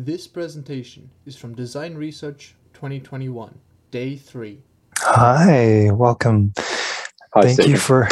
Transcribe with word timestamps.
This 0.00 0.28
presentation 0.28 1.10
is 1.26 1.34
from 1.34 1.56
Design 1.56 1.96
Research 1.96 2.54
2021, 2.74 3.58
Day 3.90 4.14
3. 4.14 4.62
Hi, 4.98 5.90
welcome. 5.90 6.52
Hi, 7.34 7.42
thank 7.42 7.54
Stephen. 7.54 7.72
you 7.72 7.78
for 7.78 8.08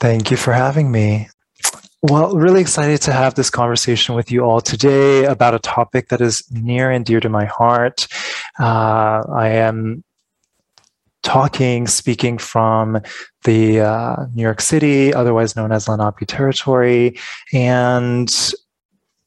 thank 0.00 0.30
you 0.30 0.38
for 0.38 0.54
having 0.54 0.90
me. 0.90 1.28
Well, 2.00 2.34
really 2.34 2.62
excited 2.62 3.02
to 3.02 3.12
have 3.12 3.34
this 3.34 3.50
conversation 3.50 4.14
with 4.14 4.32
you 4.32 4.40
all 4.40 4.62
today 4.62 5.26
about 5.26 5.54
a 5.54 5.58
topic 5.58 6.08
that 6.08 6.22
is 6.22 6.50
near 6.50 6.90
and 6.90 7.04
dear 7.04 7.20
to 7.20 7.28
my 7.28 7.44
heart. 7.44 8.06
Uh, 8.58 9.22
I 9.30 9.48
am 9.48 10.02
talking, 11.22 11.88
speaking 11.88 12.38
from 12.38 13.02
the 13.44 13.80
uh, 13.80 14.16
New 14.32 14.44
York 14.44 14.62
City, 14.62 15.12
otherwise 15.12 15.56
known 15.56 15.72
as 15.72 15.88
Lenape 15.88 16.26
territory, 16.26 17.18
and 17.52 18.34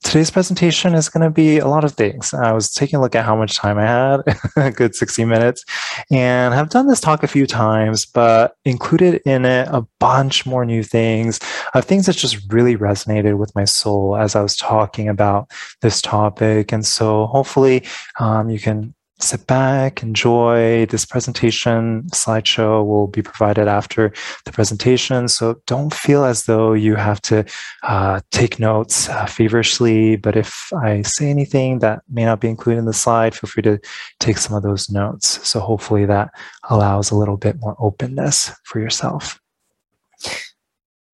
today's 0.04 0.32
presentation 0.32 0.94
is 0.94 1.10
going 1.10 1.24
to 1.24 1.30
be 1.30 1.60
a 1.60 1.68
lot 1.68 1.84
of 1.84 1.94
things. 1.94 2.34
I 2.34 2.52
was 2.52 2.72
taking 2.72 2.98
a 2.98 3.02
look 3.02 3.16
at 3.16 3.26
how 3.26 3.36
much 3.36 3.56
time 3.56 3.78
I 3.78 3.86
had, 3.86 4.22
a 4.56 4.72
good 4.72 4.96
60 4.96 5.26
minutes, 5.26 5.64
and 6.12 6.54
have 6.54 6.70
done 6.70 6.88
this 6.88 7.00
talk 7.00 7.24
a 7.24 7.28
few 7.28 7.46
times, 7.46 8.06
but 8.06 8.56
included 8.66 9.22
in 9.26 9.46
it 9.46 9.68
a 9.70 9.86
bunch 10.00 10.46
more 10.46 10.66
new 10.66 10.84
things, 10.84 11.40
of 11.74 11.86
things 11.86 12.06
that 12.08 12.16
just 12.16 12.52
really 12.52 12.76
resonated 12.76 13.38
with 13.38 13.54
my 13.56 13.66
soul 13.66 14.16
as 14.16 14.36
I 14.36 14.42
was 14.42 14.56
talking 14.56 15.08
about 15.08 15.52
this 15.82 16.02
topic. 16.02 16.72
And 16.72 16.86
so 16.86 17.28
hopefully 17.28 17.84
um, 18.20 18.50
you 18.50 18.60
can 18.60 18.94
sit 19.24 19.48
back, 19.48 20.04
enjoy 20.04 20.86
this 20.88 21.06
presentation. 21.06 22.04
Slideshow 22.14 22.86
will 22.86 23.08
be 23.08 23.22
provided 23.22 23.68
after 23.68 24.12
the 24.46 24.52
presentation. 24.52 25.28
So 25.28 25.62
don't 25.68 25.94
feel 25.94 26.24
as 26.24 26.46
though 26.46 26.74
you 26.74 26.96
have 26.96 27.22
to 27.24 27.46
uh, 27.84 28.22
take 28.32 28.60
notes 28.60 29.10
uh, 29.10 29.26
feverishly. 29.26 30.16
But 30.16 30.36
if 30.36 30.72
I 30.74 31.02
say 31.04 31.30
anything 31.30 31.80
that 31.80 32.02
may 32.10 32.26
not 32.26 32.40
be 32.42 32.50
included 32.50 32.80
in 32.80 32.86
the 32.86 32.94
slide, 32.94 33.36
feel 33.36 33.50
free 33.50 33.64
to 33.64 33.80
take 34.20 34.38
some 34.38 34.56
of 34.56 34.64
those 34.64 34.90
notes. 34.90 35.48
So 35.48 35.60
hopefully 35.60 36.06
that 36.06 36.32
allows 36.70 37.12
a 37.12 37.16
little 37.16 37.38
bit 37.38 37.58
more 37.60 37.76
openness 37.80 38.52
for 38.64 38.80
yourself. 38.80 39.40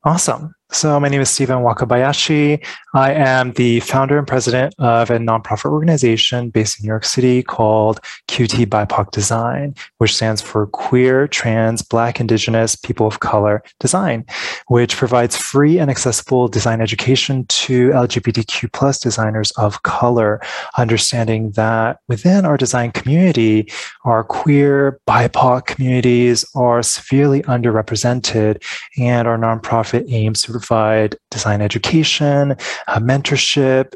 Awesome. 0.03 0.53
So, 0.69 0.99
my 0.99 1.07
name 1.07 1.21
is 1.21 1.29
Stephen 1.29 1.59
Wakabayashi. 1.59 2.61
I 2.93 3.13
am 3.13 3.53
the 3.53 3.79
founder 3.79 4.17
and 4.17 4.27
president 4.27 4.75
of 4.79 5.09
a 5.09 5.17
nonprofit 5.17 5.71
organization 5.71 6.49
based 6.49 6.79
in 6.79 6.83
New 6.83 6.89
York 6.89 7.05
City 7.05 7.41
called 7.41 8.01
QT 8.27 8.65
BIPOC 8.65 9.11
Design, 9.11 9.75
which 9.99 10.13
stands 10.13 10.41
for 10.41 10.67
Queer, 10.67 11.29
Trans, 11.29 11.81
Black, 11.81 12.19
Indigenous, 12.19 12.75
People 12.75 13.07
of 13.07 13.21
Color 13.21 13.63
Design, 13.79 14.25
which 14.67 14.97
provides 14.97 15.37
free 15.37 15.79
and 15.79 15.89
accessible 15.89 16.49
design 16.49 16.81
education 16.81 17.45
to 17.45 17.91
LGBTQ 17.91 18.73
plus 18.73 18.99
designers 18.99 19.51
of 19.51 19.83
color, 19.83 20.41
understanding 20.77 21.51
that 21.51 21.99
within 22.09 22.43
our 22.43 22.57
design 22.57 22.91
community, 22.91 23.71
our 24.03 24.21
queer 24.21 24.99
BIPOC 25.07 25.65
communities 25.65 26.43
are 26.55 26.83
severely 26.83 27.41
underrepresented, 27.43 28.61
and 28.99 29.29
our 29.29 29.37
nonprofit 29.37 30.11
aims 30.11 30.41
to 30.41 30.56
provide 30.59 31.15
design 31.31 31.61
education, 31.61 32.51
uh, 32.87 32.99
mentorship, 32.99 33.93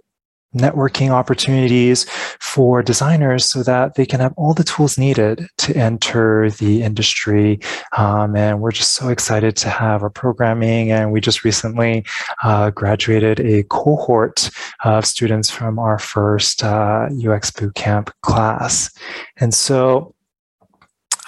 networking 0.56 1.12
opportunities 1.12 2.06
for 2.40 2.84
designers 2.84 3.46
so 3.46 3.64
that 3.64 3.96
they 3.96 4.06
can 4.06 4.20
have 4.20 4.34
all 4.36 4.54
the 4.54 4.64
tools 4.64 4.98
needed 4.98 5.48
to 5.58 5.76
enter 5.76 6.50
the 6.52 6.84
industry. 6.84 7.60
Um, 7.98 8.36
and 8.36 8.60
we're 8.60 8.72
just 8.72 8.94
so 8.94 9.08
excited 9.10 9.56
to 9.58 9.70
have 9.70 10.04
our 10.04 10.10
programming. 10.10 10.92
And 10.92 11.12
we 11.12 11.22
just 11.22 11.46
recently 11.46 12.06
uh, 12.44 12.70
graduated 12.72 13.40
a 13.40 13.64
cohort 13.64 14.50
of 14.84 15.06
students 15.06 15.50
from 15.50 15.80
our 15.80 15.98
first 15.98 16.64
uh, 16.64 17.08
UX 17.26 17.52
bootcamp 17.52 18.12
class. 18.22 18.92
And 19.38 19.54
so 19.54 20.14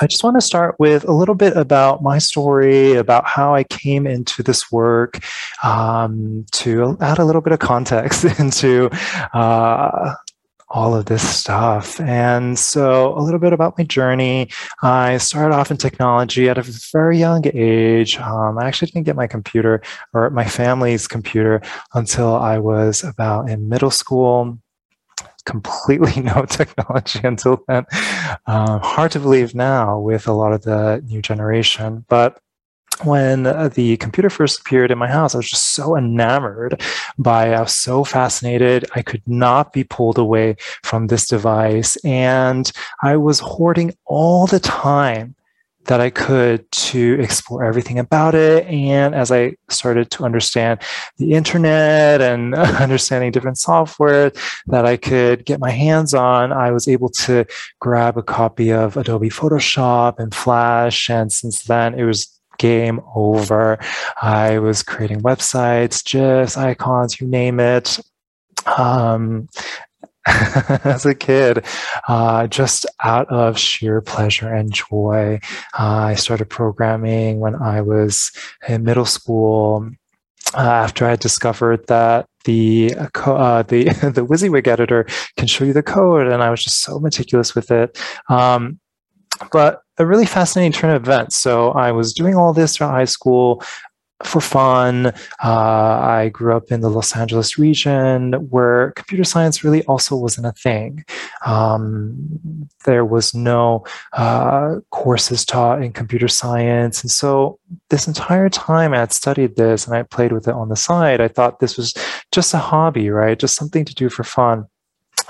I 0.03 0.07
just 0.07 0.21
want 0.21 0.35
to 0.35 0.41
start 0.41 0.75
with 0.79 1.07
a 1.07 1.13
little 1.13 1.33
bit 1.33 1.55
about 1.55 2.03
my 2.03 2.17
story, 2.17 2.95
about 2.95 3.25
how 3.25 3.55
I 3.55 3.63
came 3.63 4.05
into 4.05 4.43
this 4.43 4.69
work, 4.69 5.23
um, 5.63 6.45
to 6.51 6.97
add 6.99 7.19
a 7.19 7.23
little 7.23 7.39
bit 7.39 7.53
of 7.53 7.59
context 7.59 8.25
into 8.39 8.89
uh, 9.33 10.15
all 10.67 10.93
of 10.93 11.05
this 11.05 11.25
stuff. 11.25 12.01
And 12.01 12.59
so, 12.59 13.17
a 13.17 13.21
little 13.21 13.39
bit 13.39 13.53
about 13.53 13.77
my 13.77 13.85
journey. 13.85 14.49
I 14.81 15.19
started 15.19 15.55
off 15.55 15.71
in 15.71 15.77
technology 15.77 16.49
at 16.49 16.57
a 16.57 16.63
very 16.91 17.17
young 17.17 17.43
age. 17.53 18.19
Um, 18.19 18.57
I 18.57 18.65
actually 18.65 18.87
didn't 18.87 19.05
get 19.05 19.15
my 19.15 19.27
computer 19.27 19.81
or 20.11 20.29
my 20.31 20.43
family's 20.43 21.07
computer 21.07 21.61
until 21.93 22.35
I 22.35 22.57
was 22.57 23.05
about 23.05 23.49
in 23.49 23.69
middle 23.69 23.91
school 23.91 24.59
completely 25.45 26.21
no 26.21 26.45
technology 26.45 27.19
until 27.23 27.63
then. 27.67 27.85
Um, 28.47 28.79
hard 28.81 29.11
to 29.11 29.19
believe 29.19 29.55
now 29.55 29.99
with 29.99 30.27
a 30.27 30.33
lot 30.33 30.53
of 30.53 30.63
the 30.63 31.03
new 31.05 31.21
generation, 31.21 32.05
but 32.07 32.39
when 33.03 33.43
the 33.43 33.97
computer 33.97 34.29
first 34.29 34.59
appeared 34.59 34.91
in 34.91 34.97
my 34.97 35.07
house, 35.07 35.33
I 35.33 35.39
was 35.39 35.49
just 35.49 35.73
so 35.73 35.97
enamored 35.97 36.81
by 37.17 37.49
it. 37.49 37.53
I 37.53 37.61
was 37.61 37.73
so 37.73 38.03
fascinated. 38.03 38.85
I 38.95 39.01
could 39.01 39.23
not 39.25 39.73
be 39.73 39.83
pulled 39.83 40.17
away 40.17 40.57
from 40.83 41.07
this 41.07 41.25
device. 41.25 41.97
And 42.05 42.71
I 43.01 43.17
was 43.17 43.39
hoarding 43.39 43.93
all 44.05 44.45
the 44.45 44.59
time 44.59 45.35
that 45.85 45.99
I 45.99 46.09
could 46.09 46.69
to 46.71 47.17
explore 47.19 47.63
everything 47.63 47.99
about 47.99 48.35
it. 48.35 48.65
And 48.67 49.13
as 49.13 49.31
I 49.31 49.55
started 49.69 50.09
to 50.11 50.23
understand 50.23 50.81
the 51.17 51.33
internet 51.33 52.21
and 52.21 52.55
understanding 52.55 53.31
different 53.31 53.57
software 53.57 54.31
that 54.67 54.85
I 54.85 54.97
could 54.97 55.45
get 55.45 55.59
my 55.59 55.71
hands 55.71 56.13
on, 56.13 56.51
I 56.51 56.71
was 56.71 56.87
able 56.87 57.09
to 57.09 57.45
grab 57.79 58.17
a 58.17 58.23
copy 58.23 58.71
of 58.71 58.97
Adobe 58.97 59.29
Photoshop 59.29 60.19
and 60.19 60.33
Flash. 60.33 61.09
And 61.09 61.31
since 61.31 61.63
then, 61.63 61.97
it 61.97 62.03
was 62.03 62.29
game 62.57 63.01
over. 63.15 63.77
I 64.21 64.59
was 64.59 64.83
creating 64.83 65.21
websites, 65.21 66.03
GIFs, 66.03 66.57
icons, 66.57 67.19
you 67.19 67.27
name 67.27 67.59
it. 67.59 67.99
Um, 68.77 69.49
as 70.85 71.05
a 71.05 71.15
kid, 71.15 71.65
uh, 72.07 72.47
just 72.47 72.85
out 73.03 73.27
of 73.29 73.57
sheer 73.57 74.01
pleasure 74.01 74.47
and 74.47 74.71
joy. 74.71 75.39
Uh, 75.77 75.83
I 75.83 76.15
started 76.15 76.49
programming 76.49 77.39
when 77.39 77.55
I 77.55 77.81
was 77.81 78.31
in 78.67 78.83
middle 78.83 79.05
school. 79.05 79.89
Uh, 80.55 80.59
after 80.59 81.05
I 81.07 81.15
discovered 81.15 81.87
that 81.87 82.27
the 82.45 82.93
uh, 82.95 83.63
the 83.63 83.83
the 84.13 84.25
WYSIWYG 84.25 84.67
editor 84.67 85.07
can 85.35 85.47
show 85.47 85.65
you 85.65 85.73
the 85.73 85.83
code, 85.83 86.27
and 86.27 86.43
I 86.43 86.49
was 86.49 86.63
just 86.63 86.81
so 86.81 86.99
meticulous 86.99 87.55
with 87.55 87.71
it. 87.71 87.99
Um, 88.29 88.79
but 89.51 89.81
a 89.97 90.05
really 90.05 90.25
fascinating 90.25 90.71
turn 90.71 90.91
of 90.91 91.03
events. 91.03 91.35
So 91.35 91.71
I 91.71 91.91
was 91.91 92.13
doing 92.13 92.35
all 92.35 92.53
this 92.53 92.77
throughout 92.77 92.91
high 92.91 93.05
school 93.05 93.63
for 94.25 94.41
fun. 94.41 95.07
Uh, 95.43 95.99
I 96.01 96.29
grew 96.33 96.55
up 96.55 96.71
in 96.71 96.81
the 96.81 96.89
Los 96.89 97.15
Angeles 97.15 97.57
region 97.57 98.33
where 98.49 98.91
computer 98.91 99.23
science 99.23 99.63
really 99.63 99.83
also 99.85 100.15
wasn't 100.15 100.47
a 100.47 100.51
thing. 100.51 101.05
Um, 101.45 102.69
there 102.85 103.05
was 103.05 103.33
no 103.33 103.85
uh, 104.13 104.79
courses 104.91 105.45
taught 105.45 105.81
in 105.81 105.93
computer 105.93 106.27
science. 106.27 107.01
And 107.01 107.11
so 107.11 107.59
this 107.89 108.07
entire 108.07 108.49
time 108.49 108.93
I 108.93 108.99
had 108.99 109.13
studied 109.13 109.55
this 109.55 109.85
and 109.85 109.95
I 109.95 110.03
played 110.03 110.31
with 110.31 110.47
it 110.47 110.53
on 110.53 110.69
the 110.69 110.75
side, 110.75 111.21
I 111.21 111.27
thought 111.27 111.59
this 111.59 111.77
was 111.77 111.93
just 112.31 112.53
a 112.53 112.59
hobby, 112.59 113.09
right? 113.09 113.39
Just 113.39 113.55
something 113.55 113.85
to 113.85 113.95
do 113.95 114.09
for 114.09 114.23
fun. 114.23 114.67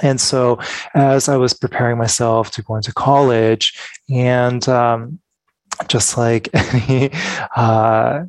And 0.02 0.20
so, 0.20 0.60
as 0.96 1.30
I 1.30 1.38
was 1.38 1.54
preparing 1.54 1.98
myself 1.98 2.50
to 2.52 2.64
go 2.64 2.76
into 2.76 2.92
college, 2.94 3.78
and 4.10 4.68
um, 4.68 5.20
just 5.88 6.18
like 6.18 6.50
any 6.54 7.12
uh, 7.56 8.24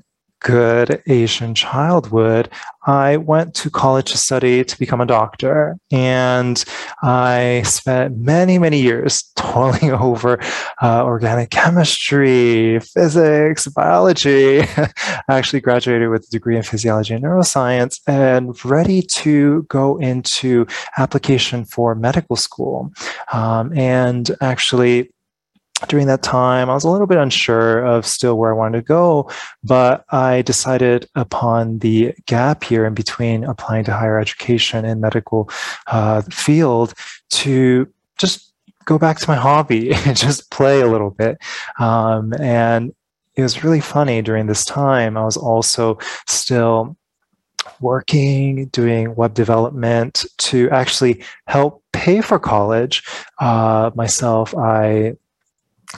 good 0.44 1.02
Asian 1.06 1.54
child 1.54 2.10
would, 2.12 2.50
I 2.86 3.16
went 3.16 3.54
to 3.56 3.70
college 3.70 4.12
to 4.12 4.18
study 4.18 4.62
to 4.62 4.78
become 4.78 5.00
a 5.00 5.06
doctor. 5.06 5.76
And 5.90 6.62
I 7.02 7.62
spent 7.64 8.18
many, 8.18 8.58
many 8.58 8.80
years 8.80 9.24
toiling 9.36 9.92
over 9.92 10.38
uh, 10.82 11.02
organic 11.04 11.50
chemistry, 11.50 12.78
physics, 12.80 13.66
biology. 13.68 14.60
I 14.76 14.90
actually 15.28 15.60
graduated 15.60 16.10
with 16.10 16.26
a 16.26 16.30
degree 16.30 16.56
in 16.56 16.62
physiology 16.62 17.14
and 17.14 17.24
neuroscience 17.24 18.00
and 18.06 18.62
ready 18.64 19.00
to 19.00 19.62
go 19.70 19.96
into 19.96 20.66
application 20.98 21.64
for 21.64 21.94
medical 21.94 22.36
school. 22.36 22.92
Um, 23.32 23.76
and 23.76 24.30
actually, 24.42 25.10
during 25.88 26.06
that 26.06 26.22
time, 26.22 26.70
I 26.70 26.74
was 26.74 26.84
a 26.84 26.90
little 26.90 27.06
bit 27.06 27.18
unsure 27.18 27.84
of 27.84 28.06
still 28.06 28.36
where 28.36 28.50
I 28.50 28.56
wanted 28.56 28.78
to 28.78 28.84
go, 28.84 29.30
but 29.62 30.04
I 30.10 30.42
decided 30.42 31.08
upon 31.14 31.78
the 31.78 32.14
gap 32.26 32.64
here 32.64 32.84
in 32.86 32.94
between 32.94 33.44
applying 33.44 33.84
to 33.84 33.92
higher 33.92 34.18
education 34.18 34.84
and 34.84 35.00
medical 35.00 35.50
uh, 35.86 36.22
field 36.30 36.94
to 37.30 37.88
just 38.18 38.52
go 38.84 38.98
back 38.98 39.18
to 39.18 39.28
my 39.28 39.36
hobby 39.36 39.92
and 40.06 40.16
just 40.16 40.50
play 40.50 40.80
a 40.80 40.86
little 40.86 41.10
bit. 41.10 41.38
Um, 41.78 42.32
and 42.40 42.94
it 43.36 43.42
was 43.42 43.64
really 43.64 43.80
funny 43.80 44.22
during 44.22 44.46
this 44.46 44.64
time. 44.64 45.16
I 45.16 45.24
was 45.24 45.36
also 45.36 45.98
still 46.26 46.96
working, 47.80 48.66
doing 48.66 49.14
web 49.14 49.34
development 49.34 50.24
to 50.38 50.70
actually 50.70 51.24
help 51.46 51.82
pay 51.92 52.20
for 52.20 52.38
college 52.38 53.02
uh, 53.40 53.90
myself. 53.94 54.54
I 54.56 55.14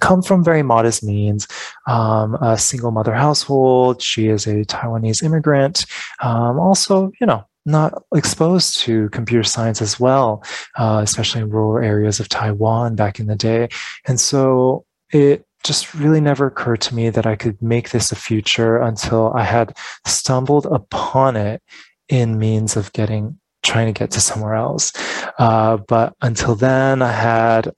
come 0.01 0.23
from 0.23 0.45
very 0.45 0.63
modest 0.63 1.03
means, 1.03 1.47
um, 1.87 2.35
a 2.37 2.59
single 2.59 2.91
mother 2.91 3.15
household. 3.15 4.03
She 4.03 4.29
is 4.29 4.47
a 4.47 4.65
Taiwanese 4.65 5.23
immigrant. 5.23 5.87
Um, 6.23 6.59
also, 6.59 7.11
you 7.21 7.27
know, 7.27 7.45
not 7.65 8.03
exposed 8.15 8.79
to 8.79 9.09
computer 9.11 9.43
science 9.43 9.83
as 9.83 9.99
well, 9.99 10.45
uh, 10.77 11.01
especially 11.03 11.43
in 11.43 11.51
rural 11.51 11.85
areas 11.85 12.21
of 12.21 12.29
Taiwan 12.29 12.95
back 12.95 13.19
in 13.19 13.27
the 13.27 13.35
day. 13.35 13.69
And 14.07 14.21
so 14.21 14.85
it 15.13 15.45
just 15.65 15.95
really 15.95 16.21
never 16.21 16.47
occurred 16.47 16.81
to 16.83 16.95
me 16.95 17.11
that 17.11 17.27
I 17.27 17.35
could 17.35 17.61
make 17.61 17.91
this 17.91 18.13
a 18.13 18.17
future 18.17 18.79
until 18.79 19.33
I 19.35 19.43
had 19.43 19.77
stumbled 20.07 20.67
upon 20.67 21.37
it 21.37 21.61
in 22.09 22.39
means 22.39 22.77
of 22.77 22.93
getting 22.93 23.39
trying 23.65 23.93
to 23.93 23.99
get 23.99 24.13
to 24.13 24.21
somewhere 24.21 24.55
else. 24.55 24.93
Uh, 25.39 25.77
but 25.77 26.15
until 26.23 26.55
then, 26.55 27.03
I 27.03 27.11
had 27.11 27.73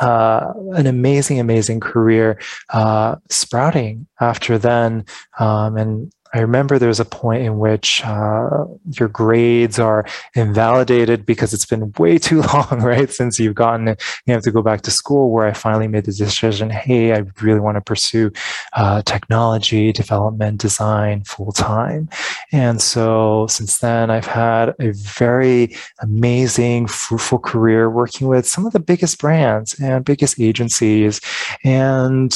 uh, 0.00 0.52
an 0.72 0.86
amazing, 0.86 1.38
amazing 1.40 1.80
career 1.80 2.38
uh, 2.70 3.16
sprouting 3.28 4.06
after 4.20 4.58
then. 4.58 5.04
Um, 5.38 5.76
and 5.76 6.12
I 6.32 6.40
remember 6.40 6.78
there 6.78 6.88
was 6.88 7.00
a 7.00 7.04
point 7.04 7.42
in 7.42 7.58
which 7.58 8.04
uh, 8.04 8.64
your 8.92 9.08
grades 9.08 9.78
are 9.78 10.06
invalidated 10.34 11.26
because 11.26 11.52
it's 11.52 11.66
been 11.66 11.92
way 11.98 12.18
too 12.18 12.42
long, 12.54 12.80
right? 12.82 13.10
Since 13.10 13.40
you've 13.40 13.54
gotten 13.56 13.88
it, 13.88 14.02
you 14.26 14.34
have 14.34 14.42
to 14.44 14.52
go 14.52 14.62
back 14.62 14.82
to 14.82 14.90
school. 14.90 15.30
Where 15.30 15.46
I 15.46 15.52
finally 15.52 15.88
made 15.88 16.04
the 16.04 16.12
decision, 16.12 16.70
hey, 16.70 17.14
I 17.14 17.24
really 17.40 17.60
want 17.60 17.76
to 17.76 17.80
pursue 17.80 18.30
uh, 18.74 19.02
technology 19.02 19.92
development, 19.92 20.60
design 20.60 21.24
full 21.24 21.52
time. 21.52 22.08
And 22.52 22.80
so 22.80 23.46
since 23.48 23.78
then, 23.78 24.10
I've 24.10 24.26
had 24.26 24.74
a 24.78 24.92
very 24.92 25.76
amazing, 26.00 26.86
fruitful 26.86 27.40
career 27.40 27.90
working 27.90 28.28
with 28.28 28.46
some 28.46 28.66
of 28.66 28.72
the 28.72 28.80
biggest 28.80 29.18
brands 29.20 29.78
and 29.80 30.04
biggest 30.04 30.40
agencies. 30.40 31.20
And 31.64 32.34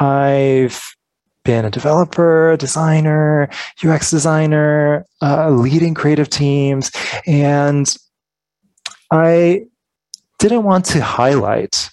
I've 0.00 0.95
been 1.46 1.64
a 1.64 1.70
developer, 1.70 2.56
designer, 2.58 3.48
UX 3.82 4.10
designer, 4.10 5.06
uh, 5.22 5.48
leading 5.50 5.94
creative 5.94 6.28
teams. 6.28 6.90
And 7.26 7.96
I 9.10 9.66
didn't 10.38 10.64
want 10.64 10.84
to 10.86 11.02
highlight 11.02 11.90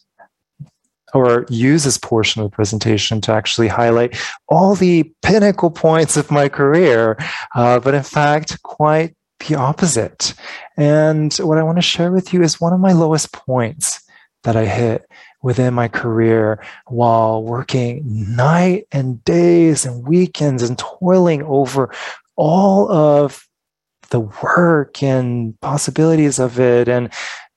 or 1.14 1.46
use 1.50 1.84
this 1.84 2.00
portion 2.00 2.42
of 2.42 2.50
the 2.50 2.56
presentation 2.56 3.22
to 3.22 3.32
actually 3.32 3.68
highlight 3.68 4.18
all 4.50 4.74
the 4.74 5.04
pinnacle 5.22 5.70
points 5.70 6.18
of 6.18 6.32
my 6.32 6.50
career, 6.50 7.18
uh, 7.54 7.80
but 7.80 7.94
in 7.94 8.02
fact, 8.02 8.62
quite 8.64 9.16
the 9.48 9.54
opposite. 9.54 10.34
And 10.76 11.32
what 11.36 11.60
I 11.60 11.64
want 11.64 11.78
to 11.78 11.84
share 11.84 12.12
with 12.12 12.34
you 12.34 12.42
is 12.42 12.60
one 12.60 12.74
of 12.74 12.80
my 12.80 12.94
lowest 12.94 13.32
points 13.32 14.02
that 14.44 14.56
I 14.56 14.66
hit 14.66 15.06
within 15.44 15.74
my 15.74 15.88
career 15.88 16.64
while 16.88 17.44
working 17.44 18.02
night 18.36 18.88
and 18.92 19.24
days 19.24 19.86
and 19.86 20.08
weekends 20.08 20.64
and 20.64 20.80
toiling 20.80 21.44
over 21.44 21.94
all 22.36 22.92
of 22.92 23.48
the 24.10 24.22
work 24.22 25.04
and 25.04 25.60
possibilities 25.60 26.40
of 26.40 26.60
it. 26.60 26.88
And 26.88 27.12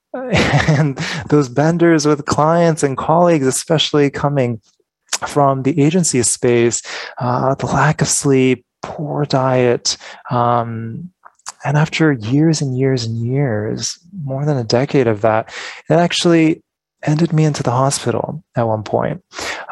and 0.13 0.97
those 1.29 1.49
benders 1.49 2.05
with 2.05 2.25
clients 2.25 2.81
and 2.81 2.97
colleagues 2.97 3.45
especially 3.45 4.09
coming 4.09 4.61
from 5.27 5.63
the 5.63 5.79
agency 5.81 6.23
space 6.23 6.81
uh, 7.19 7.53
the 7.55 7.65
lack 7.65 8.01
of 8.01 8.07
sleep 8.07 8.65
poor 8.81 9.25
diet 9.25 9.97
um, 10.31 11.11
and 11.65 11.77
after 11.77 12.13
years 12.13 12.61
and 12.61 12.77
years 12.77 13.05
and 13.05 13.17
years 13.17 13.99
more 14.23 14.45
than 14.45 14.57
a 14.57 14.63
decade 14.63 15.07
of 15.07 15.21
that 15.21 15.53
it 15.89 15.93
actually 15.93 16.63
ended 17.07 17.33
me 17.33 17.45
into 17.45 17.63
the 17.63 17.71
hospital 17.71 18.43
at 18.55 18.67
one 18.67 18.83
point. 18.83 19.23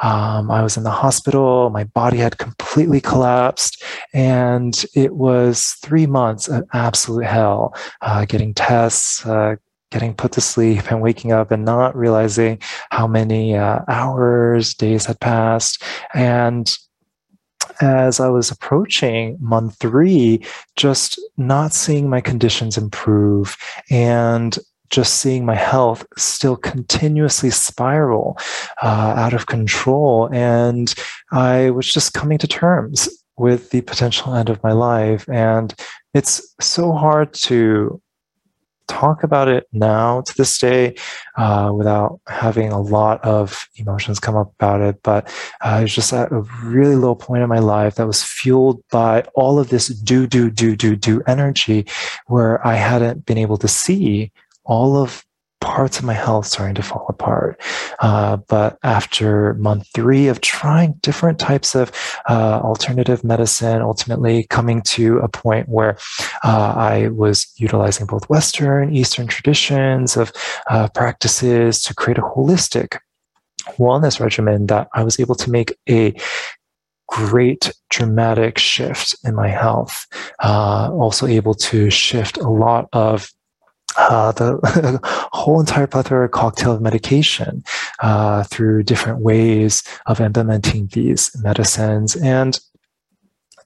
Um, 0.01 0.49
I 0.49 0.63
was 0.63 0.77
in 0.77 0.83
the 0.83 0.89
hospital, 0.89 1.69
my 1.69 1.83
body 1.83 2.17
had 2.17 2.37
completely 2.37 3.01
collapsed, 3.01 3.83
and 4.13 4.85
it 4.95 5.15
was 5.15 5.77
three 5.81 6.07
months 6.07 6.47
of 6.47 6.63
absolute 6.73 7.25
hell 7.25 7.75
uh, 8.01 8.25
getting 8.25 8.53
tests. 8.53 9.25
Uh, 9.25 9.55
getting 9.91 10.15
put 10.15 10.33
to 10.33 10.41
sleep 10.41 10.91
and 10.91 10.99
waking 10.99 11.31
up 11.31 11.51
and 11.51 11.63
not 11.63 11.95
realizing 11.95 12.59
how 12.89 13.07
many 13.07 13.55
uh, 13.55 13.79
hours, 13.87 14.73
days 14.73 15.05
had 15.05 15.17
passed. 15.21 15.81
And 16.13 16.75
as 17.81 18.19
I 18.19 18.27
was 18.27 18.51
approaching 18.51 19.37
month 19.39 19.77
three, 19.79 20.43
just 20.75 21.19
not 21.37 21.71
seeing 21.73 22.09
my 22.09 22.19
conditions 22.19 22.77
improve 22.77 23.55
and 23.89 24.57
just 24.89 25.15
seeing 25.15 25.45
my 25.45 25.55
health 25.55 26.05
still 26.17 26.55
continuously 26.55 27.49
spiral 27.49 28.37
uh, 28.81 29.13
out 29.17 29.33
of 29.33 29.47
control. 29.47 30.29
And 30.31 30.93
I 31.31 31.71
was 31.71 31.91
just 31.91 32.13
coming 32.13 32.37
to 32.39 32.47
terms 32.47 33.09
with 33.37 33.71
the 33.71 33.81
potential 33.81 34.33
end 34.33 34.49
of 34.49 34.63
my 34.63 34.71
life. 34.71 35.27
And 35.29 35.73
it's 36.13 36.55
so 36.61 36.93
hard 36.93 37.33
to 37.33 38.01
talk 38.87 39.23
about 39.23 39.47
it 39.47 39.67
now 39.73 40.21
to 40.21 40.37
this 40.37 40.57
day 40.57 40.95
uh, 41.37 41.71
without 41.73 42.19
having 42.27 42.71
a 42.71 42.79
lot 42.79 43.23
of 43.23 43.67
emotions 43.77 44.19
come 44.19 44.35
up 44.35 44.53
about 44.53 44.81
it. 44.81 45.01
But 45.03 45.27
uh, 45.61 45.77
I 45.77 45.81
was 45.81 45.93
just 45.93 46.13
at 46.13 46.31
a 46.31 46.41
really 46.63 46.95
low 46.95 47.15
point 47.15 47.43
in 47.43 47.49
my 47.49 47.59
life 47.59 47.95
that 47.95 48.07
was 48.07 48.23
fueled 48.23 48.83
by 48.91 49.23
all 49.33 49.59
of 49.59 49.69
this 49.69 49.87
do, 49.87 50.27
do, 50.27 50.49
do, 50.49 50.75
do, 50.75 50.95
do 50.95 51.21
energy 51.27 51.85
where 52.27 52.65
I 52.65 52.75
hadn't 52.75 53.25
been 53.25 53.37
able 53.37 53.57
to 53.57 53.67
see 53.67 54.31
all 54.65 54.97
of 54.97 55.23
parts 55.65 55.97
of 55.97 56.05
my 56.05 56.13
health 56.13 56.45
starting 56.45 56.75
to 56.75 56.83
fall 56.83 57.05
apart. 57.09 57.59
Uh, 57.99 58.37
but 58.47 58.77
after 58.83 59.55
month 59.55 59.87
three 59.95 60.27
of 60.27 60.39
trying 60.41 60.93
different 61.01 61.39
types 61.39 61.73
of 61.73 61.91
uh, 62.29 62.59
alternative 62.63 63.23
medicine, 63.23 63.81
ultimately 63.81 64.45
coming 64.49 64.81
to 64.83 65.17
a 65.17 65.27
point 65.27 65.67
where 65.67 65.97
uh, 66.43 66.73
I 66.77 67.07
was 67.07 67.51
utilizing 67.57 68.05
both 68.05 68.29
Western, 68.29 68.95
Eastern 68.95 69.27
traditions 69.27 70.15
of 70.15 70.31
uh, 70.69 70.87
practices 70.89 71.81
to 71.83 71.95
create 71.95 72.19
a 72.19 72.21
holistic 72.21 72.99
wellness 73.79 74.19
regimen 74.19 74.67
that 74.67 74.87
I 74.93 75.03
was 75.03 75.19
able 75.19 75.35
to 75.35 75.49
make 75.49 75.75
a 75.89 76.13
great 77.07 77.71
dramatic 77.89 78.57
shift 78.57 79.15
in 79.23 79.35
my 79.35 79.47
health. 79.47 80.05
Uh, 80.43 80.89
also 80.91 81.25
able 81.27 81.53
to 81.53 81.89
shift 81.89 82.37
a 82.37 82.49
lot 82.49 82.87
of 82.93 83.29
uh, 83.97 84.31
the 84.31 84.99
whole 85.33 85.59
entire 85.59 85.87
plethora 85.87 86.29
cocktail 86.29 86.73
of 86.73 86.81
medication 86.81 87.63
uh, 87.99 88.43
through 88.43 88.83
different 88.83 89.19
ways 89.19 89.83
of 90.05 90.21
implementing 90.21 90.87
these 90.87 91.31
medicines. 91.41 92.15
And 92.15 92.59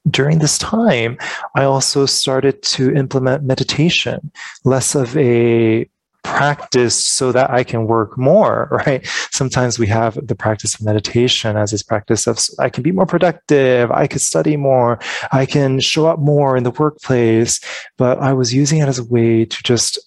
during 0.09 0.39
this 0.39 0.57
time, 0.57 1.17
I 1.55 1.63
also 1.63 2.05
started 2.05 2.61
to 2.63 2.93
implement 2.95 3.43
meditation, 3.43 4.31
less 4.63 4.95
of 4.95 5.15
a 5.17 5.89
practice 6.23 6.95
so 7.03 7.31
that 7.31 7.49
I 7.49 7.63
can 7.63 7.87
work 7.87 8.17
more, 8.17 8.67
right? 8.85 9.05
Sometimes 9.31 9.79
we 9.79 9.87
have 9.87 10.15
the 10.25 10.35
practice 10.35 10.75
of 10.75 10.81
meditation 10.81 11.57
as 11.57 11.71
this 11.71 11.83
practice 11.83 12.27
of 12.27 12.39
I 12.59 12.69
can 12.69 12.83
be 12.83 12.91
more 12.91 13.05
productive, 13.05 13.91
I 13.91 14.07
could 14.07 14.21
study 14.21 14.57
more, 14.57 14.99
I 15.31 15.45
can 15.45 15.79
show 15.79 16.07
up 16.07 16.19
more 16.19 16.55
in 16.55 16.63
the 16.63 16.71
workplace. 16.71 17.59
But 17.97 18.19
I 18.19 18.33
was 18.33 18.53
using 18.53 18.79
it 18.79 18.87
as 18.87 18.99
a 18.99 19.03
way 19.03 19.45
to 19.45 19.63
just 19.63 19.99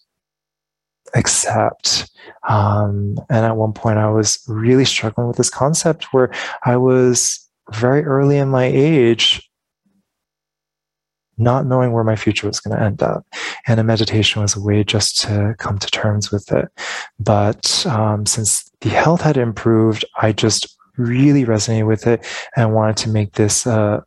accept. 1.14 2.11
Um, 2.49 3.16
and 3.28 3.45
at 3.47 3.57
one 3.57 3.73
point, 3.73 3.99
I 3.99 4.11
was 4.11 4.42
really 4.49 4.85
struggling 4.85 5.28
with 5.28 5.37
this 5.37 5.50
concept 5.50 6.12
where 6.12 6.33
I 6.64 6.76
was 6.76 7.49
very 7.73 8.04
early 8.04 8.38
in 8.38 8.49
my 8.49 8.64
age, 8.64 9.49
not 11.38 11.66
knowing 11.66 11.92
where 11.92 12.04
my 12.04 12.16
future 12.16 12.47
was 12.47 12.61
going 12.61 12.76
to 12.76 12.83
end 12.83 13.02
up. 13.02 13.25
And 13.66 13.81
a 13.81 13.85
meditation 13.85 14.42
was 14.42 14.57
a 14.57 14.62
way 14.62 14.85
just 14.85 15.21
to 15.23 15.54
come 15.59 15.78
to 15.78 15.90
terms 15.90 16.31
with 16.31 16.50
it. 16.52 16.69
But 17.19 17.87
um, 17.87 18.26
since 18.26 18.71
the 18.81 18.90
health 18.90 19.23
had 19.23 19.37
improved, 19.37 20.04
I 20.21 20.33
just 20.33 20.76
really 20.97 21.45
resonated 21.45 21.87
with 21.87 22.07
it 22.07 22.26
and 22.57 22.75
wanted 22.75 22.97
to 22.99 23.09
make 23.09 23.33
this 23.33 23.66
uh, 23.66 24.00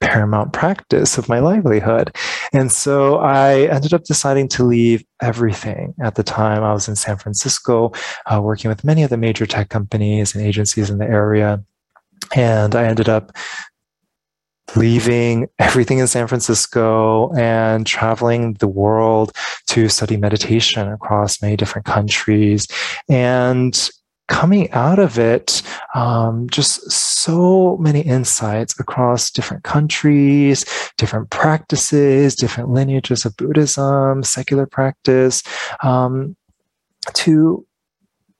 paramount 0.00 0.52
practice 0.52 1.18
of 1.18 1.28
my 1.28 1.38
livelihood. 1.38 2.14
And 2.54 2.70
so 2.70 3.16
I 3.18 3.62
ended 3.62 3.92
up 3.92 4.04
deciding 4.04 4.48
to 4.50 4.64
leave 4.64 5.04
everything. 5.20 5.92
At 6.00 6.14
the 6.14 6.22
time, 6.22 6.62
I 6.62 6.72
was 6.72 6.88
in 6.88 6.94
San 6.94 7.16
Francisco, 7.16 7.92
uh, 8.26 8.40
working 8.40 8.68
with 8.68 8.84
many 8.84 9.02
of 9.02 9.10
the 9.10 9.16
major 9.16 9.44
tech 9.44 9.68
companies 9.68 10.34
and 10.34 10.46
agencies 10.46 10.88
in 10.88 10.98
the 10.98 11.04
area. 11.04 11.62
And 12.34 12.76
I 12.76 12.84
ended 12.84 13.08
up 13.08 13.32
leaving 14.76 15.48
everything 15.58 15.98
in 15.98 16.06
San 16.06 16.26
Francisco 16.26 17.32
and 17.34 17.86
traveling 17.86 18.54
the 18.54 18.68
world 18.68 19.32
to 19.66 19.88
study 19.88 20.16
meditation 20.16 20.88
across 20.88 21.42
many 21.42 21.56
different 21.56 21.86
countries. 21.86 22.66
And 23.08 23.90
coming 24.28 24.70
out 24.72 24.98
of 24.98 25.18
it, 25.18 25.62
um, 25.94 26.48
just 26.50 26.90
so 26.90 27.76
many 27.78 28.00
insights 28.00 28.78
across 28.80 29.30
different 29.30 29.64
countries, 29.64 30.64
different 30.96 31.30
practices, 31.30 32.34
different 32.34 32.70
lineages 32.70 33.24
of 33.24 33.36
Buddhism, 33.36 34.22
secular 34.22 34.66
practice. 34.66 35.42
Um, 35.82 36.36
to 37.12 37.66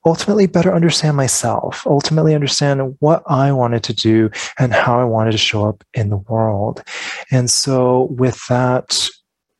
ultimately 0.05 0.47
better 0.47 0.73
understand 0.73 1.17
myself, 1.17 1.85
ultimately 1.87 2.35
understand 2.35 2.95
what 2.99 3.23
I 3.27 3.51
wanted 3.51 3.83
to 3.83 3.93
do 3.93 4.29
and 4.57 4.73
how 4.73 4.99
I 4.99 5.03
wanted 5.03 5.31
to 5.31 5.37
show 5.37 5.65
up 5.65 5.83
in 5.93 6.09
the 6.09 6.17
world. 6.17 6.83
And 7.31 7.49
so, 7.49 8.03
with 8.11 8.45
that, 8.47 9.07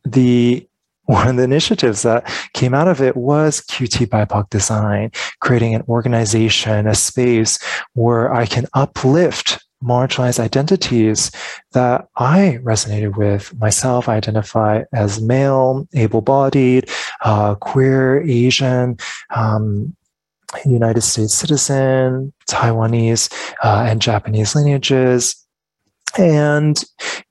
the 0.03 0.67
one 1.05 1.27
of 1.27 1.35
the 1.35 1.43
initiatives 1.43 2.01
that 2.01 2.27
came 2.53 2.74
out 2.74 2.88
of 2.88 3.01
it 3.01 3.15
was 3.15 3.62
QT 3.62 4.07
BIPOC 4.07 4.50
Design, 4.50 5.12
creating 5.39 5.75
an 5.75 5.83
organization, 5.88 6.88
a 6.88 6.95
space 6.95 7.59
where 7.93 8.33
I 8.33 8.45
can 8.45 8.65
uplift 8.74 9.63
marginalized 9.83 10.39
identities 10.39 11.31
that 11.74 12.07
I 12.15 12.59
resonated 12.63 13.17
with. 13.17 13.55
Myself, 13.59 14.09
I 14.09 14.15
identify 14.15 14.83
as 14.93 15.21
male, 15.21 15.88
able 15.93 16.21
bodied, 16.21 16.89
uh, 17.24 17.55
queer, 17.55 18.21
Asian. 18.24 18.97
Um, 19.35 19.95
United 20.63 21.01
States 21.01 21.33
citizen, 21.33 22.31
Taiwanese, 22.50 23.29
uh, 23.62 23.85
and 23.89 24.01
Japanese 24.01 24.55
lineages. 24.55 25.35
And 26.17 26.81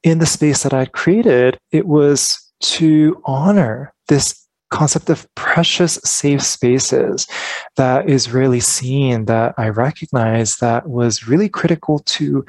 in 0.02 0.18
the 0.18 0.26
space 0.26 0.62
that 0.62 0.74
I'd 0.74 0.92
created, 0.92 1.58
it 1.72 1.86
was 1.86 2.43
to 2.64 3.20
honor 3.24 3.92
this 4.08 4.44
concept 4.70 5.08
of 5.08 5.32
precious 5.36 5.94
safe 6.04 6.42
spaces 6.42 7.28
that 7.76 8.08
is 8.08 8.32
really 8.32 8.58
seen 8.58 9.26
that 9.26 9.54
I 9.56 9.68
recognize 9.68 10.56
that 10.56 10.88
was 10.88 11.28
really 11.28 11.48
critical 11.48 12.00
to 12.00 12.44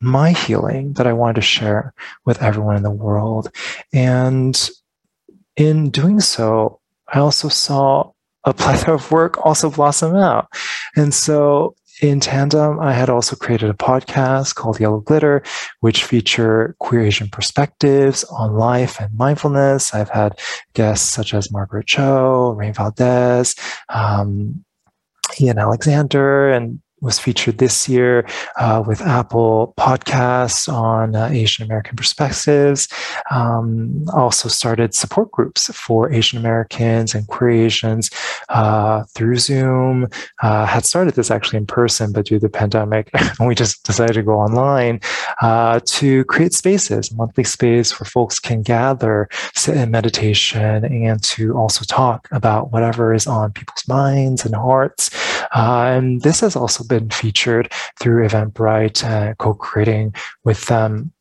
my 0.00 0.32
healing 0.32 0.94
that 0.94 1.06
I 1.06 1.12
wanted 1.12 1.36
to 1.36 1.42
share 1.42 1.94
with 2.24 2.42
everyone 2.42 2.76
in 2.76 2.82
the 2.82 2.90
world. 2.90 3.50
And 3.92 4.70
in 5.56 5.90
doing 5.90 6.18
so, 6.18 6.80
I 7.12 7.20
also 7.20 7.48
saw 7.48 8.10
a 8.44 8.52
plethora 8.54 8.94
of 8.94 9.10
work 9.12 9.44
also 9.46 9.70
blossom 9.70 10.16
out. 10.16 10.48
And 10.96 11.14
so 11.14 11.76
in 12.00 12.20
tandem, 12.20 12.78
I 12.80 12.92
had 12.92 13.10
also 13.10 13.36
created 13.36 13.70
a 13.70 13.74
podcast 13.74 14.54
called 14.54 14.80
Yellow 14.80 15.00
Glitter, 15.00 15.42
which 15.80 16.04
feature 16.04 16.76
queer 16.78 17.02
Asian 17.02 17.28
perspectives 17.28 18.24
on 18.24 18.54
life 18.54 19.00
and 19.00 19.14
mindfulness. 19.16 19.94
I've 19.94 20.10
had 20.10 20.38
guests 20.74 21.08
such 21.08 21.34
as 21.34 21.52
Margaret 21.52 21.86
Cho, 21.86 22.54
Rain 22.56 22.72
Valdez, 22.72 23.54
um, 23.88 24.64
Ian 25.40 25.58
Alexander, 25.58 26.50
and 26.50 26.80
was 27.00 27.18
featured 27.18 27.58
this 27.58 27.88
year 27.88 28.26
uh, 28.58 28.82
with 28.86 29.00
Apple 29.00 29.74
Podcasts 29.78 30.72
on 30.72 31.14
uh, 31.14 31.28
Asian 31.30 31.64
American 31.64 31.96
perspectives. 31.96 32.88
Um, 33.30 34.04
also 34.12 34.48
started 34.48 34.94
support 34.94 35.30
groups 35.30 35.72
for 35.74 36.12
Asian 36.12 36.38
Americans 36.38 37.14
and 37.14 37.26
queer 37.28 37.50
Asians 37.50 38.10
uh, 38.48 39.04
through 39.14 39.36
Zoom. 39.36 40.08
Uh, 40.42 40.66
had 40.66 40.84
started 40.84 41.14
this 41.14 41.30
actually 41.30 41.58
in 41.58 41.66
person, 41.66 42.12
but 42.12 42.26
due 42.26 42.36
to 42.36 42.40
the 42.40 42.48
pandemic, 42.48 43.10
we 43.40 43.54
just 43.54 43.84
decided 43.84 44.14
to 44.14 44.22
go 44.22 44.38
online 44.38 45.00
uh, 45.40 45.80
to 45.84 46.24
create 46.24 46.52
spaces, 46.52 47.12
monthly 47.12 47.44
space 47.44 47.98
where 47.98 48.06
folks 48.06 48.38
can 48.38 48.62
gather, 48.62 49.28
sit 49.54 49.76
in 49.76 49.90
meditation, 49.90 50.84
and 50.84 51.22
to 51.22 51.54
also 51.56 51.84
talk 51.84 52.28
about 52.32 52.72
whatever 52.72 53.14
is 53.14 53.26
on 53.26 53.52
people's 53.52 53.86
minds 53.86 54.44
and 54.44 54.54
hearts. 54.54 55.10
Uh, 55.54 55.84
and 55.96 56.22
this 56.22 56.40
has 56.40 56.56
also 56.56 56.84
been 56.88 57.10
featured 57.10 57.72
through 58.00 58.26
Eventbrite, 58.26 59.04
uh, 59.04 59.34
co-creating 59.34 60.14
with 60.44 60.66
them. 60.66 61.12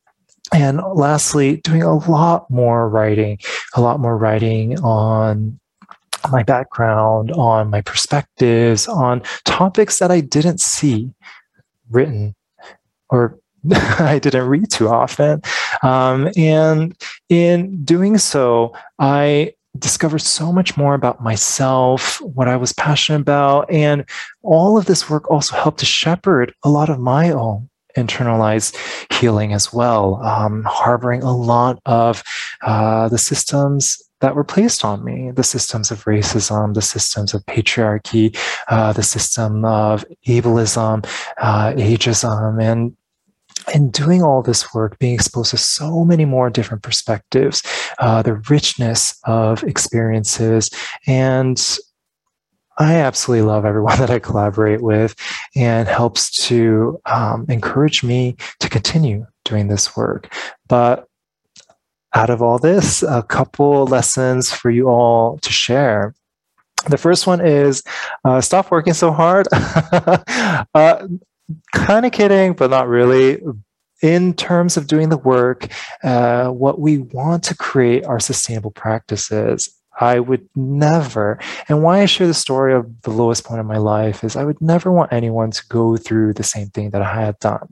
And 0.53 0.81
lastly, 0.93 1.57
doing 1.57 1.83
a 1.83 1.95
lot 2.09 2.49
more 2.49 2.89
writing, 2.89 3.39
a 3.75 3.81
lot 3.81 3.99
more 3.99 4.17
writing 4.17 4.79
on 4.79 5.59
my 6.31 6.43
background, 6.43 7.31
on 7.31 7.69
my 7.69 7.81
perspectives, 7.81 8.87
on 8.87 9.21
topics 9.45 9.99
that 9.99 10.11
I 10.11 10.21
didn't 10.21 10.59
see 10.59 11.11
written 11.89 12.35
or 13.09 13.39
I 13.71 14.19
didn't 14.19 14.47
read 14.47 14.71
too 14.71 14.87
often. 14.89 15.41
Um, 15.83 16.29
and 16.37 16.95
in 17.29 17.83
doing 17.83 18.17
so, 18.17 18.73
I 18.99 19.53
discovered 19.79 20.19
so 20.19 20.51
much 20.51 20.77
more 20.77 20.93
about 20.93 21.21
myself, 21.21 22.19
what 22.21 22.47
I 22.47 22.55
was 22.55 22.73
passionate 22.73 23.21
about. 23.21 23.71
And 23.71 24.05
all 24.43 24.77
of 24.77 24.85
this 24.85 25.09
work 25.09 25.29
also 25.29 25.55
helped 25.55 25.79
to 25.79 25.85
shepherd 25.85 26.53
a 26.63 26.69
lot 26.69 26.89
of 26.89 26.99
my 26.99 27.31
own 27.31 27.69
internalized 27.97 28.75
healing 29.13 29.53
as 29.53 29.73
well, 29.73 30.15
um, 30.23 30.63
harboring 30.65 31.23
a 31.23 31.35
lot 31.35 31.79
of 31.85 32.23
uh, 32.61 33.09
the 33.09 33.17
systems 33.17 34.01
that 34.19 34.35
were 34.35 34.43
placed 34.43 34.83
on 34.83 35.03
me 35.03 35.31
the 35.31 35.43
systems 35.43 35.91
of 35.91 36.03
racism, 36.05 36.73
the 36.73 36.81
systems 36.81 37.33
of 37.33 37.45
patriarchy, 37.45 38.35
uh, 38.67 38.91
the 38.93 39.03
system 39.03 39.63
of 39.65 40.03
ableism, 40.27 41.05
uh, 41.39 41.71
ageism, 41.73 42.61
and 42.61 42.95
in 43.73 43.89
doing 43.89 44.23
all 44.23 44.41
this 44.41 44.73
work, 44.73 44.97
being 44.99 45.13
exposed 45.13 45.51
to 45.51 45.57
so 45.57 46.03
many 46.05 46.25
more 46.25 46.49
different 46.49 46.83
perspectives, 46.83 47.61
uh, 47.99 48.21
the 48.21 48.35
richness 48.49 49.19
of 49.25 49.63
experiences, 49.63 50.69
and 51.05 51.79
I 52.77 52.95
absolutely 52.95 53.47
love 53.47 53.65
everyone 53.65 53.97
that 53.99 54.09
I 54.09 54.19
collaborate 54.19 54.81
with 54.81 55.15
and 55.55 55.87
helps 55.87 56.47
to 56.47 56.99
um, 57.05 57.45
encourage 57.49 58.03
me 58.03 58.35
to 58.59 58.69
continue 58.69 59.25
doing 59.45 59.67
this 59.67 59.95
work. 59.95 60.33
But 60.67 61.07
out 62.13 62.29
of 62.29 62.41
all 62.41 62.57
this, 62.57 63.03
a 63.03 63.23
couple 63.23 63.85
lessons 63.85 64.51
for 64.51 64.71
you 64.71 64.87
all 64.87 65.37
to 65.39 65.51
share. 65.51 66.15
The 66.89 66.97
first 66.97 67.27
one 67.27 67.45
is 67.45 67.83
uh, 68.23 68.39
stop 68.39 68.71
working 68.71 68.93
so 68.93 69.11
hard. 69.11 69.47
uh, 69.51 71.07
kind 71.73 72.05
of 72.05 72.11
kidding, 72.11 72.53
but 72.53 72.69
not 72.69 72.87
really. 72.87 73.41
In 74.03 74.35
terms 74.35 74.77
of 74.77 74.85
doing 74.85 75.09
the 75.09 75.17
work, 75.17 75.67
uh, 76.03 76.49
what 76.49 76.79
we 76.79 76.99
want 76.99 77.43
to 77.45 77.55
create 77.55 78.05
are 78.05 78.19
sustainable 78.19 78.69
practices. 78.69 79.73
I 79.99 80.19
would 80.19 80.47
never, 80.55 81.39
and 81.67 81.81
why 81.81 82.01
I 82.01 82.05
share 82.05 82.27
the 82.27 82.33
story 82.35 82.75
of 82.75 83.01
the 83.01 83.09
lowest 83.09 83.43
point 83.43 83.59
of 83.59 83.65
my 83.65 83.77
life 83.77 84.23
is 84.23 84.35
I 84.35 84.43
would 84.43 84.61
never 84.61 84.91
want 84.91 85.11
anyone 85.11 85.49
to 85.49 85.63
go 85.69 85.97
through 85.97 86.33
the 86.33 86.43
same 86.43 86.69
thing 86.69 86.91
that 86.91 87.01
I 87.01 87.25
had 87.25 87.39
done. 87.39 87.67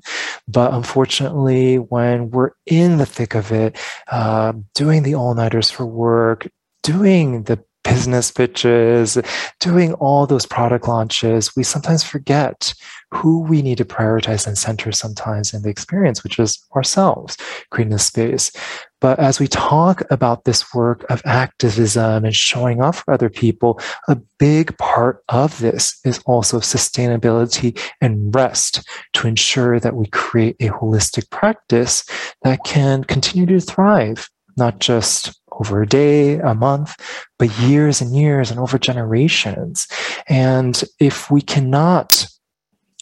But 0.48 0.74
unfortunately, 0.74 1.76
when 1.78 2.32
we're 2.32 2.52
in 2.66 2.98
the 2.98 3.06
thick 3.06 3.36
of 3.36 3.52
it, 3.52 3.78
uh, 4.08 4.54
doing 4.74 5.04
the 5.04 5.14
all 5.14 5.36
nighters 5.36 5.70
for 5.70 5.86
work, 5.86 6.48
doing 6.82 7.44
the 7.44 7.64
business 7.86 8.32
pitches, 8.32 9.18
doing 9.60 9.94
all 9.94 10.26
those 10.26 10.46
product 10.46 10.88
launches, 10.88 11.56
we 11.56 11.64
sometimes 11.64 12.04
forget 12.04 12.74
who 13.14 13.42
we 13.42 13.62
need 13.62 13.78
to 13.78 13.86
prioritize 13.86 14.46
and 14.46 14.58
center 14.58 14.92
sometimes 14.92 15.54
in 15.54 15.62
the 15.62 15.70
experience, 15.70 16.24
which 16.24 16.38
is 16.40 16.62
ourselves, 16.76 17.38
creating 17.70 17.94
a 17.94 18.00
space. 18.00 18.52
But 19.00 19.20
as 19.20 19.40
we 19.40 19.48
talk 19.48 20.02
about 20.10 20.46
this 20.46 20.74
work 20.74 21.06
of 21.10 21.22
activism 21.26 22.26
and 22.26 22.36
showing 22.36 22.82
up 22.82 22.96
for 22.96 23.14
other 23.14 23.30
people, 23.30 23.80
a 24.08 24.18
big 24.40 24.76
part 24.78 25.24
of 25.30 25.60
this 25.60 26.00
is 26.04 26.20
also 26.26 26.60
sustainability 26.60 27.80
and 28.02 28.34
rest 28.34 28.84
to 29.14 29.28
ensure 29.28 29.80
that 29.80 29.96
we 29.96 30.08
create 30.08 30.56
a 30.60 30.70
holistic 30.70 31.30
practice 31.30 32.04
that 32.42 32.60
can 32.66 33.04
continue 33.04 33.46
to 33.46 33.60
thrive, 33.60 34.30
not 34.58 34.80
just 34.80 35.40
over 35.60 35.82
a 35.82 35.88
day, 35.88 36.40
a 36.40 36.54
month, 36.54 36.96
but 37.40 37.58
years 37.60 38.02
and 38.02 38.16
years 38.16 38.52
and 38.52 38.60
over 38.60 38.78
generations. 38.78 39.88
And 40.28 40.84
if 41.00 41.32
we 41.32 41.42
cannot 41.42 42.28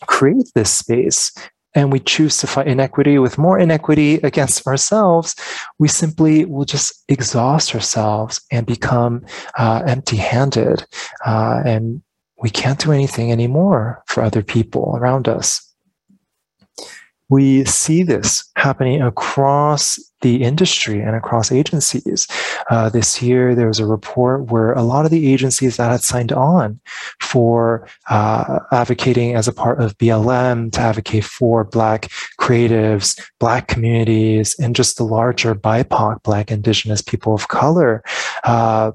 create 0.05 0.51
this 0.55 0.71
space 0.71 1.31
and 1.75 1.91
we 1.91 1.99
choose 1.99 2.37
to 2.37 2.47
fight 2.47 2.67
inequity 2.67 3.17
with 3.17 3.37
more 3.37 3.57
inequity 3.57 4.15
against 4.15 4.67
ourselves, 4.67 5.35
we 5.79 5.87
simply 5.87 6.45
will 6.45 6.65
just 6.65 7.03
exhaust 7.07 7.73
ourselves 7.73 8.41
and 8.51 8.65
become 8.65 9.25
uh, 9.57 9.81
empty 9.87 10.17
handed. 10.17 10.85
Uh, 11.25 11.63
and 11.65 12.01
we 12.41 12.49
can't 12.49 12.79
do 12.79 12.91
anything 12.91 13.31
anymore 13.31 14.03
for 14.07 14.21
other 14.21 14.43
people 14.43 14.95
around 14.97 15.27
us. 15.27 15.72
We 17.33 17.65
see 17.65 18.03
this 18.03 18.47
happening 18.57 19.01
across 19.01 19.97
the 20.21 20.43
industry 20.43 21.01
and 21.01 21.15
across 21.15 21.51
agencies. 21.51 22.27
Uh, 22.69 22.89
this 22.89 23.23
year, 23.23 23.55
there 23.55 23.67
was 23.67 23.79
a 23.79 23.87
report 23.87 24.51
where 24.51 24.71
a 24.73 24.83
lot 24.83 25.05
of 25.05 25.09
the 25.09 25.33
agencies 25.33 25.77
that 25.77 25.89
had 25.89 26.03
signed 26.03 26.31
on 26.31 26.79
for 27.19 27.87
uh, 28.07 28.59
advocating 28.71 29.33
as 29.33 29.47
a 29.47 29.51
part 29.51 29.81
of 29.81 29.97
BLM 29.97 30.71
to 30.73 30.79
advocate 30.79 31.23
for 31.23 31.63
Black 31.63 32.11
creatives, 32.39 33.19
Black 33.39 33.67
communities, 33.67 34.55
and 34.59 34.75
just 34.75 34.97
the 34.97 35.03
larger 35.03 35.55
BIPOC, 35.55 36.21
Black 36.21 36.51
Indigenous 36.51 37.01
people 37.01 37.33
of 37.33 37.47
color. 37.47 38.03
Uh, 38.43 38.91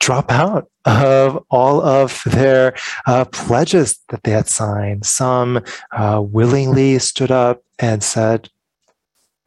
drop 0.00 0.30
out 0.30 0.70
of 0.84 1.44
all 1.50 1.82
of 1.82 2.22
their 2.24 2.74
uh, 3.06 3.24
pledges 3.26 3.98
that 4.08 4.22
they 4.24 4.30
had 4.30 4.48
signed. 4.48 5.04
Some 5.04 5.62
uh, 5.92 6.22
willingly 6.24 6.98
stood 6.98 7.30
up 7.30 7.62
and 7.78 8.02
said, 8.02 8.48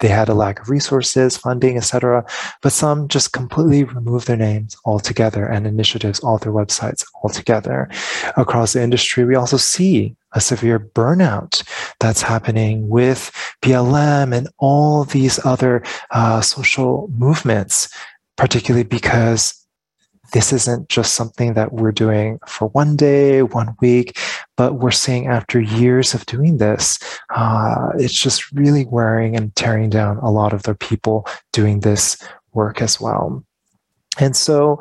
they 0.02 0.08
had 0.08 0.30
a 0.30 0.34
lack 0.34 0.60
of 0.60 0.70
resources, 0.70 1.38
funding, 1.38 1.78
etc. 1.78 2.26
But 2.62 2.72
some 2.72 3.08
just 3.08 3.34
completely 3.34 3.84
remove 3.84 4.26
their 4.26 4.36
names 4.36 4.76
altogether 4.84 5.46
and 5.46 5.66
initiatives 5.66 6.24
off 6.24 6.42
their 6.42 6.52
websites 6.52 7.06
altogether. 7.24 7.88
Across 8.36 8.74
the 8.74 8.82
industry, 8.82 9.24
we 9.26 9.36
also 9.36 9.58
see 9.58 10.16
a 10.34 10.42
severe 10.42 10.80
burnout 10.80 11.64
that's 12.00 12.24
happening 12.24 12.90
with 12.90 13.32
BLM 13.62 14.36
and 14.36 14.50
all 14.58 15.04
these 15.04 15.44
other 15.46 15.84
uh, 16.10 16.42
social 16.42 17.08
movements, 17.16 17.94
particularly 18.38 18.84
because 18.84 19.61
this 20.32 20.54
isn't 20.54 20.90
just 20.90 21.14
something 21.14 21.54
that 21.54 21.74
we're 21.74 21.92
doing 21.92 22.40
for 22.48 22.70
one 22.70 22.96
day, 22.96 23.42
one 23.42 23.76
week, 23.82 24.18
but 24.58 24.76
we're 24.76 24.92
seeing 24.92 25.28
after 25.28 25.60
years 25.60 26.14
of 26.14 26.26
doing 26.26 26.58
this, 26.58 27.00
uh, 27.36 27.90
it's 27.96 28.14
just 28.14 28.52
really 28.52 28.86
wearing 28.86 29.36
and 29.36 29.56
tearing 29.56 29.90
down 29.90 30.18
a 30.18 30.32
lot 30.32 30.54
of 30.54 30.64
the 30.64 30.76
people 30.76 31.28
doing 31.52 31.82
this 31.82 32.18
work 32.54 32.82
as 32.82 33.00
well. 33.00 33.44
And 34.20 34.36
so 34.36 34.80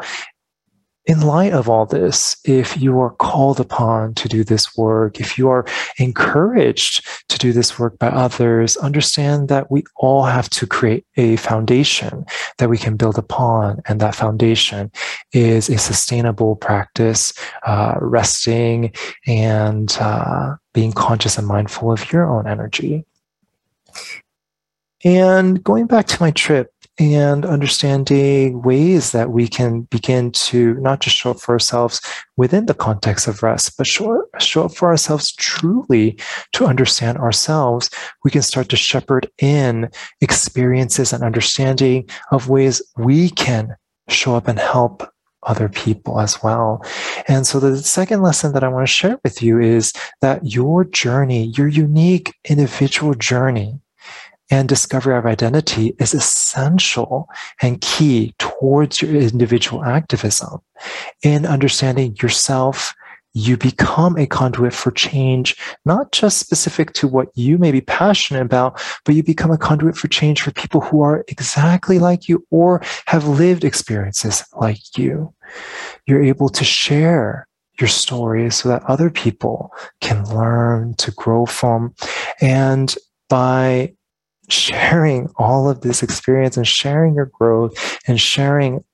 in 1.10 1.22
light 1.22 1.52
of 1.52 1.68
all 1.68 1.86
this, 1.86 2.36
if 2.44 2.80
you 2.80 3.00
are 3.00 3.10
called 3.10 3.58
upon 3.58 4.14
to 4.14 4.28
do 4.28 4.44
this 4.44 4.76
work, 4.76 5.18
if 5.18 5.36
you 5.36 5.48
are 5.48 5.66
encouraged 5.98 7.04
to 7.28 7.36
do 7.36 7.52
this 7.52 7.80
work 7.80 7.98
by 7.98 8.06
others, 8.06 8.76
understand 8.76 9.48
that 9.48 9.72
we 9.72 9.82
all 9.96 10.22
have 10.22 10.48
to 10.50 10.68
create 10.68 11.04
a 11.16 11.34
foundation 11.34 12.24
that 12.58 12.70
we 12.70 12.78
can 12.78 12.96
build 12.96 13.18
upon. 13.18 13.82
And 13.88 13.98
that 13.98 14.14
foundation 14.14 14.92
is 15.32 15.68
a 15.68 15.78
sustainable 15.78 16.54
practice, 16.54 17.32
uh, 17.66 17.96
resting 18.00 18.92
and 19.26 19.90
uh, 19.98 20.54
being 20.74 20.92
conscious 20.92 21.36
and 21.36 21.48
mindful 21.48 21.90
of 21.90 22.12
your 22.12 22.30
own 22.30 22.46
energy. 22.46 23.04
And 25.02 25.64
going 25.64 25.88
back 25.88 26.06
to 26.06 26.22
my 26.22 26.30
trip, 26.30 26.72
and 27.00 27.46
understanding 27.46 28.60
ways 28.60 29.12
that 29.12 29.30
we 29.30 29.48
can 29.48 29.80
begin 29.90 30.30
to 30.32 30.74
not 30.74 31.00
just 31.00 31.16
show 31.16 31.30
up 31.30 31.40
for 31.40 31.52
ourselves 31.52 31.98
within 32.36 32.66
the 32.66 32.74
context 32.74 33.26
of 33.26 33.42
rest, 33.42 33.78
but 33.78 33.86
show, 33.86 34.22
show 34.38 34.66
up 34.66 34.74
for 34.74 34.88
ourselves 34.88 35.32
truly 35.32 36.18
to 36.52 36.66
understand 36.66 37.16
ourselves. 37.16 37.88
We 38.22 38.30
can 38.30 38.42
start 38.42 38.68
to 38.68 38.76
shepherd 38.76 39.30
in 39.38 39.90
experiences 40.20 41.14
and 41.14 41.24
understanding 41.24 42.06
of 42.32 42.50
ways 42.50 42.82
we 42.98 43.30
can 43.30 43.74
show 44.10 44.36
up 44.36 44.46
and 44.46 44.58
help 44.58 45.02
other 45.44 45.70
people 45.70 46.20
as 46.20 46.42
well. 46.42 46.84
And 47.26 47.46
so 47.46 47.58
the 47.58 47.78
second 47.78 48.20
lesson 48.20 48.52
that 48.52 48.62
I 48.62 48.68
want 48.68 48.86
to 48.86 48.92
share 48.92 49.18
with 49.24 49.42
you 49.42 49.58
is 49.58 49.94
that 50.20 50.44
your 50.44 50.84
journey, 50.84 51.46
your 51.56 51.68
unique 51.68 52.34
individual 52.46 53.14
journey, 53.14 53.80
and 54.50 54.68
discovery 54.68 55.16
of 55.16 55.26
identity 55.26 55.94
is 55.98 56.12
essential 56.12 57.28
and 57.62 57.80
key 57.80 58.34
towards 58.38 59.00
your 59.00 59.14
individual 59.14 59.84
activism. 59.84 60.60
In 61.22 61.46
understanding 61.46 62.16
yourself, 62.20 62.94
you 63.32 63.56
become 63.56 64.18
a 64.18 64.26
conduit 64.26 64.72
for 64.72 64.90
change, 64.90 65.56
not 65.84 66.10
just 66.10 66.38
specific 66.38 66.92
to 66.94 67.06
what 67.06 67.28
you 67.34 67.58
may 67.58 67.70
be 67.70 67.80
passionate 67.80 68.42
about, 68.42 68.82
but 69.04 69.14
you 69.14 69.22
become 69.22 69.52
a 69.52 69.58
conduit 69.58 69.96
for 69.96 70.08
change 70.08 70.42
for 70.42 70.50
people 70.50 70.80
who 70.80 71.02
are 71.02 71.24
exactly 71.28 71.98
like 72.00 72.28
you 72.28 72.44
or 72.50 72.82
have 73.06 73.28
lived 73.28 73.64
experiences 73.64 74.44
like 74.60 74.98
you. 74.98 75.32
You're 76.06 76.24
able 76.24 76.48
to 76.48 76.64
share 76.64 77.46
your 77.78 77.88
story 77.88 78.50
so 78.50 78.68
that 78.68 78.82
other 78.84 79.10
people 79.10 79.72
can 80.00 80.24
learn 80.34 80.94
to 80.94 81.12
grow 81.12 81.46
from. 81.46 81.94
And 82.40 82.94
by 83.28 83.94
sharing 84.52 85.28
all 85.36 85.68
of 85.68 85.80
this 85.80 86.02
experience 86.02 86.56
and 86.56 86.66
sharing 86.66 87.14
your 87.14 87.26
growth 87.26 87.98
and 88.06 88.20
sharing 88.20 88.84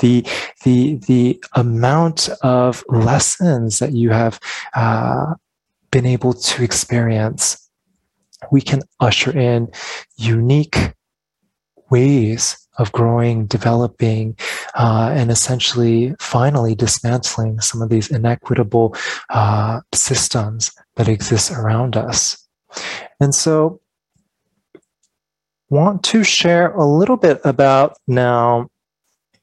the 0.00 0.26
the 0.64 0.96
the 1.06 1.42
amount 1.54 2.28
of 2.42 2.84
lessons 2.88 3.78
that 3.78 3.92
you 3.92 4.10
have 4.10 4.38
uh, 4.74 5.34
been 5.90 6.04
able 6.06 6.34
to 6.34 6.62
experience 6.62 7.70
we 8.50 8.60
can 8.60 8.82
usher 9.00 9.36
in 9.36 9.68
unique 10.16 10.94
ways 11.90 12.56
of 12.78 12.92
growing 12.92 13.46
developing 13.46 14.36
uh, 14.74 15.12
and 15.14 15.30
essentially 15.30 16.14
finally 16.18 16.74
dismantling 16.74 17.60
some 17.60 17.82
of 17.82 17.90
these 17.90 18.10
inequitable 18.10 18.94
uh, 19.28 19.80
systems 19.92 20.72
that 20.96 21.08
exist 21.08 21.50
around 21.50 21.96
us. 21.96 22.48
And 23.20 23.34
so 23.34 23.80
want 25.70 26.02
to 26.04 26.22
share 26.24 26.72
a 26.72 26.84
little 26.84 27.16
bit 27.16 27.40
about 27.44 27.96
now 28.06 28.68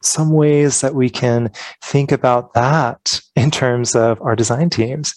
some 0.01 0.31
ways 0.31 0.81
that 0.81 0.93
we 0.93 1.09
can 1.09 1.51
think 1.83 2.11
about 2.11 2.53
that 2.53 3.19
in 3.43 3.51
terms 3.51 3.95
of 3.95 4.19
our 4.21 4.35
design 4.35 4.69
teams. 4.69 5.13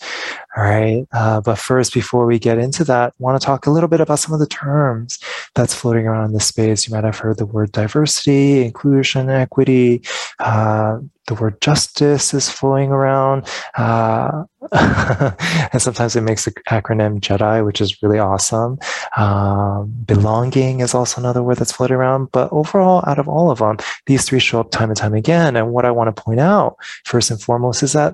All 0.56 0.62
right. 0.62 1.06
Uh, 1.12 1.40
but 1.40 1.58
first, 1.58 1.94
before 1.94 2.26
we 2.26 2.38
get 2.38 2.58
into 2.58 2.84
that, 2.84 3.14
want 3.18 3.40
to 3.40 3.44
talk 3.44 3.66
a 3.66 3.70
little 3.70 3.88
bit 3.88 4.00
about 4.00 4.18
some 4.18 4.34
of 4.34 4.40
the 4.40 4.46
terms 4.46 5.18
that's 5.54 5.74
floating 5.74 6.06
around 6.06 6.26
in 6.26 6.32
the 6.32 6.40
space. 6.40 6.86
You 6.86 6.94
might 6.94 7.04
have 7.04 7.18
heard 7.18 7.38
the 7.38 7.46
word 7.46 7.72
diversity, 7.72 8.62
inclusion, 8.62 9.30
equity. 9.30 10.02
Uh, 10.38 10.98
the 11.30 11.34
word 11.34 11.60
justice 11.60 12.34
is 12.34 12.50
flowing 12.50 12.90
around. 12.90 13.46
Uh, 13.76 14.44
and 14.72 15.80
sometimes 15.80 16.16
it 16.16 16.22
makes 16.22 16.44
the 16.44 16.50
acronym 16.68 17.20
JEDI, 17.20 17.64
which 17.64 17.80
is 17.80 18.02
really 18.02 18.18
awesome. 18.18 18.78
Um, 19.16 19.92
belonging 20.04 20.80
is 20.80 20.92
also 20.92 21.20
another 21.20 21.42
word 21.42 21.58
that's 21.58 21.72
floating 21.72 21.96
around. 21.96 22.32
But 22.32 22.52
overall, 22.52 23.04
out 23.06 23.20
of 23.20 23.28
all 23.28 23.50
of 23.50 23.60
them, 23.60 23.78
these 24.06 24.24
three 24.24 24.40
show 24.40 24.58
up 24.58 24.72
time 24.72 24.90
and 24.90 24.96
time 24.96 25.14
again. 25.14 25.56
And 25.56 25.72
what 25.72 25.84
I 25.84 25.92
want 25.92 26.14
to 26.14 26.22
point 26.22 26.40
out, 26.40 26.76
first 27.04 27.30
and 27.30 27.40
foremost, 27.40 27.84
is 27.84 27.92
that 27.92 28.09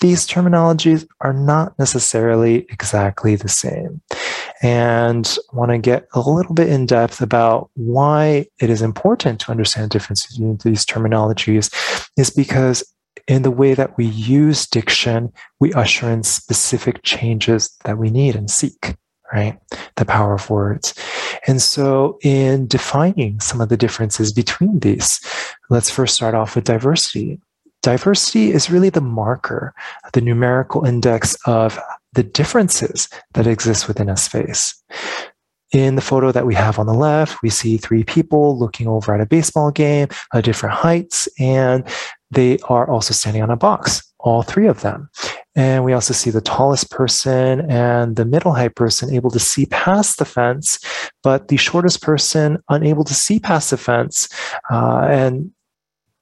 these 0.00 0.26
terminologies 0.26 1.06
are 1.20 1.32
not 1.32 1.78
necessarily 1.78 2.66
exactly 2.70 3.36
the 3.36 3.48
same. 3.48 4.00
And 4.62 5.36
I 5.52 5.56
want 5.56 5.70
to 5.70 5.78
get 5.78 6.06
a 6.12 6.20
little 6.20 6.54
bit 6.54 6.68
in 6.68 6.86
depth 6.86 7.20
about 7.20 7.70
why 7.74 8.46
it 8.60 8.70
is 8.70 8.82
important 8.82 9.40
to 9.40 9.50
understand 9.50 9.90
differences 9.90 10.36
between 10.36 10.58
these 10.64 10.84
terminologies 10.84 11.72
is 12.16 12.30
because 12.30 12.82
in 13.28 13.42
the 13.42 13.50
way 13.50 13.74
that 13.74 13.96
we 13.96 14.06
use 14.06 14.66
diction, 14.66 15.32
we 15.60 15.72
usher 15.74 16.10
in 16.10 16.22
specific 16.22 17.02
changes 17.02 17.76
that 17.84 17.98
we 17.98 18.10
need 18.10 18.34
and 18.34 18.50
seek, 18.50 18.96
right? 19.32 19.58
The 19.96 20.04
power 20.04 20.34
of 20.34 20.50
words. 20.50 20.94
And 21.46 21.62
so, 21.62 22.18
in 22.22 22.66
defining 22.66 23.40
some 23.40 23.60
of 23.60 23.68
the 23.68 23.76
differences 23.76 24.32
between 24.32 24.80
these, 24.80 25.20
let's 25.68 25.90
first 25.90 26.16
start 26.16 26.34
off 26.34 26.54
with 26.54 26.64
diversity. 26.64 27.40
Diversity 27.82 28.52
is 28.52 28.70
really 28.70 28.90
the 28.90 29.00
marker, 29.00 29.74
the 30.12 30.20
numerical 30.20 30.84
index 30.84 31.36
of 31.46 31.78
the 32.12 32.22
differences 32.22 33.08
that 33.32 33.46
exist 33.46 33.88
within 33.88 34.08
a 34.08 34.16
space. 34.16 34.74
In 35.72 35.94
the 35.94 36.02
photo 36.02 36.32
that 36.32 36.46
we 36.46 36.54
have 36.54 36.80
on 36.80 36.86
the 36.86 36.94
left, 36.94 37.42
we 37.42 37.48
see 37.48 37.76
three 37.76 38.02
people 38.02 38.58
looking 38.58 38.88
over 38.88 39.14
at 39.14 39.20
a 39.20 39.26
baseball 39.26 39.70
game 39.70 40.08
at 40.34 40.44
different 40.44 40.74
heights, 40.74 41.28
and 41.38 41.84
they 42.30 42.58
are 42.68 42.90
also 42.90 43.14
standing 43.14 43.42
on 43.42 43.50
a 43.50 43.56
box, 43.56 44.02
all 44.18 44.42
three 44.42 44.66
of 44.66 44.80
them. 44.80 45.08
And 45.54 45.84
we 45.84 45.92
also 45.92 46.12
see 46.12 46.30
the 46.30 46.40
tallest 46.40 46.90
person 46.90 47.70
and 47.70 48.16
the 48.16 48.24
middle 48.24 48.52
height 48.52 48.74
person 48.74 49.14
able 49.14 49.30
to 49.30 49.38
see 49.38 49.66
past 49.66 50.18
the 50.18 50.24
fence, 50.24 50.78
but 51.22 51.48
the 51.48 51.56
shortest 51.56 52.02
person 52.02 52.58
unable 52.68 53.04
to 53.04 53.14
see 53.14 53.38
past 53.38 53.70
the 53.70 53.76
fence. 53.76 54.28
Uh, 54.70 55.06
and 55.08 55.52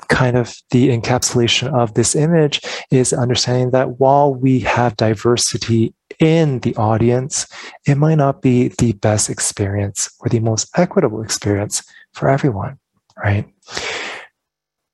kind 0.09 0.37
of 0.37 0.55
the 0.71 0.89
encapsulation 0.89 1.73
of 1.73 1.95
this 1.95 2.17
image 2.17 2.61
is 2.91 3.13
understanding 3.13 3.71
that 3.71 4.01
while 4.01 4.35
we 4.35 4.61
have 4.61 4.97
diversity 4.97 5.95
in 6.19 6.59
the 6.61 6.75
audience, 6.77 7.47
it 7.87 7.97
might 7.97 8.17
not 8.17 8.43
be 8.43 8.69
the 8.79 8.93
best 8.95 9.31
experience 9.31 10.11
or 10.21 10.29
the 10.29 10.41
most 10.41 10.69
equitable 10.77 11.23
experience 11.23 11.83
for 12.13 12.29
everyone, 12.29 12.79
right? 13.23 13.47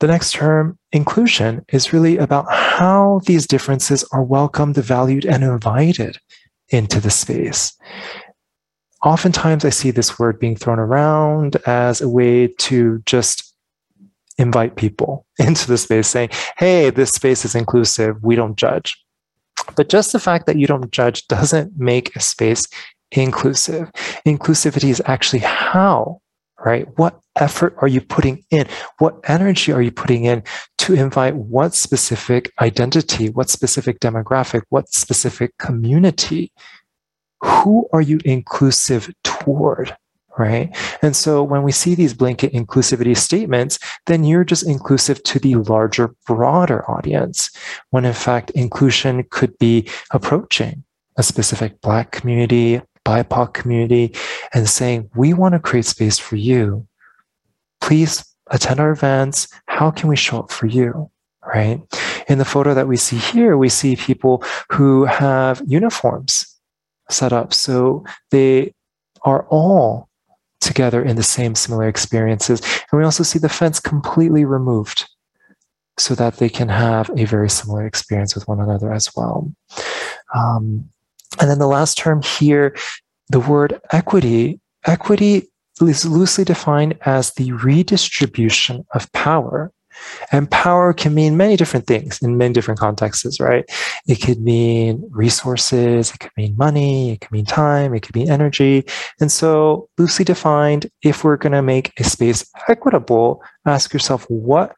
The 0.01 0.09
next 0.09 0.33
term, 0.33 0.79
inclusion, 0.93 1.65
is 1.73 1.93
really 1.93 2.19
about 2.19 2.53
how 2.53 3.21
these 3.27 3.47
differences 3.47 4.05
are 4.13 4.23
welcomed, 4.23 4.77
valued, 4.77 5.25
and 5.25 5.43
invited 5.43 6.19
into 6.69 7.01
the 7.01 7.11
space. 7.11 7.73
Oftentimes, 9.03 9.65
I 9.65 9.71
see 9.71 9.91
this 9.91 10.19
word 10.19 10.39
being 10.39 10.57
thrown 10.57 10.79
around 10.79 11.57
as 11.67 12.01
a 12.01 12.09
way 12.09 12.49
to 12.49 13.03
just 13.07 13.54
invite 14.39 14.77
people 14.77 15.27
into 15.39 15.67
the 15.69 15.79
space 15.79 16.09
saying, 16.09 16.31
hey, 16.59 16.91
this 16.91 17.11
space 17.11 17.45
is 17.45 17.55
inclusive, 17.55 18.17
we 18.23 18.37
don't 18.37 18.57
judge. 18.57 18.97
But 19.77 19.89
just 19.89 20.13
the 20.13 20.21
fact 20.21 20.47
that 20.47 20.59
you 20.59 20.67
don't 20.67 20.91
judge 20.91 21.27
doesn't 21.27 21.79
make 21.79 22.15
a 22.17 22.21
space 22.21 22.67
inclusive. 23.13 23.91
Inclusivity 24.27 24.91
is 24.91 25.03
actually 25.07 25.41
how, 25.41 26.21
right? 26.65 26.87
What 26.99 27.21
effort 27.37 27.75
are 27.79 27.89
you 27.89 28.01
putting 28.01 28.45
in? 28.51 28.67
What 28.99 29.19
energy 29.25 29.73
are 29.73 29.83
you 29.83 29.93
putting 29.93 30.25
in 30.25 30.43
to 30.79 30.95
invite 30.95 31.37
what 31.37 31.75
specific 31.75 32.53
identity, 32.61 33.31
what 33.31 33.49
specific 33.49 34.01
demographic, 34.01 34.63
what 34.69 34.89
specific 34.89 35.57
community? 35.59 36.53
Who 37.43 37.89
are 37.93 38.01
you 38.01 38.21
inclusive 38.25 39.11
toward? 39.23 39.97
Right? 40.39 40.77
And 41.03 41.15
so 41.15 41.43
when 41.43 41.63
we 41.63 41.73
see 41.73 41.95
these 41.95 42.15
blanket 42.15 42.53
inclusivity 42.53 43.17
statements, 43.17 43.79
then 44.07 44.25
you're 44.25 44.45
just 44.45 44.67
inclusive 44.67 45.23
to 45.25 45.39
the 45.39 45.55
larger, 45.57 46.15
broader 46.27 46.89
audience, 46.91 47.51
when 47.91 48.05
in 48.05 48.13
fact, 48.13 48.51
inclusion 48.51 49.25
could 49.31 49.57
be 49.59 49.89
approaching 50.11 50.85
a 51.17 51.23
specific 51.23 51.81
Black 51.81 52.11
community, 52.11 52.81
BIPOC 53.05 53.55
community, 53.55 54.15
and 54.53 54.69
saying, 54.69 55.09
we 55.15 55.33
want 55.33 55.53
to 55.55 55.61
create 55.61 55.85
space 55.85 56.19
for 56.19 56.37
you. 56.37 56.87
Please 57.81 58.25
attend 58.51 58.81
our 58.81 58.91
events. 58.91 59.49
How 59.67 59.91
can 59.91 60.09
we 60.09 60.17
show 60.17 60.41
up 60.41 60.51
for 60.51 60.67
you? 60.67 61.11
Right. 61.47 61.83
In 62.27 62.39
the 62.39 62.45
photo 62.47 62.73
that 62.73 62.89
we 62.89 62.97
see 62.97 63.19
here, 63.19 63.59
we 63.59 63.69
see 63.69 63.97
people 63.97 64.43
who 64.73 65.05
have 65.05 65.63
uniforms 65.67 66.59
set 67.11 67.35
up. 67.35 67.53
So 67.53 68.05
they 68.31 68.73
are 69.23 69.47
all 69.51 70.09
together 70.65 71.03
in 71.03 71.17
the 71.17 71.23
same 71.23 71.55
similar 71.55 71.89
experiences. 71.89 72.61
And 72.91 72.99
we 72.99 73.05
also 73.05 73.23
see 73.23 73.39
the 73.39 73.49
fence 73.49 73.81
completely 73.81 74.45
removed 74.45 75.09
so 75.99 76.15
that 76.15 76.39
they 76.39 76.49
can 76.49 76.69
have 76.69 77.11
a 77.17 77.25
very 77.25 77.49
similar 77.49 77.87
experience 77.87 78.35
with 78.35 78.49
one 78.49 78.61
another 78.61 78.93
as 78.93 79.15
well. 79.15 79.53
Um, 80.35 80.91
and 81.41 81.51
then 81.51 81.59
the 81.59 81.67
last 81.67 81.99
term 81.99 82.23
here, 82.23 82.77
the 83.29 83.41
word 83.41 83.81
equity, 83.93 84.61
equity 84.85 85.49
is 85.81 86.05
loosely 86.05 86.45
defined 86.45 86.99
as 87.05 87.33
the 87.33 87.53
redistribution 87.53 88.87
of 88.95 89.11
power. 89.13 89.73
And 90.33 90.51
power 90.51 90.93
can 90.93 91.15
mean 91.15 91.37
many 91.37 91.57
different 91.57 91.87
things 91.87 92.21
in 92.23 92.37
many 92.37 92.53
different 92.53 92.81
contexts, 92.81 93.41
right? 93.41 93.65
It 94.07 94.17
could 94.17 94.41
mean 94.41 95.07
resources, 95.11 96.13
it 96.13 96.21
could 96.21 96.33
mean 96.37 96.57
money, 96.57 97.13
it 97.13 97.21
could 97.21 97.33
mean 97.33 97.45
time, 97.45 97.95
it 97.95 98.01
could 98.01 98.15
mean 98.15 98.31
energy. 98.31 98.85
And 99.21 99.31
so, 99.31 99.89
loosely 99.99 100.25
defined, 100.25 100.91
if 101.03 101.25
we're 101.25 101.37
going 101.37 101.53
to 101.53 101.63
make 101.63 101.93
a 101.99 102.05
space 102.05 102.51
equitable, 102.69 103.43
ask 103.67 103.93
yourself 103.93 104.25
what 104.29 104.75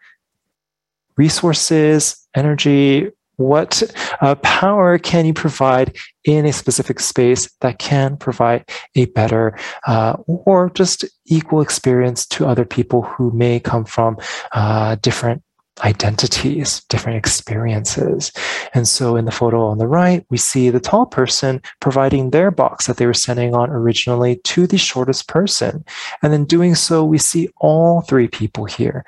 resources, 1.17 2.29
energy, 2.35 3.11
what 3.37 3.83
uh, 4.21 4.35
power 4.37 4.99
can 4.99 5.27
you 5.27 5.35
provide 5.35 5.97
in 6.25 6.47
a 6.47 6.53
specific 6.53 7.01
space 7.01 7.51
that 7.61 7.79
can 7.79 8.17
provide 8.17 8.65
a 8.95 9.07
better 9.07 9.57
uh, 9.87 10.17
or 10.27 10.71
just 10.71 11.05
equal 11.27 11.61
experience 11.61 12.27
to 12.27 12.47
other 12.47 12.65
people 12.65 13.03
who 13.03 13.31
may 13.33 13.61
come 13.61 13.85
from 13.85 14.17
uh, 14.53 14.97
different 14.97 15.43
identities, 15.85 16.83
different 16.89 17.19
experiences. 17.19 18.33
And 18.73 18.89
so 18.89 19.17
in 19.17 19.27
the 19.27 19.31
photo 19.31 19.67
on 19.67 19.79
the 19.79 19.87
right, 19.87 20.25
we 20.31 20.39
see 20.39 20.71
the 20.71 20.81
tall 20.81 21.07
person 21.07 21.61
providing 21.81 22.31
their 22.31 22.51
box 22.51 22.87
that 22.87 22.97
they 22.97 23.07
were 23.07 23.15
standing 23.15 23.55
on 23.55 23.71
originally 23.71 24.37
to 24.45 24.67
the 24.67 24.79
shortest 24.79 25.29
person. 25.29 25.85
And 26.23 26.33
in 26.33 26.47
doing 26.47 26.75
so, 26.75 27.05
we 27.05 27.19
see 27.19 27.51
all 27.59 28.01
three 28.01 28.29
people 28.29 28.65
here 28.65 29.05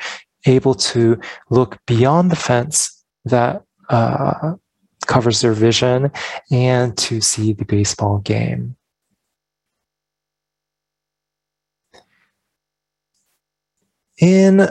able 0.46 0.74
to 0.74 1.18
look 1.50 1.78
beyond 1.86 2.30
the 2.30 2.36
fence 2.36 3.02
that 3.24 3.62
uh, 3.88 4.54
covers 5.06 5.40
their 5.40 5.52
vision 5.52 6.10
and 6.50 6.96
to 6.98 7.20
see 7.20 7.52
the 7.52 7.64
baseball 7.64 8.18
game. 8.18 8.76
In 14.18 14.68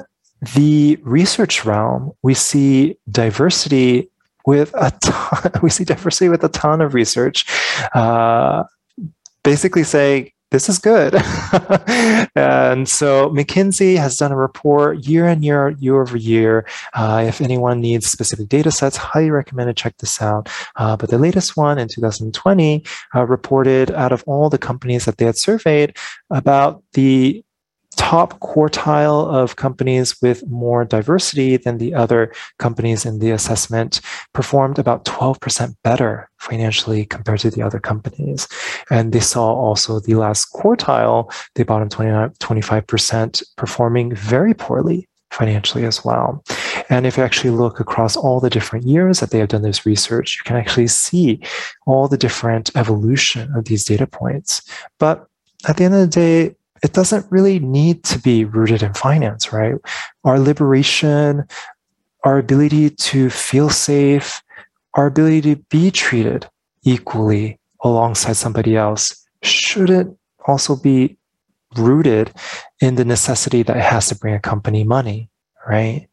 the 0.56 1.00
research 1.02 1.66
realm, 1.66 2.12
we 2.22 2.34
see 2.34 2.98
diversity 3.10 4.10
with 4.46 4.74
a 4.76 4.92
ton, 5.02 5.52
we 5.62 5.70
see 5.70 5.84
diversity 5.84 6.30
with 6.30 6.44
a 6.44 6.50
ton 6.50 6.82
of 6.82 6.94
research. 6.94 7.46
Uh, 7.94 8.64
basically 9.44 9.84
saying 9.84 10.32
this 10.52 10.70
is 10.70 10.80
good. 10.80 11.14
and 12.36 12.88
so 12.88 13.30
McKinsey 13.30 13.98
has 13.98 14.18
done 14.18 14.32
a 14.32 14.38
report 14.38 15.06
year 15.06 15.26
and 15.26 15.44
year, 15.44 15.70
year 15.80 16.02
over 16.02 16.18
year. 16.18 16.66
Uh, 16.94 17.26
if 17.28 17.42
anyone 17.42 17.82
needs 17.82 18.08
specific 18.08 18.48
data 18.48 18.72
sets, 18.72 18.96
highly 18.96 19.30
recommend 19.30 19.68
to 19.68 19.74
check 19.74 19.98
this 19.98 20.22
out. 20.22 20.50
Uh, 20.78 20.96
but 20.96 21.10
the 21.10 21.18
latest 21.18 21.58
one 21.58 21.78
in 21.78 21.88
2020 21.88 22.84
uh, 23.16 23.26
reported 23.26 23.92
out 23.92 24.12
of 24.12 24.24
all 24.26 24.50
the 24.50 24.58
companies 24.58 25.06
that 25.06 25.18
they 25.18 25.26
had 25.26 25.38
surveyed 25.38 25.98
about 26.30 26.82
the 26.94 27.44
top 27.98 28.40
quartile 28.40 29.28
of 29.28 29.58
companies 29.58 30.16
with 30.22 30.48
more 30.48 30.86
diversity 30.86 31.58
than 31.58 31.78
the 31.78 31.94
other 31.94 32.32
companies 32.60 33.06
in 33.06 33.20
the 33.20 33.32
assessment 33.32 34.00
performed 34.34 34.80
about 34.80 35.04
12% 35.06 35.76
better 35.84 36.30
financially 36.38 37.06
compared 37.06 37.40
to 37.40 37.50
the 37.50 37.62
other 37.62 37.80
companies. 37.80 38.48
And 38.90 39.12
they 39.12 39.20
saw 39.20 39.54
also 39.54 40.00
the 40.00 40.16
last 40.16 40.54
quartile, 40.54 41.32
the 41.56 41.66
bottom 41.66 41.90
29, 41.90 42.30
25% 42.40 43.44
performing 43.58 44.16
very 44.16 44.54
poorly 44.54 45.10
financially 45.32 45.86
as 45.86 46.06
well. 46.06 46.44
And 46.90 47.06
if 47.06 47.18
you 47.18 47.24
actually 47.24 47.50
look 47.50 47.80
across 47.80 48.16
all 48.16 48.40
the 48.40 48.50
different 48.50 48.86
years 48.86 49.20
that 49.20 49.32
they 49.32 49.40
have 49.40 49.50
done 49.50 49.62
this 49.62 49.86
research, 49.86 50.38
you 50.38 50.44
can 50.44 50.56
actually 50.56 50.88
see 50.88 51.42
all 51.86 52.08
the 52.08 52.18
different 52.18 52.72
evolution 52.76 53.52
of 53.56 53.66
these 53.66 53.84
data 53.84 54.08
points. 54.08 54.62
But 55.00 55.28
at 55.68 55.78
the 55.78 55.84
end 55.84 55.96
of 55.96 56.02
the 56.02 56.08
day, 56.08 56.56
it 56.84 56.94
doesn't 56.94 57.30
really 57.32 57.60
need 57.60 58.04
to 58.06 58.20
be 58.20 58.46
rooted 58.46 58.84
in 58.84 58.94
finance, 58.94 59.52
right? 59.52 59.76
Our 60.24 60.40
liberation, 60.40 61.48
our 62.24 62.38
ability 62.38 62.92
to 62.92 63.30
feel 63.30 63.70
safe, 63.70 64.42
our 64.94 65.08
ability 65.08 65.42
to 65.42 65.56
be 65.70 65.92
treated 65.92 66.50
equally 66.84 67.60
alongside 67.84 68.34
somebody 68.34 68.76
else 68.76 69.26
shouldn't 69.44 70.18
also 70.46 70.76
be 70.76 71.18
rooted 71.78 72.34
in 72.82 72.96
the 72.96 73.06
necessity 73.06 73.64
that 73.64 73.78
it 73.78 73.84
has 73.84 74.10
to 74.10 74.16
bring 74.16 74.34
a 74.34 74.40
company 74.40 74.84
money, 74.84 75.30
right? 75.68 76.08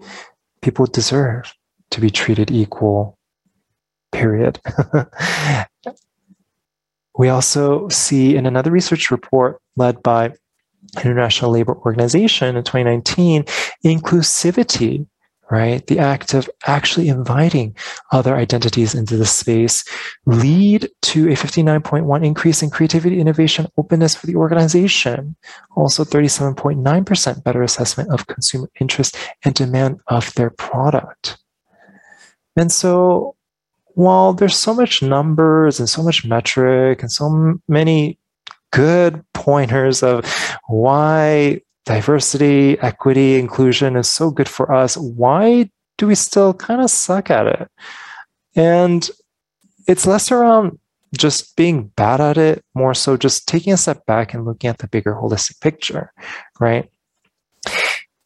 People 0.61 0.87
deserve 0.87 1.53
to 1.91 2.01
be 2.01 2.11
treated 2.11 2.51
equal, 2.51 3.19
period. 4.13 4.61
we 7.19 7.29
also 7.29 7.89
see 7.89 8.37
in 8.37 8.47
another 8.47 8.71
research 8.71 9.11
report 9.11 9.61
led 9.77 10.03
by 10.03 10.35
International 10.97 11.51
Labor 11.51 11.77
Organization 11.77 12.57
in 12.57 12.65
2019, 12.65 13.45
inclusivity, 13.85 15.07
right? 15.51 15.87
The 15.87 15.99
act 15.99 16.35
of 16.35 16.49
actually 16.67 17.09
inviting 17.09 17.77
other 18.13 18.35
identities 18.35 18.95
into 18.95 19.17
the 19.17 19.27
space 19.27 19.85
lead 20.27 20.89
to 21.03 21.29
a 21.29 21.33
59.1 21.33 22.25
increase 22.25 22.63
in 22.63 22.71
creativity, 22.71 23.21
innovation, 23.21 23.67
openness 23.77 24.15
for 24.15 24.27
the 24.27 24.37
organization. 24.37 25.37
Also 25.77 26.05
37.9% 26.05 27.45
better 27.45 27.63
assessment 27.63 28.11
of 28.11 28.27
consumer 28.27 28.71
interest 28.81 29.17
and 29.45 29.55
demand 29.55 30.01
of 30.09 30.33
their 30.35 30.51
product. 30.51 31.39
And 32.57 32.71
so 32.73 33.37
while 33.95 34.33
there's 34.33 34.57
so 34.57 34.75
much 34.75 35.03
numbers 35.03 35.79
and 35.79 35.89
so 35.89 36.03
much 36.03 36.25
metric 36.25 37.03
and 37.03 37.13
so 37.13 37.59
many 37.69 38.19
good 38.73 39.25
pointers 39.45 40.03
of 40.03 40.25
why 40.69 41.61
diversity, 41.85 42.79
equity, 42.81 43.39
inclusion 43.39 43.95
is 43.95 44.09
so 44.09 44.31
good 44.31 44.49
for 44.49 44.73
us. 44.73 44.97
Why 44.97 45.69
do 45.99 46.07
we 46.07 46.15
still 46.15 46.55
kind 46.55 46.81
of 46.81 46.91
suck 46.91 47.31
at 47.31 47.47
it? 47.47 47.71
And 48.57 49.09
it's 49.87 50.07
less 50.07 50.33
around 50.33 50.79
just 51.15 51.57
being 51.57 51.89
bad 51.95 52.23
at 52.23 52.39
it, 52.39 52.65
more 52.75 52.95
so 52.95 53.19
just 53.19 53.47
taking 53.47 53.75
a 53.75 53.77
step 53.77 54.07
back 54.07 54.33
and 54.33 54.47
looking 54.47 54.71
at 54.71 54.79
the 54.79 54.89
bigger 54.89 55.15
holistic 55.15 55.61
picture, 55.61 56.11
right? 56.59 56.91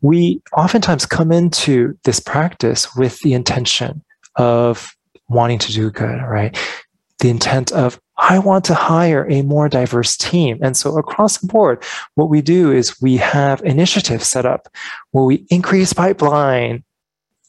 We 0.00 0.40
oftentimes 0.56 1.04
come 1.04 1.32
into 1.32 1.98
this 2.04 2.20
practice 2.20 2.94
with 2.94 3.18
the 3.20 3.34
intention 3.34 4.04
of 4.36 4.92
wanting 5.28 5.58
to 5.58 5.72
do 5.72 5.90
good, 5.90 6.22
right? 6.22 6.56
The 7.18 7.28
intent 7.28 7.72
of 7.72 8.00
I 8.18 8.38
want 8.38 8.64
to 8.66 8.74
hire 8.74 9.26
a 9.30 9.42
more 9.42 9.68
diverse 9.68 10.16
team. 10.16 10.58
And 10.60 10.76
so 10.76 10.98
across 10.98 11.38
the 11.38 11.46
board, 11.46 11.82
what 12.14 12.28
we 12.28 12.42
do 12.42 12.72
is 12.72 13.00
we 13.00 13.16
have 13.16 13.62
initiatives 13.62 14.26
set 14.26 14.44
up 14.44 14.68
where 15.12 15.24
we 15.24 15.46
increase 15.50 15.92
pipeline, 15.92 16.84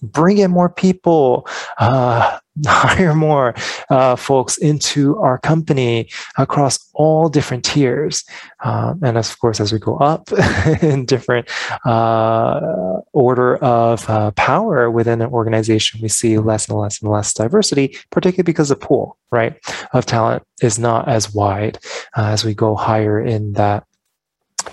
bring 0.02 0.38
in 0.38 0.52
more 0.52 0.70
people, 0.70 1.48
uh, 1.80 2.40
hire 2.66 3.16
more 3.16 3.54
uh, 3.90 4.16
folks 4.16 4.58
into 4.58 5.18
our 5.18 5.38
company 5.40 6.10
across 6.38 6.80
all 6.94 7.30
different 7.30 7.64
tiers. 7.64 8.24
Um, 8.64 9.00
and 9.04 9.18
of 9.18 9.40
course, 9.40 9.60
as 9.60 9.72
we 9.72 9.80
go 9.80 9.98
up 9.98 10.32
in 10.82 11.06
different 11.06 11.50
uh, 11.86 13.02
order 13.14 13.58
of 13.58 14.10
uh, 14.10 14.32
power 14.32 14.90
within 14.92 15.22
an 15.22 15.30
organization, 15.30 16.02
we 16.02 16.10
see 16.10 16.38
less 16.38 16.68
and 16.68 16.78
less 16.78 17.02
and 17.02 17.12
less 17.12 17.34
diversity, 17.34 17.98
particularly 18.10 18.44
because 18.44 18.70
the 18.70 18.76
pool, 18.76 19.18
right, 19.32 19.56
of 19.94 20.06
talent 20.06 20.44
is 20.62 20.78
not 20.80 21.08
as 21.08 21.34
wide 21.34 21.80
uh, 22.18 22.26
as 22.26 22.44
we 22.44 22.54
go 22.54 22.76
higher 22.76 23.20
in 23.20 23.54
that 23.54 23.86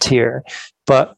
tier. 0.00 0.44
But 0.86 1.16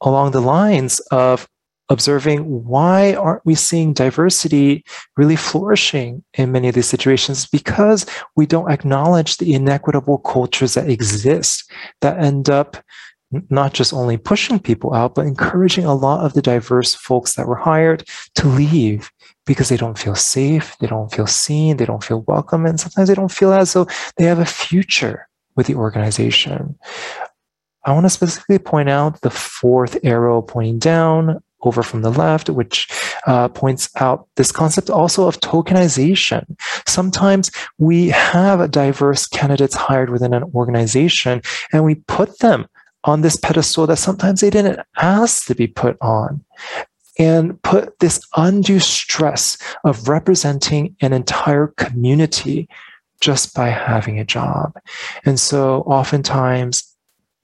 along 0.00 0.32
the 0.32 0.40
lines 0.40 1.00
of 1.10 1.48
observing 1.88 2.40
why 2.64 3.14
aren't 3.14 3.44
we 3.46 3.54
seeing 3.54 3.92
diversity 3.92 4.84
really 5.16 5.36
flourishing 5.36 6.24
in 6.34 6.52
many 6.52 6.68
of 6.68 6.74
these 6.74 6.88
situations 6.88 7.46
because 7.46 8.06
we 8.34 8.44
don't 8.46 8.70
acknowledge 8.70 9.36
the 9.36 9.54
inequitable 9.54 10.18
cultures 10.18 10.74
that 10.74 10.82
mm-hmm. 10.82 10.90
exist 10.90 11.70
that 12.00 12.18
end 12.18 12.50
up 12.50 12.76
not 13.50 13.72
just 13.74 13.92
only 13.92 14.16
pushing 14.16 14.58
people 14.58 14.94
out, 14.94 15.14
but 15.14 15.26
encouraging 15.26 15.84
a 15.84 15.94
lot 15.94 16.24
of 16.24 16.34
the 16.34 16.42
diverse 16.42 16.94
folks 16.94 17.34
that 17.34 17.48
were 17.48 17.56
hired 17.56 18.04
to 18.36 18.46
leave 18.48 19.10
because 19.46 19.68
they 19.68 19.76
don't 19.76 19.98
feel 19.98 20.14
safe, 20.14 20.76
they 20.78 20.86
don't 20.86 21.12
feel 21.12 21.26
seen, 21.26 21.76
they 21.76 21.84
don't 21.84 22.04
feel 22.04 22.24
welcome, 22.26 22.66
and 22.66 22.78
sometimes 22.80 23.08
they 23.08 23.14
don't 23.14 23.32
feel 23.32 23.52
as 23.52 23.72
though 23.72 23.86
they 24.16 24.24
have 24.24 24.38
a 24.38 24.44
future 24.44 25.28
with 25.56 25.66
the 25.66 25.74
organization. 25.74 26.78
I 27.84 27.92
want 27.92 28.04
to 28.04 28.10
specifically 28.10 28.58
point 28.58 28.88
out 28.88 29.20
the 29.20 29.30
fourth 29.30 29.98
arrow 30.02 30.42
pointing 30.42 30.78
down 30.78 31.40
over 31.62 31.82
from 31.82 32.02
the 32.02 32.10
left, 32.10 32.50
which 32.50 32.88
uh, 33.26 33.48
points 33.48 33.88
out 33.96 34.28
this 34.36 34.52
concept 34.52 34.90
also 34.90 35.26
of 35.26 35.40
tokenization. 35.40 36.44
Sometimes 36.86 37.50
we 37.78 38.08
have 38.08 38.70
diverse 38.70 39.26
candidates 39.26 39.74
hired 39.74 40.10
within 40.10 40.34
an 40.34 40.44
organization 40.54 41.42
and 41.72 41.84
we 41.84 41.96
put 41.96 42.38
them 42.38 42.66
on 43.04 43.22
this 43.22 43.36
pedestal 43.36 43.86
that 43.86 43.96
sometimes 43.96 44.40
they 44.40 44.50
didn't 44.50 44.80
ask 44.98 45.46
to 45.46 45.54
be 45.54 45.66
put 45.66 45.96
on 46.00 46.44
and 47.18 47.60
put 47.62 47.98
this 48.00 48.20
undue 48.36 48.80
stress 48.80 49.56
of 49.84 50.08
representing 50.08 50.94
an 51.00 51.12
entire 51.12 51.68
community 51.78 52.68
just 53.20 53.54
by 53.54 53.68
having 53.68 54.18
a 54.18 54.24
job. 54.24 54.76
And 55.24 55.40
so 55.40 55.80
oftentimes 55.82 56.95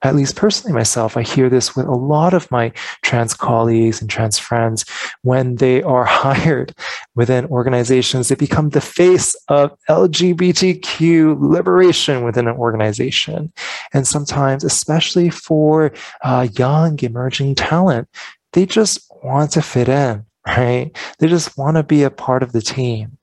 at 0.03 0.15
least 0.15 0.35
personally 0.35 0.73
myself, 0.73 1.15
I 1.15 1.23
hear 1.23 1.49
this 1.49 1.75
with 1.75 1.87
a 1.87 1.91
lot 1.91 2.33
of 2.33 2.51
my 2.51 2.71
trans 3.01 3.33
colleagues 3.33 4.01
and 4.01 4.09
trans 4.09 4.37
friends. 4.37 4.85
When 5.21 5.55
they 5.55 5.81
are 5.83 6.03
hired 6.23 6.75
within 7.15 7.45
organizations, 7.45 8.27
they 8.27 8.35
become 8.35 8.69
the 8.69 8.81
face 8.81 9.33
of 9.47 9.71
LGBTQ 9.89 11.39
liberation 11.39 12.23
within 12.23 12.47
an 12.47 12.57
organization. 12.57 13.51
And 13.93 14.05
sometimes, 14.05 14.63
especially 14.63 15.29
for 15.29 15.93
uh, 16.21 16.47
young 16.57 16.99
emerging 17.01 17.55
talent, 17.55 18.09
they 18.51 18.65
just 18.65 18.99
want 19.23 19.51
to 19.51 19.61
fit 19.61 19.87
in, 19.87 20.25
right? 20.45 20.91
They 21.19 21.27
just 21.27 21.57
want 21.57 21.77
to 21.77 21.83
be 21.83 22.03
a 22.03 22.11
part 22.11 22.43
of 22.43 22.51
the 22.51 22.61
team, 22.61 23.17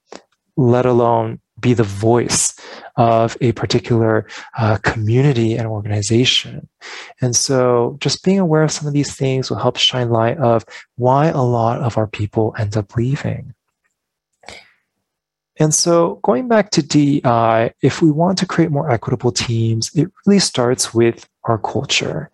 let 0.57 0.87
alone 0.87 1.41
be 1.61 1.75
the 1.75 1.83
voice 1.83 2.59
of 2.97 3.37
a 3.41 3.53
particular 3.53 4.27
uh, 4.59 4.79
community 4.79 5.57
and 5.57 5.67
organization. 5.67 6.69
And 7.21 7.35
so 7.35 7.97
just 8.01 8.25
being 8.25 8.39
aware 8.39 8.63
of 8.63 8.73
some 8.73 8.87
of 8.87 8.93
these 8.93 9.15
things 9.15 9.51
will 9.51 9.59
help 9.59 9.77
shine 9.77 10.11
light 10.11 10.39
of 10.39 10.65
why 10.97 11.27
a 11.27 11.43
lot 11.43 11.81
of 11.81 11.97
our 11.97 12.07
people 12.07 12.55
end 12.59 12.77
up 12.77 12.97
leaving. 12.97 13.55
And 15.59 15.75
so 15.75 16.21
going 16.23 16.49
back 16.49 16.71
to 16.71 16.83
DEI, 16.83 17.75
if 17.83 18.01
we 18.01 18.11
want 18.11 18.39
to 18.39 18.47
create 18.47 18.71
more 18.71 18.91
equitable 18.91 19.31
teams, 19.31 19.91
it 19.95 20.11
really 20.25 20.39
starts 20.39 20.95
with 20.95 21.29
our 21.45 21.59
culture. 21.59 22.31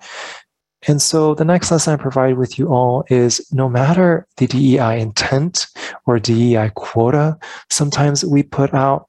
And 0.87 1.03
so 1.03 1.35
the 1.35 1.45
next 1.45 1.73
lesson 1.73 1.93
I 1.93 1.97
provide 1.97 2.39
with 2.39 2.59
you 2.59 2.69
all 2.69 3.05
is 3.09 3.45
no 3.53 3.69
matter 3.69 4.27
the 4.37 4.47
DEI 4.47 5.01
intent 5.01 5.67
or 6.07 6.21
DEI 6.21 6.71
quota, 6.77 7.37
sometimes 7.71 8.25
we 8.25 8.45
put 8.45 8.73
out 8.73 9.09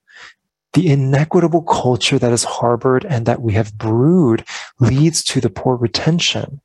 the 0.78 0.90
inequitable 0.90 1.64
culture 1.64 2.20
that 2.20 2.32
is 2.32 2.44
harbored 2.44 3.04
and 3.06 3.26
that 3.26 3.42
we 3.42 3.54
have 3.54 3.76
brewed 3.80 4.46
leads 4.80 5.24
to 5.24 5.42
the 5.42 5.50
poor 5.50 5.76
retention, 5.76 6.62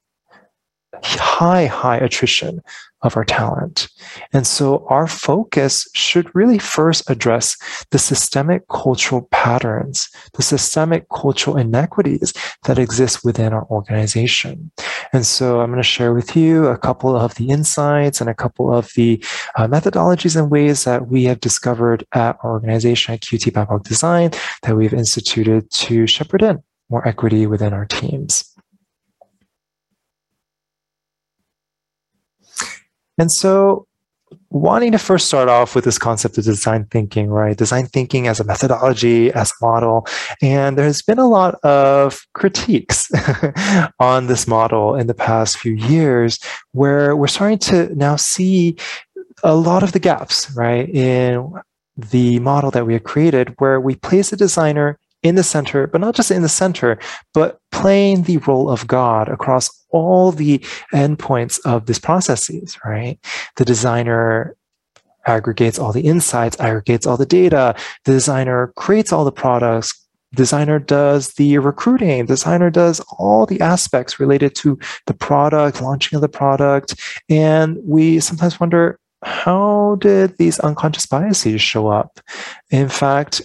high, 1.05 1.67
high 1.67 1.99
attrition 1.99 2.61
of 3.03 3.17
our 3.17 3.25
talent. 3.25 3.89
And 4.33 4.47
so 4.47 4.87
our 4.89 5.07
focus 5.07 5.89
should 5.93 6.35
really 6.35 6.59
first 6.59 7.09
address 7.11 7.57
the 7.91 7.99
systemic 7.99 8.69
cultural 8.69 9.29
patterns, 9.33 10.09
the 10.35 10.43
systemic 10.43 11.07
cultural 11.09 11.57
inequities 11.57 12.33
that 12.65 12.79
exist 12.79 13.25
within 13.25 13.53
our 13.53 13.67
organization. 13.67 14.71
And 15.13 15.27
so 15.27 15.61
I'm 15.61 15.71
going 15.71 15.79
to 15.79 15.83
share 15.83 16.15
with 16.15 16.37
you 16.37 16.67
a 16.67 16.79
couple 16.79 17.17
of 17.17 17.35
the 17.35 17.49
insights 17.51 18.21
and 18.21 18.31
a 18.31 18.35
couple 18.35 18.73
of 18.73 18.93
the 18.95 19.23
uh, 19.57 19.67
methodologies 19.67 20.37
and 20.37 20.51
ways 20.51 20.85
that 20.85 21.09
we 21.09 21.25
have 21.25 21.41
discovered 21.41 22.07
at 22.13 22.39
our 22.43 22.53
organization 22.53 23.15
at 23.15 23.21
QT 23.21 23.53
BIPOC 23.53 23.83
Design 23.83 24.31
that 24.63 24.77
we've 24.77 24.95
instituted 24.95 25.69
to 25.71 26.07
shepherd 26.07 26.43
in 26.43 26.63
more 26.89 27.07
equity 27.09 27.47
within 27.47 27.73
our 27.73 27.87
teams. 27.87 28.52
And 33.19 33.31
so, 33.31 33.87
wanting 34.51 34.93
to 34.93 34.99
first 34.99 35.27
start 35.27 35.49
off 35.49 35.75
with 35.75 35.85
this 35.85 35.99
concept 35.99 36.39
of 36.39 36.45
design 36.45 36.87
thinking, 36.91 37.29
right? 37.29 37.57
Design 37.57 37.87
thinking 37.87 38.29
as 38.29 38.41
a 38.41 38.45
methodology, 38.45 39.33
as 39.33 39.51
a 39.51 39.65
model. 39.65 40.07
And 40.41 40.77
there's 40.77 41.03
been 41.03 41.19
a 41.19 41.29
lot 41.29 41.57
of 41.63 42.27
critiques 42.35 43.11
on 43.99 44.27
this 44.27 44.47
model 44.47 44.95
in 44.95 45.07
the 45.07 45.15
past 45.15 45.59
few 45.59 45.75
years 45.75 46.39
where 46.73 47.17
we're 47.17 47.27
starting 47.27 47.59
to 47.59 47.95
now 47.95 48.17
see 48.17 48.77
a 49.43 49.55
lot 49.55 49.83
of 49.83 49.93
the 49.93 49.99
gaps, 49.99 50.51
right, 50.55 50.89
in 50.89 51.53
the 51.97 52.39
model 52.41 52.71
that 52.71 52.87
we 52.87 52.95
have 52.95 53.05
created 53.05 53.55
where 53.59 53.81
we 53.81 53.95
place 53.97 54.33
a 54.33 54.37
designer 54.37 54.99
in 55.23 55.35
the 55.37 55.43
center, 55.43 55.87
but 55.87 56.01
not 56.01 56.15
just 56.15 56.31
in 56.31 56.43
the 56.43 56.49
center, 56.49 56.99
but 57.33 57.61
playing 57.71 58.23
the 58.23 58.39
role 58.39 58.69
of 58.69 58.87
God 58.87 59.29
across 59.29 59.82
all 59.93 60.33
the 60.33 60.59
endpoints 60.93 61.61
of 61.65 61.87
these 61.87 61.99
processes, 61.99 62.79
right? 62.85 63.19
The 63.57 63.65
designer 63.65 64.57
aggregates 65.27 65.79
all 65.79 65.93
the 65.93 66.03
insights, 66.03 66.59
aggregates 66.59 67.07
all 67.07 67.17
the 67.17 67.27
data. 67.27 67.77
The 68.05 68.13
designer 68.13 68.73
creates 68.77 69.13
all 69.13 69.25
the 69.25 69.33
products. 69.33 69.95
Designer 70.35 70.79
does 70.79 71.35
the 71.35 71.59
recruiting. 71.59 72.27
Designer 72.27 72.71
does 72.71 73.01
all 73.19 73.47
the 73.47 73.61
aspects 73.61 74.19
related 74.19 74.55
to 74.57 74.79
the 75.07 75.15
product, 75.15 75.81
launching 75.83 76.17
of 76.17 76.23
the 76.23 76.29
product. 76.29 76.99
And 77.29 77.79
we 77.85 78.19
sometimes 78.19 78.59
wonder, 78.59 78.99
how 79.23 79.97
did 80.01 80.39
these 80.39 80.59
unconscious 80.61 81.07
biases 81.07 81.61
show 81.61 81.89
up? 81.89 82.19
In 82.71 82.89
fact, 82.89 83.43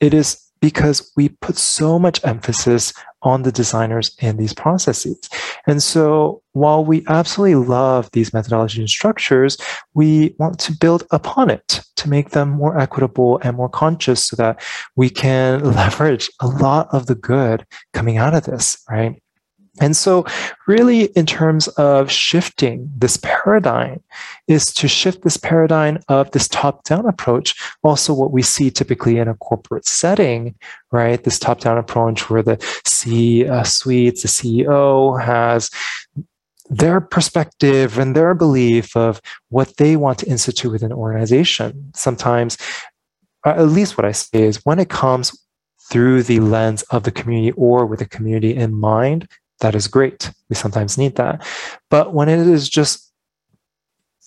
it 0.00 0.12
is 0.12 0.44
because 0.60 1.12
we 1.16 1.28
put 1.28 1.56
so 1.56 1.98
much 1.98 2.24
emphasis 2.24 2.92
on 3.22 3.42
the 3.42 3.52
designers 3.52 4.14
in 4.20 4.36
these 4.36 4.54
processes. 4.54 5.18
And 5.66 5.82
so 5.82 6.42
while 6.52 6.84
we 6.84 7.04
absolutely 7.08 7.56
love 7.66 8.10
these 8.12 8.30
methodologies 8.30 8.78
and 8.78 8.88
structures, 8.88 9.56
we 9.94 10.34
want 10.38 10.58
to 10.60 10.76
build 10.76 11.04
upon 11.10 11.50
it 11.50 11.80
to 11.96 12.08
make 12.08 12.30
them 12.30 12.50
more 12.50 12.78
equitable 12.78 13.40
and 13.42 13.56
more 13.56 13.68
conscious 13.68 14.24
so 14.24 14.36
that 14.36 14.62
we 14.96 15.10
can 15.10 15.64
leverage 15.74 16.30
a 16.40 16.46
lot 16.46 16.88
of 16.92 17.06
the 17.06 17.14
good 17.14 17.66
coming 17.92 18.18
out 18.18 18.34
of 18.34 18.44
this, 18.44 18.82
right? 18.88 19.20
And 19.80 19.96
so, 19.96 20.24
really, 20.66 21.04
in 21.16 21.26
terms 21.26 21.68
of 21.68 22.10
shifting 22.10 22.90
this 22.96 23.18
paradigm, 23.18 24.02
is 24.46 24.64
to 24.66 24.88
shift 24.88 25.22
this 25.22 25.36
paradigm 25.36 25.98
of 26.08 26.30
this 26.32 26.48
top 26.48 26.84
down 26.84 27.06
approach. 27.06 27.54
Also, 27.82 28.12
what 28.12 28.32
we 28.32 28.42
see 28.42 28.70
typically 28.70 29.18
in 29.18 29.28
a 29.28 29.34
corporate 29.36 29.86
setting, 29.86 30.54
right? 30.90 31.22
This 31.22 31.38
top 31.38 31.60
down 31.60 31.78
approach 31.78 32.28
where 32.28 32.42
the 32.42 32.58
C 32.84 33.46
suite, 33.64 34.22
the 34.22 34.28
CEO 34.28 35.22
has 35.22 35.70
their 36.70 37.00
perspective 37.00 37.98
and 37.98 38.14
their 38.14 38.34
belief 38.34 38.96
of 38.96 39.20
what 39.48 39.76
they 39.76 39.96
want 39.96 40.18
to 40.18 40.28
institute 40.28 40.70
within 40.70 40.92
an 40.92 40.98
organization. 40.98 41.90
Sometimes, 41.94 42.58
uh, 43.46 43.50
at 43.50 43.68
least 43.68 43.96
what 43.96 44.04
I 44.04 44.12
say 44.12 44.42
is 44.42 44.64
when 44.64 44.78
it 44.78 44.90
comes 44.90 45.32
through 45.90 46.22
the 46.22 46.40
lens 46.40 46.82
of 46.84 47.04
the 47.04 47.10
community 47.10 47.52
or 47.52 47.86
with 47.86 48.00
the 48.00 48.06
community 48.06 48.54
in 48.54 48.74
mind, 48.74 49.28
that 49.60 49.74
is 49.74 49.88
great. 49.88 50.30
We 50.48 50.56
sometimes 50.56 50.98
need 50.98 51.16
that. 51.16 51.46
But 51.90 52.14
when 52.14 52.28
it 52.28 52.38
is 52.38 52.68
just 52.68 53.12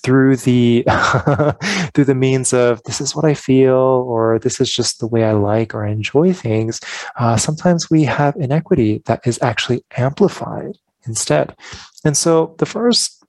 through 0.03 0.35
the 0.35 0.83
through 1.93 2.05
the 2.05 2.15
means 2.15 2.53
of 2.53 2.81
this 2.83 2.99
is 2.99 3.15
what 3.15 3.25
I 3.25 3.33
feel 3.33 4.05
or 4.07 4.39
this 4.39 4.59
is 4.59 4.73
just 4.73 4.99
the 4.99 5.07
way 5.07 5.23
I 5.23 5.33
like 5.33 5.75
or 5.75 5.85
enjoy 5.85 6.33
things, 6.33 6.79
uh, 7.19 7.37
sometimes 7.37 7.89
we 7.89 8.03
have 8.03 8.35
inequity 8.35 9.01
that 9.05 9.21
is 9.25 9.39
actually 9.41 9.83
amplified 9.97 10.77
instead. 11.05 11.55
And 12.03 12.17
so 12.17 12.55
the 12.57 12.65
first 12.65 13.20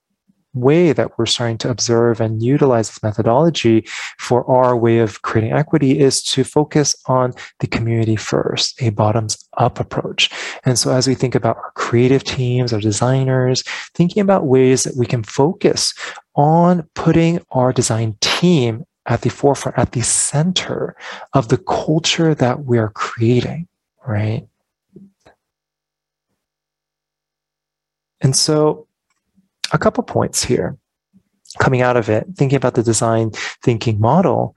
way 0.55 0.93
that 0.93 1.19
we're 1.19 1.27
starting 1.27 1.59
to 1.59 1.71
observe 1.71 2.21
and 2.21 2.43
utilize 2.43 2.89
this 2.89 3.03
methodology 3.03 3.87
for 4.19 4.49
our 4.51 4.77
way 4.77 4.99
of 4.99 5.23
creating 5.23 5.53
equity 5.53 5.99
is 5.99 6.23
to 6.23 6.45
focus 6.45 6.95
on 7.07 7.33
the 7.61 7.67
community 7.67 8.17
first, 8.17 8.81
a 8.83 8.91
bottoms 8.91 9.49
up 9.57 9.81
approach. 9.81 10.31
And 10.65 10.79
so 10.79 10.93
as 10.93 11.09
we 11.09 11.15
think 11.15 11.35
about 11.35 11.57
our 11.57 11.73
creative 11.75 12.25
teams, 12.25 12.73
our 12.73 12.81
designers, 12.81 13.63
thinking 13.95 14.21
about 14.21 14.47
ways 14.47 14.85
that 14.85 14.97
we 14.97 15.07
can 15.07 15.23
focus 15.23 15.95
on 16.35 16.89
putting 16.95 17.41
our 17.51 17.73
design 17.73 18.17
team 18.21 18.85
at 19.07 19.23
the 19.23 19.31
forefront, 19.31 19.79
at 19.79 19.93
the 19.93 20.03
center 20.03 20.97
of 21.33 21.49
the 21.49 21.59
culture 21.59 22.35
that 22.35 22.65
we 22.65 22.79
are 22.79 22.91
creating, 22.91 23.67
right? 24.07 24.47
And 28.21 28.37
so 28.37 28.87
a 29.73 29.79
couple 29.79 30.05
points 30.05 30.45
here 30.45 30.77
coming 31.59 31.83
out 31.83 31.97
of 31.97 32.09
it, 32.09 32.27
thinking 32.37 32.57
about 32.57 32.75
the 32.75 32.83
design 32.83 33.31
thinking 33.63 34.01
model 34.01 34.55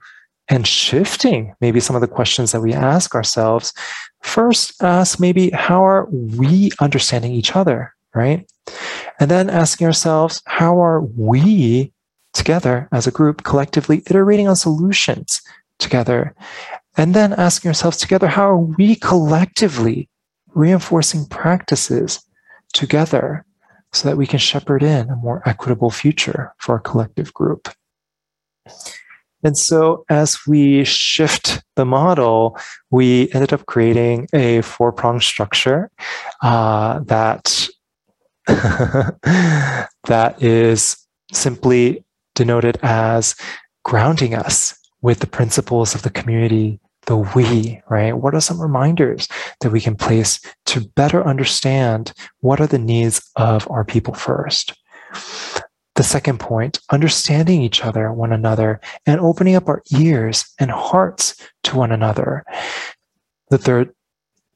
and 0.48 0.66
shifting 0.66 1.54
maybe 1.60 1.80
some 1.80 1.96
of 1.96 2.02
the 2.02 2.08
questions 2.08 2.52
that 2.52 2.60
we 2.60 2.72
ask 2.72 3.14
ourselves. 3.14 3.72
First, 4.22 4.82
ask 4.82 5.18
maybe 5.18 5.50
how 5.50 5.84
are 5.84 6.06
we 6.10 6.70
understanding 6.80 7.32
each 7.32 7.56
other, 7.56 7.92
right? 8.14 8.48
And 9.18 9.30
then 9.30 9.50
asking 9.50 9.86
ourselves, 9.86 10.42
how 10.46 10.80
are 10.82 11.00
we 11.00 11.92
together 12.32 12.88
as 12.92 13.06
a 13.06 13.10
group 13.10 13.42
collectively 13.44 14.02
iterating 14.06 14.46
on 14.46 14.56
solutions 14.56 15.40
together? 15.78 16.34
And 16.96 17.14
then 17.14 17.32
asking 17.32 17.68
ourselves 17.68 17.96
together, 17.96 18.28
how 18.28 18.48
are 18.48 18.58
we 18.58 18.96
collectively 18.96 20.08
reinforcing 20.54 21.26
practices 21.26 22.20
together 22.72 23.45
so 23.96 24.08
that 24.08 24.16
we 24.16 24.26
can 24.26 24.38
shepherd 24.38 24.82
in 24.82 25.08
a 25.08 25.16
more 25.16 25.42
equitable 25.46 25.90
future 25.90 26.54
for 26.58 26.74
our 26.74 26.80
collective 26.80 27.32
group? 27.32 27.68
And 29.42 29.56
so, 29.56 30.04
as 30.08 30.38
we 30.46 30.84
shift 30.84 31.62
the 31.76 31.84
model, 31.84 32.58
we 32.90 33.30
ended 33.32 33.52
up 33.52 33.66
creating 33.66 34.28
a 34.32 34.60
four 34.62 34.92
pronged 34.92 35.22
structure 35.22 35.90
uh, 36.42 37.00
that 37.00 37.68
that 38.46 40.36
is 40.42 40.96
simply 41.32 42.04
denoted 42.34 42.78
as 42.82 43.34
grounding 43.84 44.34
us 44.34 44.78
with 45.02 45.20
the 45.20 45.26
principles 45.26 45.94
of 45.94 46.02
the 46.02 46.10
community, 46.10 46.80
the 47.06 47.16
we, 47.16 47.80
right? 47.88 48.12
What 48.16 48.34
are 48.34 48.40
some 48.40 48.60
reminders 48.60 49.28
that 49.60 49.70
we 49.70 49.80
can 49.80 49.96
place 49.96 50.40
to 50.66 50.88
better 50.96 51.26
understand 51.26 52.12
what 52.40 52.60
are 52.60 52.66
the 52.66 52.78
needs 52.78 53.22
of 53.36 53.68
our 53.70 53.84
people 53.84 54.14
first? 54.14 54.74
The 55.94 56.02
second 56.02 56.40
point, 56.40 56.78
understanding 56.90 57.62
each 57.62 57.82
other, 57.82 58.12
one 58.12 58.32
another, 58.32 58.80
and 59.06 59.18
opening 59.18 59.56
up 59.56 59.68
our 59.68 59.82
ears 59.98 60.44
and 60.58 60.70
hearts 60.70 61.40
to 61.64 61.76
one 61.76 61.90
another. 61.90 62.44
The 63.48 63.58
third 63.58 63.94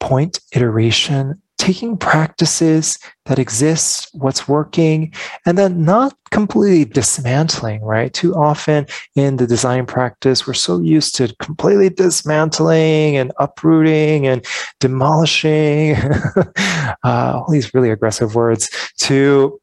point, 0.00 0.40
iteration, 0.52 1.40
taking 1.61 1.94
practices 1.94 2.99
that 3.27 3.38
exist, 3.38 4.09
what's 4.14 4.49
working, 4.49 5.12
and 5.44 5.59
then 5.59 5.85
not 5.85 6.16
completely 6.31 6.87
dismantling, 6.87 7.83
right? 7.83 8.14
Too 8.14 8.35
often 8.35 8.87
in 9.14 9.37
the 9.37 9.46
design 9.46 9.85
practice, 9.85 10.46
we're 10.46 10.55
so 10.55 10.81
used 10.81 11.14
to 11.16 11.29
completely 11.38 11.90
dismantling 11.90 13.18
and 13.18 13.31
uprooting 13.38 14.27
and 14.27 14.42
demolishing, 14.81 15.96
uh, 16.37 16.94
all 17.05 17.51
these 17.51 17.75
really 17.75 17.90
aggressive 17.90 18.35
words, 18.35 18.70
to 18.96 19.61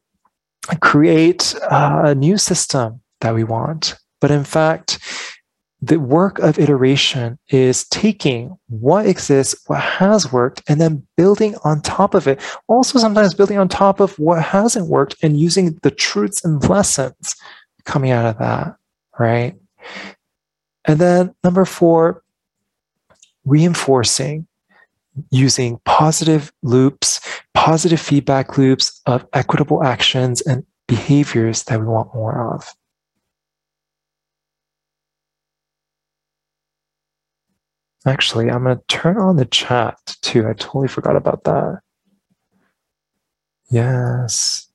create 0.79 1.55
a 1.71 2.13
new 2.13 2.37
system 2.37 3.01
that 3.21 3.33
we 3.33 3.43
want. 3.43 3.95
But 4.21 4.29
in 4.29 4.43
fact, 4.43 4.99
the 5.81 5.99
work 5.99 6.39
of 6.39 6.57
iteration 6.57 7.37
is 7.49 7.87
taking 7.89 8.57
what 8.67 9.05
exists, 9.05 9.55
what 9.67 9.79
has 9.79 10.31
worked, 10.31 10.63
and 10.67 10.81
then 10.81 11.05
building 11.15 11.55
on 11.63 11.81
top 11.81 12.15
of 12.15 12.27
it. 12.27 12.41
Also, 12.67 12.97
sometimes 12.97 13.35
building 13.35 13.59
on 13.59 13.67
top 13.67 13.99
of 13.99 14.17
what 14.17 14.41
hasn't 14.41 14.87
worked 14.87 15.15
and 15.21 15.39
using 15.39 15.77
the 15.83 15.91
truths 15.91 16.43
and 16.43 16.67
lessons 16.67 17.35
coming 17.85 18.09
out 18.09 18.25
of 18.25 18.39
that, 18.39 18.75
right? 19.19 19.55
And 20.85 20.99
then 20.99 21.35
number 21.43 21.65
four, 21.65 22.23
reinforcing 23.45 24.47
using 25.31 25.79
positive 25.85 26.51
loops, 26.63 27.19
positive 27.53 27.99
feedback 27.99 28.57
loops 28.57 29.01
of 29.05 29.25
equitable 29.33 29.83
actions 29.83 30.41
and 30.41 30.65
behaviors 30.87 31.63
that 31.63 31.79
we 31.79 31.85
want 31.85 32.13
more 32.13 32.53
of. 32.53 32.73
Actually, 38.07 38.49
I'm 38.49 38.63
going 38.63 38.77
to 38.77 38.83
turn 38.87 39.17
on 39.17 39.35
the 39.35 39.45
chat 39.45 39.97
too. 40.21 40.47
I 40.47 40.53
totally 40.53 40.87
forgot 40.87 41.17
about 41.17 41.43
that. 41.43 41.81
Yes. 43.69 44.69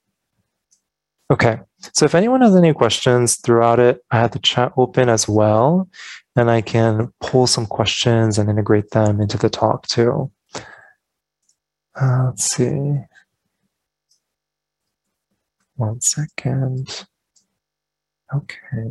Okay. 1.30 1.60
So 1.94 2.04
if 2.04 2.14
anyone 2.14 2.42
has 2.42 2.54
any 2.54 2.74
questions 2.74 3.36
throughout 3.36 3.80
it, 3.80 4.04
I 4.10 4.18
have 4.18 4.32
the 4.32 4.38
chat 4.38 4.72
open 4.76 5.08
as 5.08 5.26
well 5.26 5.88
and 6.36 6.50
I 6.50 6.60
can 6.60 7.10
pull 7.20 7.46
some 7.46 7.66
questions 7.66 8.38
and 8.38 8.50
integrate 8.50 8.90
them 8.90 9.20
into 9.20 9.38
the 9.38 9.48
talk 9.48 9.86
too. 9.86 10.30
Uh, 11.98 12.26
let's 12.26 12.44
see. 12.44 12.98
One 15.76 16.00
second. 16.00 17.06
Okay. 18.34 18.90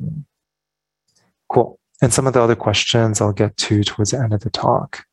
Cool. 1.47 1.80
And 2.01 2.13
some 2.13 2.25
of 2.25 2.33
the 2.33 2.41
other 2.41 2.55
questions 2.55 3.21
I'll 3.21 3.31
get 3.31 3.55
to 3.57 3.83
towards 3.83 4.11
the 4.11 4.19
end 4.19 4.33
of 4.33 4.41
the 4.41 4.49
talk. 4.49 5.05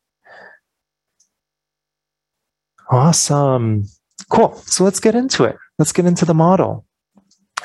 Awesome. 2.89 3.85
Cool. 4.29 4.55
So 4.55 4.83
let's 4.83 4.99
get 4.99 5.15
into 5.15 5.43
it. 5.43 5.57
Let's 5.77 5.91
get 5.91 6.05
into 6.05 6.25
the 6.25 6.33
model. 6.33 6.85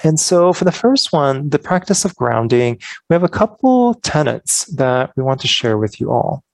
And 0.03 0.21
so 0.21 0.53
for 0.53 0.65
the 0.65 0.73
first 0.73 1.13
one, 1.13 1.49
the 1.49 1.59
practice 1.59 2.05
of 2.05 2.15
grounding, 2.17 2.79
we 3.09 3.15
have 3.15 3.23
a 3.23 3.29
couple 3.29 3.95
tenets 4.03 4.67
that 4.67 5.13
we 5.17 5.23
want 5.23 5.41
to 5.41 5.49
share 5.49 5.79
with 5.79 6.01
you 6.01 6.11
all. 6.11 6.45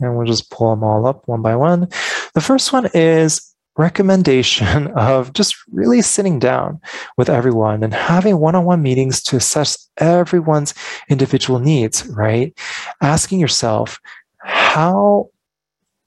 And 0.00 0.16
we'll 0.16 0.26
just 0.26 0.50
pull 0.50 0.70
them 0.70 0.84
all 0.84 1.06
up 1.06 1.26
one 1.28 1.42
by 1.42 1.56
one. 1.56 1.88
The 2.34 2.40
first 2.40 2.72
one 2.72 2.88
is 2.94 3.54
recommendation 3.76 4.86
of 4.96 5.32
just 5.32 5.56
really 5.70 6.02
sitting 6.02 6.38
down 6.38 6.80
with 7.16 7.28
everyone 7.28 7.82
and 7.82 7.94
having 7.94 8.38
one-on-one 8.38 8.82
meetings 8.82 9.22
to 9.24 9.36
assess 9.36 9.88
everyone's 9.98 10.74
individual 11.08 11.58
needs, 11.58 12.06
right? 12.08 12.56
Asking 13.00 13.40
yourself, 13.40 14.00
how 14.38 15.30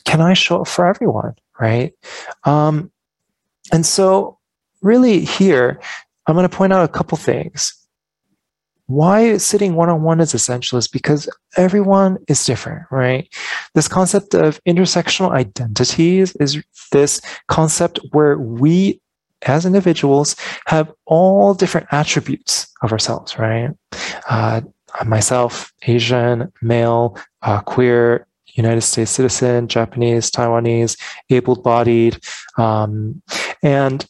can 0.05 0.21
I 0.21 0.33
show 0.33 0.61
up 0.61 0.67
for 0.67 0.85
everyone, 0.85 1.35
right? 1.59 1.93
Um, 2.45 2.91
and 3.71 3.85
so 3.85 4.37
really 4.81 5.19
here, 5.25 5.79
I'm 6.27 6.35
going 6.35 6.47
to 6.47 6.55
point 6.55 6.73
out 6.73 6.83
a 6.83 6.91
couple 6.91 7.17
things. 7.17 7.78
Why 8.89 9.37
sitting 9.37 9.75
one 9.75 9.89
on 9.89 10.01
one 10.01 10.19
is 10.19 10.33
essential 10.33 10.79
is 10.79 10.87
because 10.87 11.29
everyone 11.57 12.17
is 12.27 12.43
different, 12.43 12.87
right? 12.89 13.31
This 13.75 13.87
concept 13.87 14.33
of 14.33 14.59
intersectional 14.67 15.29
identities 15.29 16.35
is 16.37 16.57
this 16.91 17.21
concept 17.49 17.99
where 18.13 18.39
we 18.39 18.99
as 19.43 19.63
individuals 19.63 20.35
have 20.65 20.91
all 21.05 21.53
different 21.53 21.85
attributes 21.91 22.65
of 22.81 22.91
ourselves, 22.91 23.37
right? 23.37 23.69
Uh, 24.27 24.61
myself, 25.05 25.71
Asian, 25.83 26.51
male, 26.63 27.15
uh, 27.43 27.61
queer, 27.61 28.25
United 28.55 28.81
States 28.81 29.11
citizen, 29.11 29.67
Japanese, 29.67 30.31
Taiwanese, 30.31 30.99
able 31.29 31.61
bodied. 31.61 32.19
Um, 32.57 33.21
and 33.61 34.03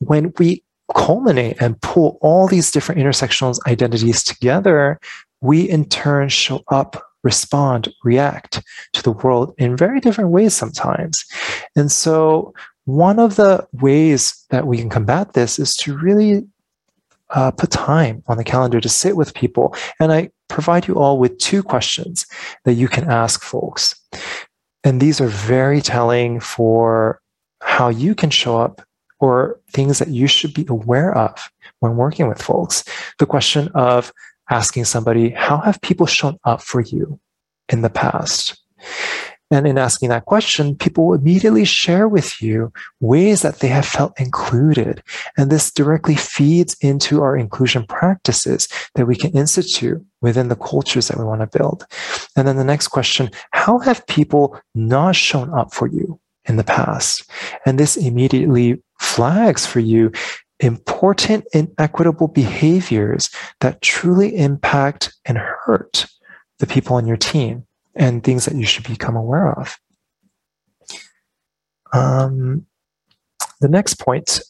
when 0.00 0.32
we 0.36 0.64
culminate 0.94 1.56
and 1.60 1.80
pull 1.80 2.18
all 2.20 2.46
these 2.46 2.70
different 2.70 3.00
intersectional 3.00 3.58
identities 3.66 4.22
together, 4.22 4.98
we 5.40 5.68
in 5.68 5.88
turn 5.88 6.28
show 6.28 6.62
up, 6.68 7.02
respond, 7.22 7.92
react 8.04 8.62
to 8.92 9.02
the 9.02 9.12
world 9.12 9.54
in 9.58 9.76
very 9.76 10.00
different 10.00 10.30
ways 10.30 10.54
sometimes. 10.54 11.24
And 11.76 11.90
so, 11.90 12.54
one 12.84 13.18
of 13.18 13.36
the 13.36 13.66
ways 13.72 14.44
that 14.50 14.66
we 14.66 14.78
can 14.78 14.88
combat 14.88 15.34
this 15.34 15.58
is 15.58 15.76
to 15.76 15.96
really 15.96 16.44
uh, 17.30 17.50
put 17.52 17.70
time 17.70 18.22
on 18.26 18.36
the 18.36 18.44
calendar 18.44 18.80
to 18.80 18.88
sit 18.88 19.16
with 19.16 19.34
people. 19.34 19.74
And 20.00 20.12
I 20.12 20.30
provide 20.48 20.88
you 20.88 20.94
all 20.94 21.18
with 21.18 21.38
two 21.38 21.62
questions 21.62 22.26
that 22.64 22.74
you 22.74 22.88
can 22.88 23.08
ask 23.08 23.42
folks. 23.42 23.94
And 24.82 25.00
these 25.00 25.20
are 25.20 25.28
very 25.28 25.80
telling 25.80 26.40
for 26.40 27.20
how 27.62 27.88
you 27.88 28.14
can 28.14 28.30
show 28.30 28.58
up 28.58 28.82
or 29.20 29.60
things 29.70 29.98
that 29.98 30.08
you 30.08 30.26
should 30.26 30.54
be 30.54 30.66
aware 30.68 31.16
of 31.16 31.50
when 31.80 31.96
working 31.96 32.28
with 32.28 32.42
folks. 32.42 32.84
The 33.18 33.26
question 33.26 33.68
of 33.74 34.12
asking 34.50 34.86
somebody, 34.86 35.30
how 35.30 35.58
have 35.58 35.80
people 35.80 36.06
shown 36.06 36.38
up 36.44 36.60
for 36.60 36.80
you 36.80 37.20
in 37.68 37.82
the 37.82 37.90
past? 37.90 38.60
And 39.52 39.66
in 39.66 39.78
asking 39.78 40.10
that 40.10 40.26
question, 40.26 40.76
people 40.76 41.08
will 41.08 41.18
immediately 41.18 41.64
share 41.64 42.06
with 42.06 42.40
you 42.40 42.72
ways 43.00 43.42
that 43.42 43.58
they 43.58 43.66
have 43.66 43.84
felt 43.84 44.18
included. 44.18 45.02
And 45.36 45.50
this 45.50 45.72
directly 45.72 46.14
feeds 46.14 46.76
into 46.80 47.20
our 47.22 47.36
inclusion 47.36 47.84
practices 47.84 48.68
that 48.94 49.06
we 49.06 49.16
can 49.16 49.32
institute 49.32 50.04
within 50.20 50.48
the 50.48 50.56
cultures 50.56 51.08
that 51.08 51.18
we 51.18 51.24
want 51.24 51.40
to 51.40 51.58
build. 51.58 51.84
And 52.36 52.46
then 52.46 52.56
the 52.56 52.64
next 52.64 52.88
question, 52.88 53.30
how 53.50 53.80
have 53.80 54.06
people 54.06 54.56
not 54.76 55.16
shown 55.16 55.52
up 55.52 55.74
for 55.74 55.88
you 55.88 56.20
in 56.44 56.56
the 56.56 56.64
past? 56.64 57.28
And 57.66 57.76
this 57.76 57.96
immediately 57.96 58.80
flags 59.00 59.66
for 59.66 59.80
you 59.80 60.12
important 60.60 61.46
inequitable 61.52 62.28
behaviors 62.28 63.30
that 63.60 63.80
truly 63.82 64.36
impact 64.36 65.12
and 65.24 65.38
hurt 65.38 66.06
the 66.58 66.66
people 66.66 66.96
on 66.96 67.06
your 67.06 67.16
team 67.16 67.66
and 67.94 68.22
things 68.22 68.44
that 68.44 68.54
you 68.54 68.66
should 68.66 68.86
become 68.86 69.16
aware 69.16 69.58
of. 69.58 69.78
Um, 71.92 72.66
the 73.60 73.68
next 73.68 73.94
point 73.94 74.40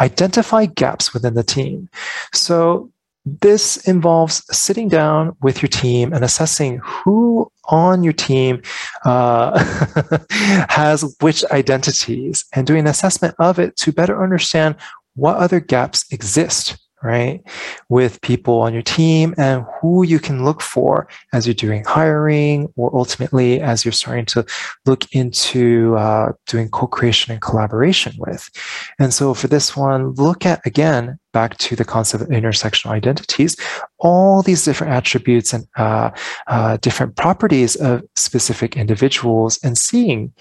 identify 0.00 0.66
gaps 0.66 1.12
within 1.12 1.34
the 1.34 1.42
team. 1.42 1.88
So, 2.32 2.90
this 3.40 3.76
involves 3.88 4.42
sitting 4.56 4.88
down 4.88 5.36
with 5.42 5.62
your 5.62 5.68
team 5.68 6.12
and 6.12 6.24
assessing 6.24 6.78
who 6.78 7.50
on 7.64 8.02
your 8.02 8.12
team 8.12 8.62
uh, 9.04 9.58
has 10.68 11.16
which 11.20 11.44
identities 11.46 12.44
and 12.54 12.66
doing 12.66 12.80
an 12.80 12.86
assessment 12.86 13.34
of 13.38 13.58
it 13.58 13.76
to 13.76 13.92
better 13.92 14.22
understand 14.22 14.76
what 15.14 15.36
other 15.36 15.60
gaps 15.60 16.10
exist 16.12 16.78
right 17.02 17.42
with 17.88 18.20
people 18.22 18.60
on 18.60 18.72
your 18.72 18.82
team 18.82 19.34
and 19.38 19.64
who 19.80 20.02
you 20.04 20.18
can 20.18 20.44
look 20.44 20.60
for 20.60 21.08
as 21.32 21.46
you're 21.46 21.54
doing 21.54 21.84
hiring 21.84 22.72
or 22.76 22.94
ultimately 22.96 23.60
as 23.60 23.84
you're 23.84 23.92
starting 23.92 24.26
to 24.26 24.44
look 24.86 25.04
into 25.12 25.96
uh, 25.96 26.32
doing 26.46 26.68
co-creation 26.68 27.32
and 27.32 27.40
collaboration 27.40 28.12
with. 28.18 28.50
And 28.98 29.14
so 29.14 29.34
for 29.34 29.48
this 29.48 29.76
one 29.76 30.12
look 30.14 30.44
at 30.44 30.64
again 30.66 31.18
back 31.32 31.56
to 31.58 31.76
the 31.76 31.84
concept 31.84 32.22
of 32.22 32.28
intersectional 32.30 32.90
identities 32.90 33.56
all 33.98 34.42
these 34.42 34.64
different 34.64 34.92
attributes 34.92 35.52
and 35.52 35.66
uh, 35.76 36.10
uh, 36.46 36.76
different 36.78 37.16
properties 37.16 37.76
of 37.76 38.02
specific 38.16 38.76
individuals 38.76 39.58
and 39.62 39.76
seeing 39.76 40.32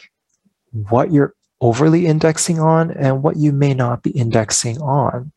what 0.89 1.12
you're 1.12 1.34
overly 1.62 2.05
indexing 2.05 2.60
on 2.60 2.91
and 2.91 3.24
what 3.24 3.36
you 3.36 3.51
may 3.51 3.74
not 3.74 4.03
be 4.03 4.12
indexing 4.12 4.80
on 4.82 5.32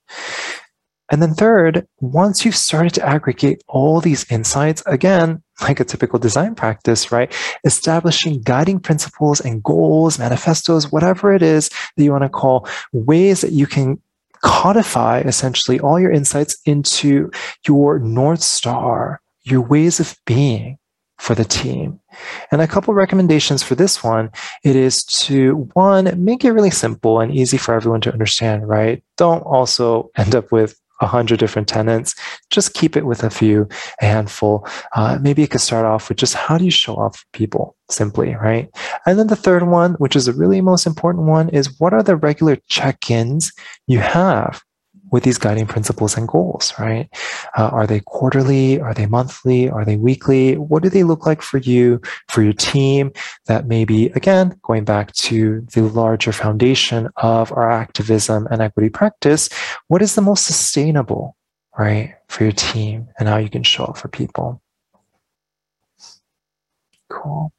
and 1.10 1.20
then 1.20 1.34
third, 1.34 1.86
once 1.98 2.44
you've 2.44 2.56
started 2.56 2.94
to 2.94 3.06
aggregate 3.06 3.62
all 3.66 4.00
these 4.00 4.30
insights, 4.30 4.82
again, 4.86 5.42
like 5.60 5.80
a 5.80 5.84
typical 5.84 6.18
design 6.18 6.54
practice, 6.54 7.10
right? 7.10 7.32
Establishing 7.64 8.42
guiding 8.42 8.78
principles 8.78 9.40
and 9.40 9.62
goals, 9.62 10.18
manifestos, 10.18 10.92
whatever 10.92 11.34
it 11.34 11.42
is 11.42 11.68
that 11.68 12.04
you 12.04 12.12
want 12.12 12.22
to 12.22 12.28
call 12.28 12.68
ways 12.92 13.40
that 13.40 13.52
you 13.52 13.66
can 13.66 14.00
codify 14.42 15.20
essentially 15.20 15.80
all 15.80 16.00
your 16.00 16.12
insights 16.12 16.56
into 16.64 17.30
your 17.66 17.98
North 17.98 18.42
Star, 18.42 19.20
your 19.42 19.60
ways 19.60 20.00
of 20.00 20.16
being 20.26 20.78
for 21.18 21.34
the 21.34 21.44
team. 21.44 22.00
And 22.50 22.62
a 22.62 22.66
couple 22.66 22.94
recommendations 22.94 23.62
for 23.62 23.74
this 23.74 24.02
one, 24.02 24.30
it 24.64 24.76
is 24.76 25.04
to 25.04 25.68
one, 25.74 26.24
make 26.24 26.44
it 26.44 26.52
really 26.52 26.70
simple 26.70 27.20
and 27.20 27.34
easy 27.34 27.58
for 27.58 27.74
everyone 27.74 28.00
to 28.02 28.12
understand, 28.12 28.66
right? 28.66 29.02
Don't 29.18 29.42
also 29.42 30.10
end 30.16 30.34
up 30.34 30.50
with 30.50 30.80
a 31.00 31.06
hundred 31.06 31.38
different 31.38 31.68
tenants. 31.68 32.14
Just 32.50 32.74
keep 32.74 32.96
it 32.96 33.06
with 33.06 33.22
a 33.22 33.30
few, 33.30 33.68
a 34.00 34.04
handful. 34.04 34.66
Uh, 34.94 35.18
maybe 35.20 35.42
you 35.42 35.48
could 35.48 35.60
start 35.60 35.86
off 35.86 36.08
with 36.08 36.18
just 36.18 36.34
how 36.34 36.58
do 36.58 36.64
you 36.64 36.70
show 36.70 36.94
off 36.96 37.24
people 37.32 37.76
simply, 37.90 38.34
right? 38.34 38.68
And 39.06 39.18
then 39.18 39.28
the 39.28 39.36
third 39.36 39.66
one, 39.66 39.94
which 39.94 40.16
is 40.16 40.26
the 40.26 40.32
really 40.32 40.60
most 40.60 40.86
important 40.86 41.26
one, 41.26 41.48
is 41.48 41.78
what 41.80 41.92
are 41.92 42.02
the 42.02 42.16
regular 42.16 42.56
check-ins 42.68 43.52
you 43.86 43.98
have 43.98 44.62
with 45.10 45.24
these 45.24 45.38
guiding 45.38 45.66
principles 45.66 46.16
and 46.16 46.28
goals, 46.28 46.72
right? 46.78 47.08
Uh, 47.56 47.68
are 47.68 47.86
they 47.86 48.00
quarterly? 48.00 48.80
Are 48.80 48.94
they 48.94 49.06
monthly? 49.06 49.68
Are 49.68 49.84
they 49.84 49.96
weekly? 49.96 50.56
What 50.56 50.82
do 50.82 50.88
they 50.88 51.02
look 51.02 51.26
like 51.26 51.42
for 51.42 51.58
you, 51.58 52.00
for 52.28 52.42
your 52.42 52.52
team? 52.52 53.12
That 53.46 53.66
maybe, 53.66 54.06
again, 54.06 54.58
going 54.62 54.84
back 54.84 55.12
to 55.14 55.66
the 55.72 55.82
larger 55.82 56.32
foundation 56.32 57.08
of 57.16 57.52
our 57.52 57.70
activism 57.70 58.46
and 58.50 58.62
equity 58.62 58.88
practice, 58.88 59.48
what 59.88 60.02
is 60.02 60.14
the 60.14 60.22
most 60.22 60.46
sustainable, 60.46 61.36
right, 61.78 62.14
for 62.28 62.44
your 62.44 62.52
team 62.52 63.08
and 63.18 63.28
how 63.28 63.38
you 63.38 63.50
can 63.50 63.62
show 63.62 63.84
up 63.84 63.98
for 63.98 64.08
people? 64.08 64.62
Cool. 67.08 67.52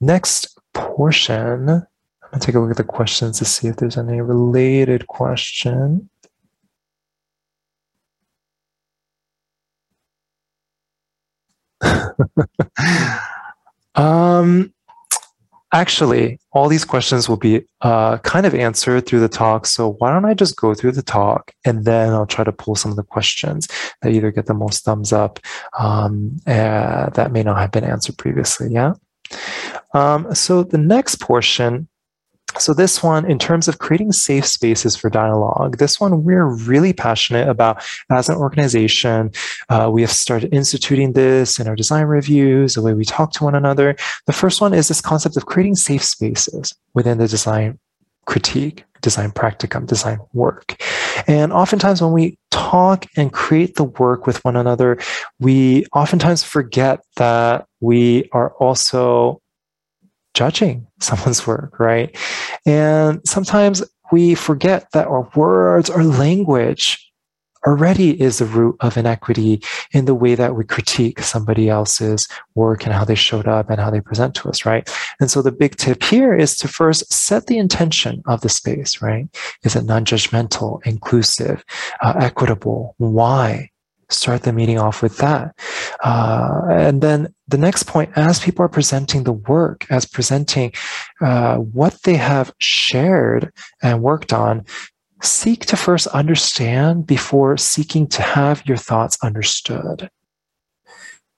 Next 0.00 0.58
portion 0.74 1.86
I'll 2.32 2.40
take 2.40 2.54
a 2.54 2.60
look 2.60 2.70
at 2.70 2.78
the 2.78 2.84
questions 2.84 3.38
to 3.38 3.44
see 3.44 3.68
if 3.68 3.76
there's 3.76 3.98
any 3.98 4.20
related 4.22 5.06
question. 5.06 6.08
um, 13.94 14.72
actually, 15.74 16.38
all 16.52 16.68
these 16.68 16.86
questions 16.86 17.28
will 17.28 17.36
be 17.36 17.66
uh, 17.82 18.16
kind 18.18 18.46
of 18.46 18.54
answered 18.54 19.04
through 19.06 19.20
the 19.20 19.28
talk. 19.28 19.66
So 19.66 19.92
why 19.98 20.10
don't 20.10 20.24
I 20.24 20.32
just 20.32 20.56
go 20.56 20.72
through 20.74 20.92
the 20.92 21.02
talk 21.02 21.52
and 21.66 21.84
then 21.84 22.14
I'll 22.14 22.26
try 22.26 22.44
to 22.44 22.52
pull 22.52 22.76
some 22.76 22.90
of 22.90 22.96
the 22.96 23.02
questions 23.02 23.68
that 24.00 24.12
either 24.12 24.30
get 24.30 24.46
the 24.46 24.54
most 24.54 24.84
thumbs 24.84 25.12
up 25.12 25.38
um, 25.78 26.38
uh, 26.46 27.10
that 27.10 27.32
may 27.32 27.42
not 27.42 27.58
have 27.58 27.72
been 27.72 27.84
answered 27.84 28.16
previously. 28.16 28.72
Yeah. 28.72 28.94
Um, 29.92 30.34
so 30.34 30.62
the 30.62 30.78
next 30.78 31.16
portion 31.16 31.88
so 32.58 32.74
this 32.74 33.02
one 33.02 33.28
in 33.30 33.38
terms 33.38 33.68
of 33.68 33.78
creating 33.78 34.12
safe 34.12 34.46
spaces 34.46 34.96
for 34.96 35.10
dialogue 35.10 35.78
this 35.78 36.00
one 36.00 36.24
we're 36.24 36.46
really 36.46 36.92
passionate 36.92 37.48
about 37.48 37.82
as 38.10 38.28
an 38.28 38.36
organization. 38.36 39.30
Uh, 39.68 39.90
we 39.92 40.00
have 40.02 40.10
started 40.10 40.52
instituting 40.52 41.12
this 41.12 41.58
in 41.58 41.68
our 41.68 41.76
design 41.76 42.06
reviews 42.06 42.74
the 42.74 42.82
way 42.82 42.94
we 42.94 43.04
talk 43.04 43.32
to 43.32 43.44
one 43.44 43.54
another. 43.54 43.96
The 44.26 44.32
first 44.32 44.60
one 44.60 44.74
is 44.74 44.88
this 44.88 45.00
concept 45.00 45.36
of 45.36 45.46
creating 45.46 45.76
safe 45.76 46.04
spaces 46.04 46.74
within 46.94 47.18
the 47.18 47.28
design 47.28 47.78
critique 48.26 48.84
design 49.00 49.32
practicum 49.32 49.84
design 49.84 50.18
work. 50.32 50.80
And 51.26 51.52
oftentimes 51.52 52.00
when 52.00 52.12
we 52.12 52.38
talk 52.52 53.06
and 53.16 53.32
create 53.32 53.74
the 53.74 53.84
work 53.84 54.26
with 54.26 54.44
one 54.44 54.56
another 54.56 54.98
we 55.40 55.84
oftentimes 55.92 56.44
forget 56.44 57.00
that 57.16 57.66
we 57.80 58.28
are 58.32 58.52
also 58.54 59.41
judging 60.34 60.86
someone's 61.00 61.46
work, 61.46 61.78
right? 61.78 62.16
And 62.66 63.20
sometimes 63.26 63.82
we 64.10 64.34
forget 64.34 64.90
that 64.92 65.06
our 65.06 65.30
words, 65.34 65.88
our 65.88 66.04
language 66.04 67.12
already 67.66 68.20
is 68.20 68.38
the 68.38 68.44
root 68.44 68.76
of 68.80 68.96
inequity 68.96 69.62
in 69.92 70.04
the 70.04 70.14
way 70.14 70.34
that 70.34 70.56
we 70.56 70.64
critique 70.64 71.20
somebody 71.20 71.68
else's 71.68 72.28
work 72.54 72.84
and 72.84 72.92
how 72.92 73.04
they 73.04 73.14
showed 73.14 73.46
up 73.46 73.70
and 73.70 73.80
how 73.80 73.90
they 73.90 74.00
present 74.00 74.34
to 74.34 74.48
us, 74.48 74.66
right? 74.66 74.90
And 75.20 75.30
so 75.30 75.42
the 75.42 75.52
big 75.52 75.76
tip 75.76 76.02
here 76.02 76.34
is 76.34 76.56
to 76.58 76.68
first 76.68 77.12
set 77.12 77.46
the 77.46 77.58
intention 77.58 78.22
of 78.26 78.40
the 78.40 78.48
space, 78.48 79.00
right? 79.00 79.28
Is 79.62 79.76
it 79.76 79.84
non 79.84 80.04
judgmental, 80.04 80.84
inclusive, 80.84 81.64
uh, 82.02 82.14
equitable? 82.18 82.94
Why? 82.98 83.70
Start 84.12 84.42
the 84.42 84.52
meeting 84.52 84.78
off 84.78 85.02
with 85.02 85.16
that. 85.18 85.54
Uh, 86.02 86.62
and 86.70 87.02
then 87.02 87.32
the 87.48 87.58
next 87.58 87.84
point, 87.84 88.10
as 88.16 88.40
people 88.40 88.64
are 88.64 88.68
presenting 88.68 89.24
the 89.24 89.32
work, 89.32 89.86
as 89.90 90.06
presenting 90.06 90.72
uh, 91.20 91.56
what 91.56 92.02
they 92.02 92.16
have 92.16 92.52
shared 92.58 93.52
and 93.82 94.02
worked 94.02 94.32
on, 94.32 94.64
seek 95.22 95.66
to 95.66 95.76
first 95.76 96.06
understand 96.08 97.06
before 97.06 97.56
seeking 97.56 98.06
to 98.08 98.22
have 98.22 98.66
your 98.66 98.76
thoughts 98.76 99.16
understood. 99.22 100.10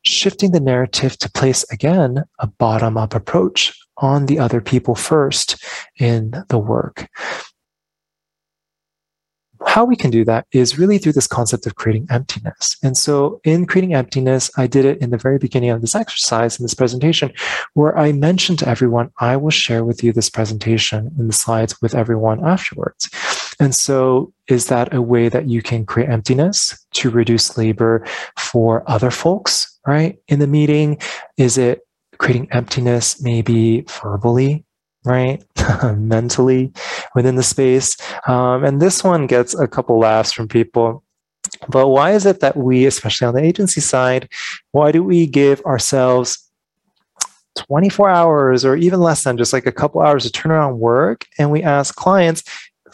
Shifting 0.04 0.52
the 0.52 0.60
narrative 0.60 1.18
to 1.18 1.30
place 1.30 1.64
again 1.70 2.24
a 2.38 2.46
bottom 2.46 2.96
up 2.96 3.14
approach 3.14 3.72
on 3.98 4.26
the 4.26 4.38
other 4.38 4.60
people 4.60 4.94
first 4.94 5.62
in 5.98 6.34
the 6.48 6.58
work 6.58 7.08
how 9.66 9.84
we 9.84 9.96
can 9.96 10.10
do 10.10 10.24
that 10.24 10.46
is 10.52 10.78
really 10.78 10.98
through 10.98 11.12
this 11.12 11.26
concept 11.26 11.66
of 11.66 11.74
creating 11.74 12.06
emptiness. 12.10 12.76
And 12.82 12.96
so 12.96 13.40
in 13.44 13.66
creating 13.66 13.94
emptiness, 13.94 14.50
I 14.56 14.66
did 14.66 14.84
it 14.84 14.98
in 15.00 15.10
the 15.10 15.18
very 15.18 15.38
beginning 15.38 15.70
of 15.70 15.80
this 15.80 15.94
exercise 15.94 16.58
in 16.58 16.64
this 16.64 16.74
presentation 16.74 17.32
where 17.74 17.96
I 17.98 18.12
mentioned 18.12 18.58
to 18.60 18.68
everyone, 18.68 19.10
I 19.18 19.36
will 19.36 19.50
share 19.50 19.84
with 19.84 20.02
you 20.02 20.12
this 20.12 20.30
presentation 20.30 21.14
in 21.18 21.26
the 21.26 21.32
slides 21.32 21.80
with 21.82 21.94
everyone 21.94 22.44
afterwards. 22.44 23.10
And 23.60 23.74
so 23.74 24.32
is 24.48 24.66
that 24.66 24.92
a 24.92 25.02
way 25.02 25.28
that 25.28 25.46
you 25.46 25.62
can 25.62 25.86
create 25.86 26.10
emptiness 26.10 26.86
to 26.94 27.10
reduce 27.10 27.56
labor 27.56 28.06
for 28.36 28.88
other 28.90 29.10
folks, 29.10 29.78
right? 29.86 30.18
In 30.28 30.38
the 30.38 30.46
meeting, 30.46 30.98
is 31.36 31.58
it 31.58 31.80
creating 32.18 32.48
emptiness 32.52 33.22
maybe 33.22 33.84
verbally 34.02 34.64
right? 35.04 35.42
Mentally 35.96 36.72
within 37.14 37.36
the 37.36 37.42
space. 37.42 37.96
Um, 38.26 38.64
and 38.64 38.80
this 38.80 39.04
one 39.04 39.26
gets 39.26 39.54
a 39.54 39.68
couple 39.68 39.98
laughs 39.98 40.32
from 40.32 40.48
people. 40.48 41.02
But 41.68 41.88
why 41.88 42.12
is 42.12 42.26
it 42.26 42.40
that 42.40 42.56
we, 42.56 42.86
especially 42.86 43.26
on 43.26 43.34
the 43.34 43.42
agency 43.42 43.80
side, 43.80 44.28
why 44.72 44.92
do 44.92 45.02
we 45.02 45.26
give 45.26 45.60
ourselves 45.62 46.40
24 47.56 48.08
hours 48.08 48.64
or 48.64 48.76
even 48.76 49.00
less 49.00 49.24
than 49.24 49.36
just 49.36 49.52
like 49.52 49.66
a 49.66 49.72
couple 49.72 50.00
hours 50.00 50.24
to 50.24 50.32
turn 50.32 50.52
around 50.52 50.78
work? 50.78 51.26
And 51.38 51.50
we 51.50 51.62
ask 51.62 51.94
clients, 51.94 52.42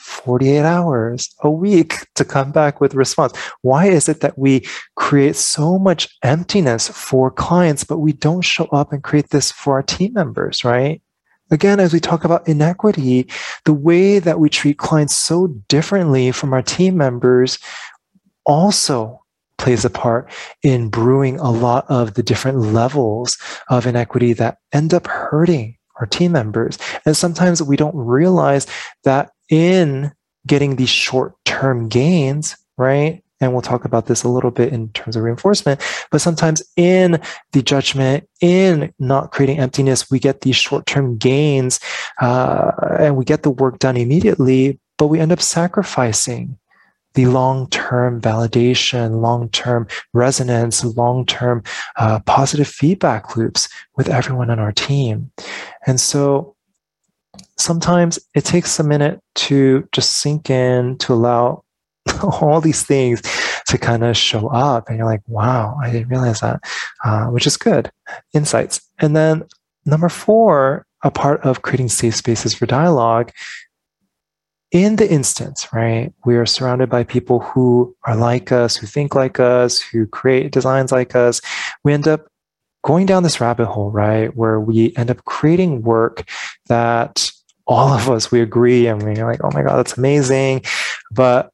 48 0.01 0.61
hours 0.61 1.35
a 1.41 1.51
week 1.51 2.07
to 2.15 2.25
come 2.25 2.53
back 2.53 2.81
with 2.81 2.95
response. 2.95 3.37
Why 3.63 3.87
is 3.87 4.09
it 4.09 4.21
that 4.21 4.39
we 4.39 4.67
create 4.97 5.37
so 5.37 5.79
much 5.79 6.09
emptiness 6.23 6.89
for 6.89 7.31
clients, 7.31 7.85
but 7.85 7.99
we 7.99 8.13
don't 8.13 8.41
show 8.43 8.65
up 8.67 8.93
and 8.93 9.03
create 9.05 9.31
this 9.31 9.53
for 9.53 9.75
our 9.75 9.83
team 9.83 10.15
members, 10.15 10.65
right? 10.65 11.03
Again, 11.51 11.81
as 11.81 11.93
we 11.93 12.01
talk 12.01 12.25
about 12.25 12.47
inequity, 12.49 13.29
the 13.65 13.73
way 13.73 14.19
that 14.19 14.39
we 14.39 14.49
treat 14.49 14.79
clients 14.79 15.17
so 15.17 15.49
differently 15.69 16.31
from 16.33 16.53
our 16.53 16.63
team 16.63 16.97
members 16.97 17.59
also 18.47 19.21
plays 19.59 19.85
a 19.85 19.91
part 19.91 20.31
in 20.63 20.89
brewing 20.89 21.39
a 21.39 21.51
lot 21.51 21.85
of 21.89 22.15
the 22.15 22.23
different 22.23 22.59
levels 22.59 23.37
of 23.69 23.87
inequity 23.87 24.33
that 24.33 24.59
end 24.73 24.95
up 24.95 25.07
hurting 25.07 25.77
our 26.01 26.07
team 26.07 26.33
members. 26.33 26.79
And 27.05 27.17
sometimes 27.17 27.63
we 27.63 27.77
don't 27.77 27.95
realize 27.95 28.67
that 29.05 29.33
in 29.51 30.13
getting 30.47 30.77
these 30.77 30.89
short 30.89 31.35
term 31.45 31.89
gains, 31.89 32.57
right? 32.79 33.23
And 33.41 33.53
we'll 33.53 33.63
talk 33.63 33.85
about 33.85 34.07
this 34.07 34.23
a 34.23 34.29
little 34.29 34.51
bit 34.51 34.73
in 34.73 34.91
terms 34.91 35.17
of 35.17 35.23
reinforcement, 35.23 35.81
but 36.11 36.21
sometimes 36.21 36.63
in 36.77 37.21
the 37.53 37.63
judgment, 37.63 38.29
in 38.41 38.93
not 38.99 39.33
creating 39.33 39.59
emptiness, 39.59 40.11
we 40.11 40.19
get 40.19 40.43
these 40.43 40.57
short 40.57 40.87
term 40.87 41.17
gains 41.17 41.81
uh, 42.21 42.73
and 42.99 43.17
we 43.17 43.25
get 43.25 43.43
the 43.43 43.51
work 43.51 43.79
done 43.79 43.97
immediately, 43.97 44.79
but 44.99 45.07
we 45.07 45.21
end 45.21 45.33
up 45.33 45.41
sacrificing 45.41 46.59
the 47.15 47.27
long 47.27 47.69
term 47.71 48.21
validation, 48.21 49.21
long 49.21 49.49
term 49.51 49.89
resonance, 50.13 50.85
long 50.85 51.27
term 51.27 51.63
uh, 51.97 52.21
positive 52.21 52.69
feedback 52.69 53.37
loops 53.37 53.69
with 53.97 54.09
everyone 54.09 54.51
on 54.51 54.59
our 54.59 54.73
team. 54.73 55.31
And 55.87 56.01
so 56.01 56.55
sometimes 57.59 58.19
it 58.35 58.45
takes 58.45 58.79
a 58.79 58.85
minute 58.85 59.21
to 59.35 59.89
just 59.93 60.19
sink 60.19 60.51
in, 60.51 60.99
to 60.99 61.13
allow 61.13 61.65
all 62.23 62.61
these 62.61 62.83
things 62.83 63.23
to 63.69 63.79
kind 63.79 64.05
of 64.05 64.17
show 64.17 64.49
up. 64.49 64.89
And 64.89 64.97
you're 64.97 65.07
like, 65.07 65.23
wow, 65.27 65.77
I 65.83 65.91
didn't 65.91 66.09
realize 66.09 66.41
that, 66.41 66.61
uh, 67.05 67.27
which 67.27 67.47
is 67.47 67.57
good. 67.57 67.91
Insights. 68.33 68.81
And 68.99 69.15
then 69.15 69.45
number 69.85 70.09
four, 70.09 70.87
a 71.03 71.11
part 71.11 71.41
of 71.43 71.63
creating 71.63 71.89
safe 71.89 72.17
spaces 72.17 72.55
for 72.55 72.67
dialogue 72.67 73.33
in 74.71 74.97
the 74.97 75.11
instance, 75.11 75.67
right, 75.73 76.13
we 76.25 76.37
are 76.37 76.47
surrounded 76.47 76.89
by 76.89 77.03
people 77.03 77.41
who 77.41 77.95
are 78.05 78.15
like 78.15 78.53
us, 78.53 78.77
who 78.77 78.87
think 78.87 79.15
like 79.15 79.41
us, 79.41 79.81
who 79.81 80.07
create 80.07 80.53
designs 80.53 80.93
like 80.93 81.17
us. 81.17 81.41
We 81.83 81.93
end 81.93 82.07
up 82.07 82.29
going 82.85 83.07
down 83.07 83.25
this 83.25 83.41
rabbit 83.41 83.67
hole, 83.67 83.91
right, 83.91 84.35
where 84.37 84.61
we 84.61 84.95
end 84.97 85.11
up 85.11 85.25
creating 85.25 85.83
work 85.83 86.29
that 86.69 87.31
all 87.67 87.93
of 87.93 88.09
us 88.09 88.31
we 88.31 88.41
agree 88.41 88.87
and 88.87 89.03
we're 89.03 89.27
like, 89.27 89.41
oh 89.43 89.51
my 89.53 89.63
god, 89.63 89.77
that's 89.77 89.99
amazing, 89.99 90.63
but 91.11 91.53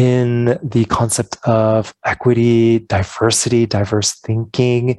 in 0.00 0.58
the 0.62 0.86
concept 0.86 1.36
of 1.44 1.92
equity, 2.06 2.78
diversity, 2.78 3.66
diverse 3.66 4.14
thinking, 4.14 4.98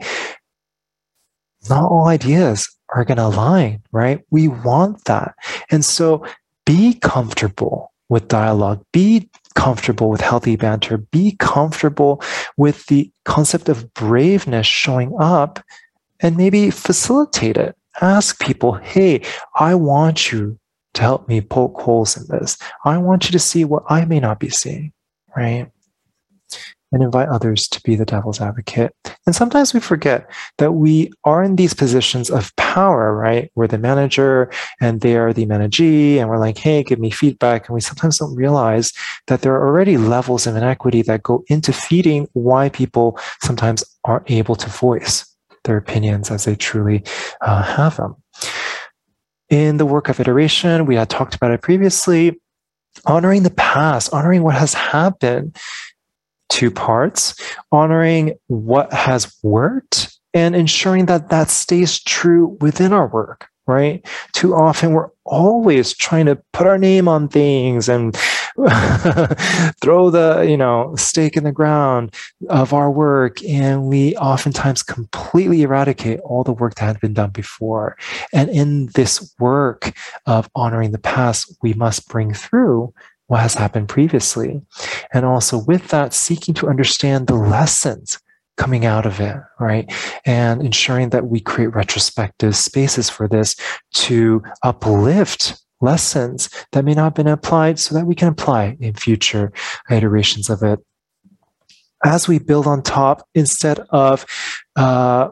not 1.72 1.90
all 1.90 2.08
ideas 2.08 2.70
are 2.90 3.04
going 3.04 3.18
to 3.18 3.26
align, 3.26 3.82
right? 3.92 4.24
We 4.30 4.48
want 4.48 5.06
that. 5.06 5.34
And 5.72 5.84
so 5.84 6.24
be 6.68 6.94
comfortable 6.94 7.92
with 8.10 8.28
dialogue, 8.28 8.86
be 8.94 9.28
comfortable 9.56 10.12
with 10.12 10.22
healthy 10.22 10.56
banter, 10.56 10.98
be 10.98 11.36
comfortable 11.40 12.22
with 12.56 12.86
the 12.86 13.12
concept 13.26 13.70
of 13.70 13.92
braveness 13.96 14.68
showing 14.68 15.16
up 15.20 15.64
and 16.20 16.38
maybe 16.38 16.70
facilitate 16.70 17.58
it. 17.58 17.76
Ask 18.02 18.40
people, 18.40 18.74
hey, 18.74 19.24
I 19.56 19.74
want 19.74 20.32
you 20.32 20.60
to 20.94 21.02
help 21.02 21.28
me 21.28 21.42
poke 21.42 21.80
holes 21.80 22.18
in 22.18 22.26
this. 22.28 22.58
I 22.86 22.98
want 22.98 23.26
you 23.26 23.32
to 23.32 23.40
see 23.40 23.66
what 23.66 23.84
I 23.90 24.06
may 24.06 24.20
not 24.20 24.40
be 24.40 24.50
seeing, 24.50 24.94
right? 25.36 25.72
and 26.92 27.02
invite 27.02 27.30
others 27.30 27.68
to 27.70 27.82
be 27.84 27.96
the 27.96 28.06
devil's 28.06 28.42
advocate. 28.42 28.94
And 29.26 29.36
sometimes 29.36 29.74
we 29.74 29.80
forget 29.80 30.30
that 30.58 30.74
we 30.74 31.12
are 31.24 31.44
in 31.44 31.56
these 31.56 31.74
positions 31.74 32.30
of 32.30 32.56
power, 32.58 33.16
right? 33.16 33.50
We're 33.56 33.68
the 33.68 33.78
manager 33.78 34.52
and 34.82 35.02
they 35.02 35.16
are 35.16 35.32
the 35.32 35.46
managee, 35.46 36.20
and 36.20 36.30
we're 36.30 36.38
like, 36.38 36.58
hey, 36.58 36.84
give 36.84 37.00
me 37.00 37.10
feedback. 37.10 37.68
And 37.68 37.74
we 37.74 37.82
sometimes 37.82 38.18
don't 38.18 38.36
realize 38.36 38.92
that 39.28 39.42
there 39.42 39.54
are 39.54 39.68
already 39.68 39.98
levels 39.98 40.48
of 40.48 40.56
inequity 40.56 41.02
that 41.04 41.24
go 41.24 41.44
into 41.48 41.72
feeding 41.72 42.28
why 42.34 42.70
people 42.70 43.18
sometimes 43.42 43.84
aren't 44.04 44.30
able 44.30 44.56
to 44.56 44.70
voice 44.70 45.26
their 45.64 45.78
opinions 45.78 46.32
as 46.32 46.46
they 46.46 46.56
truly 46.56 47.04
uh, 47.42 47.62
have 47.62 47.98
them. 47.98 48.16
In 49.52 49.76
the 49.76 49.86
work 49.86 50.08
of 50.08 50.20
iteration, 50.20 50.86
we 50.86 50.96
had 50.96 51.10
talked 51.10 51.36
about 51.36 51.52
it 51.52 51.62
previously. 51.62 52.40
Honoring 53.06 53.44
the 53.44 53.52
past, 53.52 54.14
honoring 54.14 54.44
what 54.44 54.56
has 54.56 54.74
happened. 54.74 55.58
Two 56.50 56.72
parts. 56.72 57.36
Honoring 57.72 58.36
what 58.48 58.92
has 58.94 59.36
worked 59.44 60.18
and 60.34 60.56
ensuring 60.56 61.08
that 61.08 61.30
that 61.30 61.50
stays 61.50 62.02
true 62.02 62.58
within 62.62 62.94
our 62.94 63.08
work 63.08 63.52
right? 63.68 64.06
Too 64.34 64.56
often 64.56 64.92
we're 64.92 65.10
always 65.24 65.94
trying 65.96 66.26
to 66.26 66.42
put 66.52 66.68
our 66.68 66.78
name 66.78 67.08
on 67.08 67.28
things 67.28 67.88
and 67.88 68.18
throw 69.82 70.10
the 70.10 70.46
you 70.48 70.58
know 70.58 70.94
stake 70.96 71.38
in 71.38 71.44
the 71.44 71.52
ground 71.52 72.14
of 72.50 72.74
our 72.74 72.92
work 72.92 73.44
and 73.44 73.88
we 73.88 74.16
oftentimes 74.18 74.84
completely 74.84 75.62
eradicate 75.62 76.20
all 76.22 76.44
the 76.44 76.54
work 76.54 76.76
that 76.76 76.86
had 76.86 77.00
been 77.00 77.14
done 77.14 77.32
before 77.32 77.98
and 78.34 78.50
in 78.50 78.88
this 78.96 79.34
work 79.40 79.94
of 80.26 80.50
honoring 80.56 80.92
the 80.92 81.00
past 81.00 81.56
we 81.62 81.74
must 81.74 82.08
bring 82.08 82.34
through 82.34 82.94
what 83.32 83.40
has 83.40 83.54
happened 83.54 83.88
previously. 83.88 84.62
And 85.14 85.26
also 85.26 85.58
with 85.58 85.88
that, 85.88 86.14
seeking 86.14 86.54
to 86.56 86.68
understand 86.68 87.28
the 87.28 87.36
lessons 87.36 88.20
coming 88.58 88.86
out 88.86 89.06
of 89.06 89.22
it, 89.22 89.38
right? 89.58 89.90
And 90.26 90.62
ensuring 90.62 91.12
that 91.12 91.28
we 91.28 91.40
create 91.40 91.74
retrospective 91.74 92.58
spaces 92.58 93.10
for 93.10 93.30
this 93.30 93.56
to 93.94 94.44
uplift 94.64 95.64
lessons 95.82 96.50
that 96.72 96.86
may 96.86 96.94
not 96.94 97.04
have 97.04 97.14
been 97.16 97.28
applied 97.28 97.80
so 97.80 97.96
that 97.96 98.06
we 98.06 98.16
can 98.16 98.28
apply 98.28 98.78
in 98.80 98.94
future 98.94 99.52
iterations 99.90 100.50
of 100.50 100.64
it. 100.64 100.80
As 102.04 102.28
we 102.28 102.40
build 102.40 102.66
on 102.68 102.82
top, 102.82 103.28
instead 103.36 103.80
of 103.90 104.26
uh, 104.76 105.30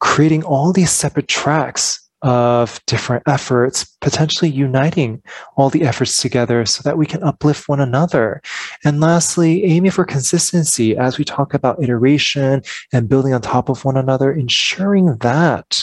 creating 0.00 0.44
all 0.44 0.72
these 0.72 0.90
separate 0.90 1.28
tracks 1.28 2.06
of 2.22 2.80
different 2.86 3.22
efforts, 3.28 3.84
potentially 4.00 4.50
uniting 4.50 5.22
all 5.56 5.70
the 5.70 5.82
efforts 5.82 6.20
together 6.20 6.64
so 6.64 6.82
that 6.82 6.98
we 6.98 7.06
can 7.06 7.22
uplift 7.22 7.68
one 7.68 7.80
another. 7.80 8.40
And 8.84 9.00
lastly, 9.00 9.64
aiming 9.64 9.90
for 9.90 10.04
consistency 10.04 10.96
as 10.96 11.18
we 11.18 11.24
talk 11.24 11.54
about 11.54 11.82
iteration 11.82 12.62
and 12.92 13.08
building 13.08 13.34
on 13.34 13.42
top 13.42 13.68
of 13.68 13.84
one 13.84 13.96
another, 13.96 14.32
ensuring 14.32 15.18
that 15.18 15.82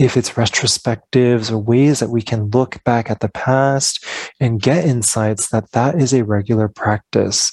if 0.00 0.16
it's 0.16 0.30
retrospectives 0.30 1.52
or 1.52 1.58
ways 1.58 2.00
that 2.00 2.08
we 2.08 2.22
can 2.22 2.48
look 2.48 2.82
back 2.84 3.10
at 3.10 3.20
the 3.20 3.28
past 3.28 4.02
and 4.40 4.62
get 4.62 4.86
insights 4.86 5.50
that 5.50 5.70
that 5.72 6.00
is 6.00 6.14
a 6.14 6.24
regular 6.24 6.68
practice 6.68 7.52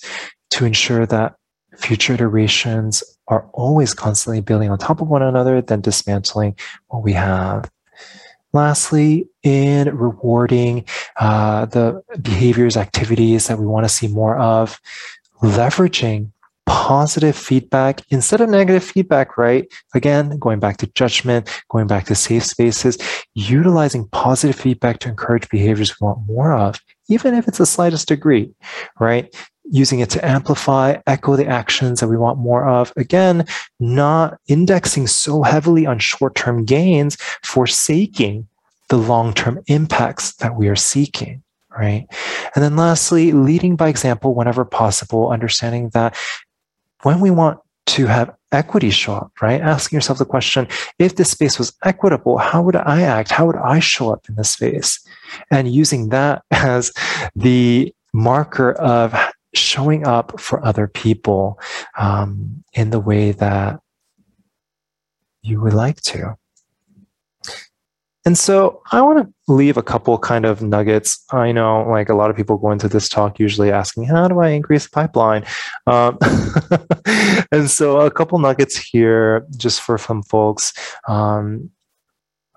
to 0.50 0.64
ensure 0.64 1.06
that 1.06 1.36
future 1.76 2.14
iterations 2.14 3.04
are 3.28 3.50
always 3.52 3.94
constantly 3.94 4.40
building 4.40 4.70
on 4.70 4.78
top 4.78 5.02
of 5.02 5.10
one 5.10 5.22
another 5.22 5.62
than 5.62 5.82
dismantling 5.82 6.56
what 6.88 7.04
we 7.04 7.12
have. 7.12 7.70
Lastly, 8.54 9.28
in 9.44 9.94
rewarding 9.94 10.86
uh, 11.20 11.66
the 11.66 12.02
behaviors, 12.22 12.78
activities 12.78 13.48
that 13.48 13.60
we 13.60 13.66
want 13.66 13.84
to 13.84 13.90
see 13.90 14.08
more 14.08 14.38
of, 14.38 14.80
leveraging 15.44 16.32
positive 16.68 17.36
feedback 17.36 18.02
instead 18.10 18.42
of 18.42 18.50
negative 18.50 18.84
feedback, 18.84 19.38
right? 19.38 19.66
Again, 19.96 20.38
going 20.38 20.60
back 20.60 20.78
to 20.78 20.88
judgment, 20.88 21.50
going 21.70 21.88
back 21.88 22.06
to 22.06 22.16
safe 22.16 22.46
spaces, 22.46 22.98
utilizing 23.34 24.08
positive 24.10 24.56
feedback 24.56 25.00
to 25.00 25.10
encourage 25.10 25.50
behaviors 25.50 26.00
we 26.00 26.06
want 26.06 26.28
more 26.28 26.54
of, 26.54 26.80
even 27.10 27.34
if 27.34 27.48
it's 27.48 27.58
the 27.58 27.66
slightest 27.66 28.08
degree, 28.08 28.54
right? 29.00 29.34
using 29.70 30.00
it 30.00 30.10
to 30.10 30.26
amplify, 30.26 30.96
echo 31.08 31.36
the 31.36 31.46
actions 31.48 32.00
that 32.00 32.08
we 32.08 32.18
want 32.18 32.40
more 32.40 32.66
of. 32.66 32.94
Again, 32.96 33.46
not 33.80 34.40
indexing 34.48 35.08
so 35.08 35.44
heavily 35.44 35.86
on 35.86 36.00
short 36.00 36.36
term 36.36 36.66
gains, 36.66 37.18
forsaking 37.44 38.48
the 38.90 38.98
long 38.98 39.34
term 39.34 39.60
impacts 39.68 40.36
that 40.36 40.56
we 40.56 40.68
are 40.70 40.76
seeking. 40.76 41.44
Right. 41.78 42.08
And 42.56 42.64
then 42.64 42.76
lastly, 42.76 43.34
leading 43.34 43.76
by 43.76 43.90
example 43.90 44.34
whenever 44.34 44.66
possible, 44.66 45.30
understanding 45.30 45.90
that 45.90 46.18
when 47.08 47.22
we 47.22 47.32
want 47.32 47.58
to 47.86 48.06
have 48.06 48.36
equity 48.52 48.90
show 48.90 49.14
up, 49.14 49.32
right? 49.42 49.62
Asking 49.62 49.96
yourself 49.96 50.18
the 50.20 50.26
question 50.26 50.68
if 51.00 51.16
this 51.16 51.32
space 51.32 51.58
was 51.58 51.72
equitable, 51.86 52.38
how 52.38 52.62
would 52.62 52.76
I 52.76 53.04
act? 53.04 53.32
How 53.32 53.46
would 53.46 53.56
I 53.56 53.80
show 53.80 54.12
up 54.12 54.28
in 54.28 54.36
this 54.36 54.50
space? 54.50 55.00
And 55.50 55.72
using 55.72 56.10
that 56.10 56.44
as 56.52 56.92
the 57.34 57.96
marker 58.14 58.74
of 58.74 59.16
showing 59.56 60.06
up 60.06 60.38
for 60.38 60.62
other 60.66 60.86
people 60.86 61.58
um, 61.98 62.62
in 62.74 62.90
the 62.90 63.00
way 63.00 63.32
that 63.32 63.80
you 65.42 65.62
would 65.62 65.74
like 65.74 66.02
to. 66.02 66.36
And 68.28 68.38
so 68.38 68.82
I 68.92 69.02
want 69.02 69.26
to 69.26 69.54
leave 69.54 69.78
a 69.78 69.82
couple 69.82 70.18
kind 70.18 70.46
of 70.46 70.62
nuggets. 70.62 71.24
I 71.32 71.54
know 71.54 71.88
like 71.90 72.10
a 72.10 72.14
lot 72.14 72.30
of 72.30 72.36
people 72.36 72.58
go 72.58 72.72
into 72.72 72.90
this 72.90 73.08
talk 73.08 73.40
usually 73.40 73.72
asking, 73.72 74.04
how 74.04 74.28
do 74.28 74.42
I 74.42 74.50
increase 74.50 74.84
the 74.84 74.90
pipeline? 74.90 75.46
Um, 75.86 76.18
and 77.54 77.72
so 77.72 78.02
a 78.02 78.12
couple 78.12 78.38
nuggets 78.40 78.76
here 78.76 79.46
just 79.56 79.80
for 79.80 79.98
some 79.98 80.24
folks. 80.24 80.74
Um, 81.08 81.70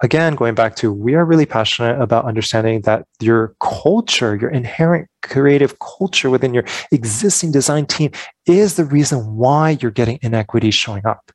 again, 0.02 0.34
going 0.34 0.56
back 0.56 0.74
to 0.74 0.92
we 0.92 1.14
are 1.14 1.24
really 1.24 1.46
passionate 1.46 2.02
about 2.02 2.24
understanding 2.24 2.80
that 2.80 3.06
your 3.20 3.54
culture, 3.60 4.34
your 4.34 4.50
inherent 4.50 5.06
creative 5.22 5.78
culture 5.78 6.30
within 6.30 6.52
your 6.52 6.64
existing 6.90 7.52
design 7.52 7.86
team 7.86 8.10
is 8.44 8.74
the 8.74 8.84
reason 8.84 9.36
why 9.36 9.78
you're 9.80 9.92
getting 9.92 10.18
inequity 10.20 10.72
showing 10.72 11.06
up, 11.06 11.30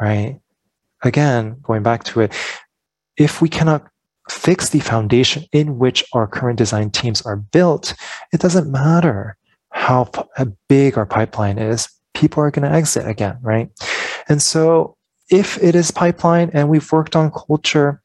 right? 0.00 0.40
Again, 1.02 1.58
going 1.62 1.82
back 1.82 2.04
to 2.04 2.22
it, 2.22 2.32
if 3.16 3.40
we 3.40 3.48
cannot 3.48 3.86
fix 4.30 4.70
the 4.70 4.80
foundation 4.80 5.44
in 5.52 5.78
which 5.78 6.04
our 6.12 6.26
current 6.26 6.58
design 6.58 6.90
teams 6.90 7.22
are 7.22 7.36
built, 7.36 7.94
it 8.32 8.40
doesn't 8.40 8.70
matter 8.70 9.36
how 9.70 10.10
big 10.68 10.96
our 10.96 11.06
pipeline 11.06 11.58
is, 11.58 11.88
people 12.14 12.42
are 12.42 12.50
going 12.50 12.68
to 12.68 12.74
exit 12.74 13.06
again, 13.06 13.36
right? 13.42 13.68
And 14.28 14.40
so 14.40 14.96
if 15.30 15.62
it 15.62 15.74
is 15.74 15.90
pipeline 15.90 16.50
and 16.54 16.68
we've 16.68 16.90
worked 16.92 17.16
on 17.16 17.30
culture 17.30 18.00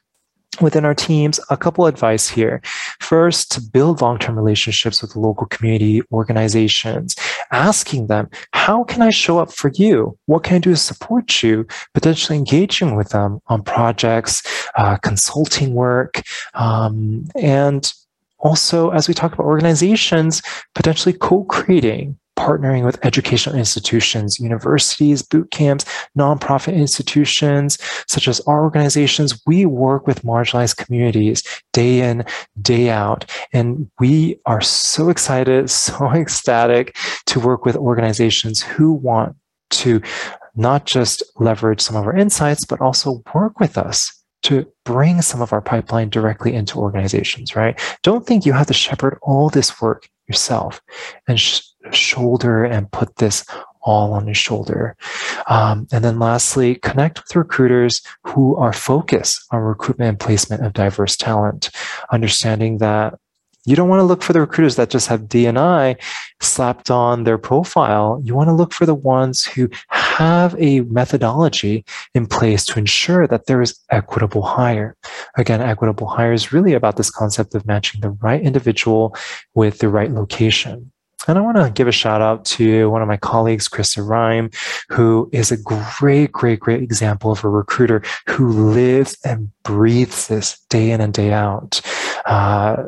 within 0.61 0.83
our 0.83 0.95
teams, 0.95 1.39
a 1.49 1.57
couple 1.57 1.85
advice 1.85 2.27
here. 2.27 2.61
First, 3.09 3.49
to 3.53 3.61
build 3.61 4.01
long-term 4.01 4.35
relationships 4.35 5.01
with 5.01 5.15
local 5.15 5.47
community 5.47 6.03
organizations, 6.11 7.15
asking 7.51 8.05
them, 8.05 8.29
how 8.53 8.83
can 8.83 9.01
I 9.01 9.09
show 9.09 9.39
up 9.39 9.51
for 9.51 9.71
you? 9.73 10.15
What 10.27 10.43
can 10.43 10.57
I 10.57 10.59
do 10.59 10.69
to 10.69 10.77
support 10.77 11.41
you? 11.41 11.65
Potentially 11.95 12.37
engaging 12.37 12.95
with 12.95 13.09
them 13.09 13.39
on 13.47 13.63
projects, 13.63 14.43
uh, 14.75 14.97
consulting 14.97 15.73
work, 15.73 16.21
um, 16.53 17.25
and 17.35 17.91
also, 18.37 18.91
as 18.91 19.07
we 19.07 19.15
talk 19.15 19.33
about 19.33 19.47
organizations, 19.47 20.43
potentially 20.75 21.13
co-creating 21.13 22.15
partnering 22.39 22.85
with 22.85 23.03
educational 23.05 23.57
institutions, 23.57 24.39
universities, 24.39 25.21
boot 25.21 25.51
camps, 25.51 25.83
nonprofit 26.17 26.73
institutions, 26.73 27.77
such 28.07 28.29
as 28.29 28.39
our 28.47 28.63
organizations. 28.63 29.41
We 29.45 29.65
work 29.65 30.07
with 30.07 30.23
marginalized 30.23 30.77
communities 30.77 31.43
day 31.73 31.99
in, 31.99 32.23
day 32.61 32.89
out. 32.89 33.29
And 33.51 33.91
we 33.99 34.39
are 34.45 34.61
so 34.61 35.09
excited, 35.09 35.69
so 35.85 36.09
ecstatic 36.11 36.95
to 37.25 37.41
work 37.41 37.65
with 37.65 37.75
organizations 37.75 38.61
who 38.61 38.93
want 38.93 39.35
to 39.71 40.01
not 40.55 40.85
just 40.85 41.21
leverage 41.39 41.81
some 41.81 41.97
of 41.97 42.05
our 42.05 42.15
insights, 42.15 42.65
but 42.65 42.79
also 42.79 43.21
work 43.35 43.59
with 43.59 43.77
us 43.77 44.15
to 44.43 44.65
bring 44.85 45.21
some 45.21 45.41
of 45.41 45.51
our 45.51 45.61
pipeline 45.61 46.09
directly 46.09 46.53
into 46.55 46.79
organizations, 46.79 47.55
right? 47.55 47.77
Don't 48.03 48.25
think 48.25 48.45
you 48.45 48.53
have 48.53 48.67
to 48.67 48.73
shepherd 48.73 49.19
all 49.21 49.49
this 49.49 49.81
work 49.81 50.09
yourself 50.27 50.81
and 51.27 51.39
sh- 51.39 51.61
shoulder 51.91 52.63
and 52.63 52.91
put 52.91 53.15
this 53.17 53.45
all 53.81 54.13
on 54.13 54.27
his 54.27 54.37
shoulder. 54.37 54.95
Um, 55.47 55.87
and 55.91 56.03
then 56.03 56.19
lastly, 56.19 56.75
connect 56.75 57.19
with 57.19 57.35
recruiters 57.35 58.01
who 58.23 58.55
are 58.57 58.73
focused 58.73 59.45
on 59.51 59.61
recruitment 59.61 60.09
and 60.09 60.19
placement 60.19 60.65
of 60.65 60.73
diverse 60.73 61.15
talent, 61.15 61.69
understanding 62.11 62.79
that 62.79 63.17
you 63.65 63.75
don't 63.75 63.89
want 63.89 63.99
to 63.99 64.05
look 64.05 64.23
for 64.23 64.33
the 64.33 64.39
recruiters 64.39 64.77
that 64.77 64.89
just 64.89 65.07
have 65.07 65.27
D&I 65.27 65.95
slapped 66.39 66.89
on 66.89 67.23
their 67.23 67.37
profile. 67.37 68.21
You 68.23 68.33
want 68.33 68.47
to 68.47 68.53
look 68.53 68.73
for 68.73 68.85
the 68.85 68.95
ones 68.95 69.45
who 69.45 69.69
have 69.89 70.55
a 70.57 70.79
methodology 70.81 71.85
in 72.15 72.25
place 72.25 72.65
to 72.67 72.79
ensure 72.79 73.27
that 73.27 73.47
there 73.47 73.61
is 73.61 73.77
equitable 73.91 74.43
hire. 74.43 74.95
Again, 75.37 75.61
equitable 75.61 76.07
hire 76.07 76.33
is 76.33 76.53
really 76.53 76.73
about 76.73 76.95
this 76.95 77.11
concept 77.11 77.53
of 77.53 77.67
matching 77.67 78.01
the 78.01 78.11
right 78.11 78.41
individual 78.41 79.15
with 79.53 79.79
the 79.79 79.89
right 79.89 80.11
location. 80.11 80.91
And 81.27 81.37
I 81.37 81.41
want 81.41 81.57
to 81.57 81.69
give 81.69 81.87
a 81.87 81.91
shout 81.91 82.21
out 82.21 82.45
to 82.45 82.89
one 82.89 83.01
of 83.01 83.07
my 83.07 83.17
colleagues, 83.17 83.67
Krista 83.67 84.05
Rhyme, 84.07 84.49
who 84.89 85.29
is 85.33 85.51
a 85.51 85.57
great, 85.57 86.31
great, 86.31 86.59
great 86.59 86.81
example 86.81 87.31
of 87.31 87.43
a 87.43 87.49
recruiter 87.49 88.03
who 88.27 88.49
lives 88.49 89.17
and 89.25 89.51
breathes 89.63 90.27
this 90.27 90.59
day 90.69 90.91
in 90.91 91.01
and 91.01 91.13
day 91.13 91.33
out. 91.33 91.81
Uh, 92.25 92.85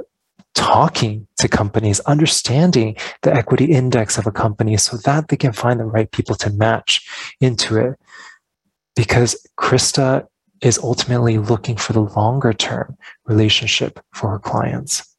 talking 0.53 1.27
to 1.37 1.47
companies, 1.47 1.99
understanding 2.01 2.95
the 3.21 3.33
equity 3.33 3.65
index 3.65 4.17
of 4.17 4.27
a 4.27 4.31
company 4.31 4.77
so 4.77 4.97
that 4.97 5.27
they 5.29 5.37
can 5.37 5.53
find 5.53 5.79
the 5.79 5.85
right 5.85 6.11
people 6.11 6.35
to 6.35 6.49
match 6.51 7.07
into 7.39 7.77
it. 7.77 7.99
Because 8.95 9.47
Krista 9.57 10.27
is 10.61 10.77
ultimately 10.77 11.37
looking 11.37 11.77
for 11.77 11.93
the 11.93 12.01
longer 12.01 12.53
term 12.53 12.97
relationship 13.25 13.99
for 14.13 14.29
her 14.29 14.39
clients. 14.39 15.15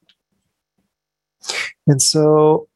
And 1.87 2.01
so 2.01 2.69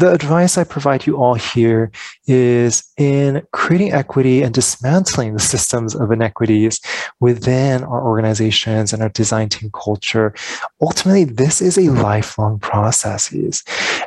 the 0.00 0.10
advice 0.10 0.56
I 0.56 0.64
provide 0.64 1.06
you 1.06 1.18
all 1.18 1.34
here 1.34 1.90
is 2.26 2.82
in 2.96 3.46
creating 3.52 3.92
equity 3.92 4.42
and 4.42 4.54
dismantling 4.54 5.34
the 5.34 5.40
systems 5.40 5.94
of 5.94 6.10
inequities 6.10 6.80
within 7.20 7.84
our 7.84 8.02
organizations 8.02 8.94
and 8.94 9.02
our 9.02 9.10
design 9.10 9.50
team 9.50 9.70
culture. 9.72 10.34
Ultimately, 10.80 11.24
this 11.24 11.60
is 11.60 11.76
a 11.76 11.90
lifelong 11.90 12.58
process. 12.58 13.30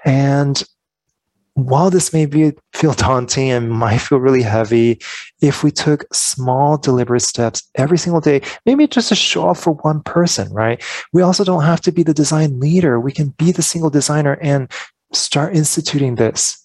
And 0.04 0.64
while 1.56 1.92
this 1.92 2.12
may 2.12 2.26
be 2.26 2.54
feel 2.74 2.94
daunting 2.94 3.52
and 3.52 3.70
might 3.70 4.00
feel 4.00 4.18
really 4.18 4.42
heavy, 4.42 5.00
if 5.42 5.64
we 5.64 5.70
took 5.70 6.12
small 6.12 6.78
deliberate 6.78 7.22
steps 7.22 7.70
every 7.76 8.00
single 8.00 8.22
day, 8.22 8.42
maybe 8.66 8.88
just 8.88 9.10
to 9.10 9.16
show 9.16 9.50
up 9.50 9.58
for 9.58 9.74
one 9.76 10.02
person, 10.02 10.52
right? 10.52 10.82
We 11.12 11.22
also 11.22 11.44
don't 11.44 11.64
have 11.64 11.82
to 11.82 11.92
be 11.92 12.02
the 12.02 12.14
design 12.14 12.60
leader. 12.60 13.00
We 13.00 13.12
can 13.12 13.30
be 13.38 13.52
the 13.52 13.62
single 13.62 13.92
designer 13.92 14.40
and 14.42 14.72
start 15.14 15.56
instituting 15.56 16.16
this 16.16 16.58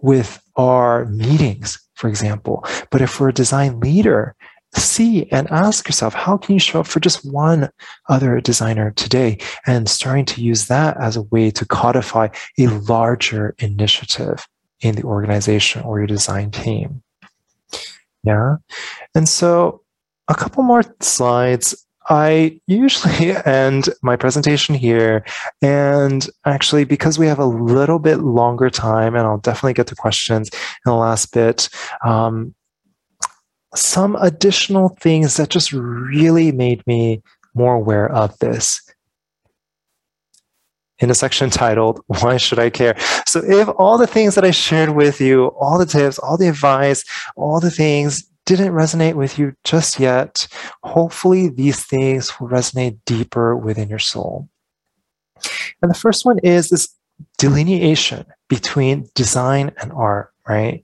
with 0.00 0.40
our 0.56 1.06
meetings, 1.06 1.78
for 1.94 2.08
example. 2.08 2.64
But 2.90 3.00
if 3.00 3.18
we're 3.18 3.30
a 3.30 3.34
design 3.34 3.80
leader, 3.80 4.34
see 4.76 5.26
and 5.30 5.50
ask 5.50 5.88
yourself, 5.88 6.14
how 6.14 6.36
can 6.36 6.54
you 6.54 6.60
show 6.60 6.80
up 6.80 6.86
for 6.86 7.00
just 7.00 7.24
one 7.24 7.70
other 8.08 8.40
designer 8.40 8.92
today? 8.92 9.38
And 9.66 9.88
starting 9.88 10.24
to 10.26 10.42
use 10.42 10.66
that 10.66 10.96
as 11.00 11.16
a 11.16 11.22
way 11.22 11.50
to 11.50 11.66
codify 11.66 12.28
a 12.58 12.66
larger 12.66 13.54
initiative 13.58 14.46
in 14.80 14.94
the 14.94 15.02
organization 15.02 15.82
or 15.82 15.98
your 15.98 16.06
design 16.06 16.50
team. 16.50 17.02
Yeah. 18.22 18.56
And 19.14 19.28
so 19.28 19.82
a 20.28 20.34
couple 20.34 20.62
more 20.62 20.82
slides 21.00 21.86
I 22.08 22.60
usually 22.66 23.36
end 23.44 23.88
my 24.02 24.16
presentation 24.16 24.74
here. 24.74 25.24
And 25.62 26.28
actually, 26.44 26.84
because 26.84 27.18
we 27.18 27.26
have 27.26 27.38
a 27.38 27.46
little 27.46 27.98
bit 27.98 28.18
longer 28.18 28.70
time, 28.70 29.14
and 29.14 29.26
I'll 29.26 29.38
definitely 29.38 29.74
get 29.74 29.86
to 29.88 29.94
questions 29.96 30.50
in 30.50 30.90
the 30.92 30.94
last 30.94 31.32
bit, 31.32 31.68
um, 32.04 32.54
some 33.74 34.16
additional 34.16 34.96
things 35.00 35.36
that 35.36 35.50
just 35.50 35.72
really 35.72 36.52
made 36.52 36.86
me 36.86 37.22
more 37.54 37.74
aware 37.74 38.10
of 38.10 38.38
this 38.38 38.80
in 41.00 41.10
a 41.10 41.14
section 41.14 41.50
titled 41.50 42.00
Why 42.06 42.38
Should 42.38 42.58
I 42.58 42.70
Care? 42.70 42.96
So, 43.26 43.40
if 43.44 43.68
all 43.76 43.98
the 43.98 44.06
things 44.06 44.34
that 44.34 44.44
I 44.44 44.50
shared 44.50 44.90
with 44.90 45.20
you, 45.20 45.48
all 45.60 45.78
the 45.78 45.86
tips, 45.86 46.18
all 46.18 46.36
the 46.36 46.48
advice, 46.48 47.04
all 47.36 47.60
the 47.60 47.70
things 47.70 48.27
didn't 48.48 48.72
resonate 48.72 49.14
with 49.14 49.38
you 49.38 49.52
just 49.62 50.00
yet, 50.00 50.48
hopefully 50.82 51.50
these 51.50 51.84
things 51.84 52.40
will 52.40 52.48
resonate 52.48 52.98
deeper 53.04 53.54
within 53.54 53.90
your 53.90 53.98
soul. 53.98 54.48
And 55.82 55.90
the 55.90 55.98
first 55.98 56.24
one 56.24 56.38
is 56.38 56.70
this 56.70 56.88
delineation 57.36 58.24
between 58.48 59.06
design 59.14 59.72
and 59.82 59.92
art, 59.92 60.32
right? 60.48 60.80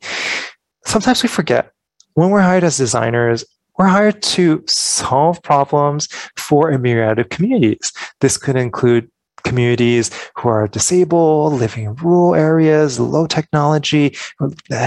Sometimes 0.84 1.22
we 1.22 1.28
forget 1.28 1.72
when 2.12 2.28
we're 2.28 2.42
hired 2.42 2.64
as 2.64 2.76
designers, 2.76 3.46
we're 3.78 3.86
hired 3.86 4.22
to 4.22 4.62
solve 4.68 5.42
problems 5.42 6.06
for 6.36 6.70
a 6.70 6.78
myriad 6.78 7.18
of 7.18 7.30
communities. 7.30 7.92
This 8.20 8.36
could 8.36 8.56
include 8.56 9.10
communities 9.44 10.10
who 10.36 10.48
are 10.48 10.66
disabled, 10.66 11.52
living 11.52 11.84
in 11.84 11.94
rural 11.96 12.34
areas, 12.34 12.98
low 12.98 13.26
technology, 13.26 14.16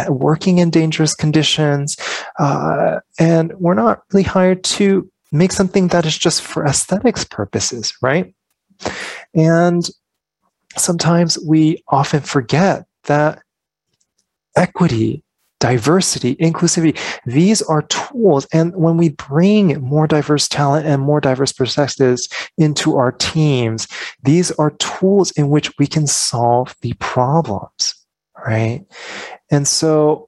working 0.09 0.57
in 0.57 0.69
dangerous 0.69 1.15
conditions. 1.15 1.95
Uh, 2.39 2.99
and 3.19 3.53
we're 3.59 3.73
not 3.73 4.01
really 4.11 4.23
hired 4.23 4.63
to 4.63 5.09
make 5.31 5.51
something 5.51 5.87
that 5.89 6.05
is 6.05 6.17
just 6.17 6.41
for 6.41 6.65
aesthetics 6.65 7.23
purposes, 7.23 7.93
right? 8.01 8.33
And 9.33 9.87
sometimes 10.75 11.37
we 11.45 11.83
often 11.87 12.21
forget 12.21 12.85
that 13.03 13.41
equity 14.55 15.23
diversity, 15.59 16.35
inclusivity. 16.35 16.97
These 17.25 17.61
are 17.63 17.81
tools. 17.83 18.47
And 18.53 18.75
when 18.75 18.97
we 18.97 19.09
bring 19.09 19.81
more 19.81 20.07
diverse 20.07 20.47
talent 20.47 20.85
and 20.85 21.01
more 21.01 21.19
diverse 21.19 21.51
perspectives 21.51 22.29
into 22.57 22.97
our 22.97 23.11
teams, 23.11 23.87
these 24.23 24.51
are 24.51 24.71
tools 24.71 25.31
in 25.31 25.49
which 25.49 25.71
we 25.77 25.87
can 25.87 26.07
solve 26.07 26.75
the 26.81 26.93
problems, 26.93 27.95
right? 28.45 28.85
And 29.49 29.67
so 29.67 30.26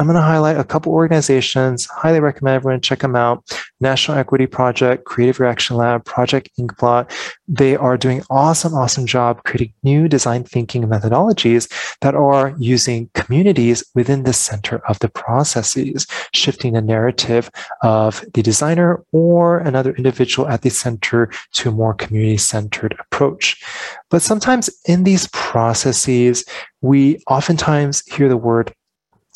I'm 0.00 0.06
going 0.06 0.14
to 0.14 0.22
highlight 0.22 0.56
a 0.56 0.64
couple 0.64 0.94
organizations. 0.94 1.84
Highly 1.84 2.20
recommend 2.20 2.54
everyone 2.54 2.80
check 2.80 3.00
them 3.00 3.14
out. 3.14 3.44
National 3.82 4.16
Equity 4.16 4.46
Project, 4.46 5.04
Creative 5.04 5.38
Reaction 5.38 5.76
Lab, 5.76 6.06
Project 6.06 6.48
Inkblot. 6.58 7.12
They 7.46 7.76
are 7.76 7.98
doing 7.98 8.22
awesome, 8.30 8.72
awesome 8.72 9.04
job 9.04 9.44
creating 9.44 9.74
new 9.82 10.08
design 10.08 10.44
thinking 10.44 10.84
methodologies 10.84 11.70
that 12.00 12.14
are 12.14 12.54
using 12.58 13.10
communities 13.12 13.84
within 13.94 14.22
the 14.22 14.32
center 14.32 14.78
of 14.88 14.98
the 15.00 15.10
processes, 15.10 16.06
shifting 16.32 16.72
the 16.72 16.80
narrative 16.80 17.50
of 17.82 18.24
the 18.32 18.42
designer 18.42 19.04
or 19.12 19.58
another 19.58 19.94
individual 19.96 20.48
at 20.48 20.62
the 20.62 20.70
center 20.70 21.30
to 21.52 21.68
a 21.68 21.72
more 21.72 21.92
community 21.92 22.38
centered 22.38 22.96
approach. 23.00 23.62
But 24.08 24.22
sometimes 24.22 24.70
in 24.86 25.04
these 25.04 25.28
processes, 25.34 26.46
we 26.80 27.18
oftentimes 27.28 28.02
hear 28.06 28.30
the 28.30 28.38
word 28.38 28.72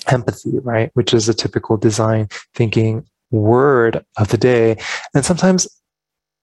empathy, 0.09 0.59
right? 0.61 0.91
Which 0.95 1.15
is 1.15 1.29
a 1.29 1.35
typical 1.35 1.77
design 1.77 2.29
thinking 2.55 3.07
word 3.31 4.05
of 4.17 4.29
the 4.29 4.39
day. 4.39 4.77
And 5.15 5.25
sometimes 5.25 5.69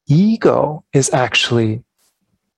ego 0.08 0.84
is 0.94 1.14
actually 1.14 1.84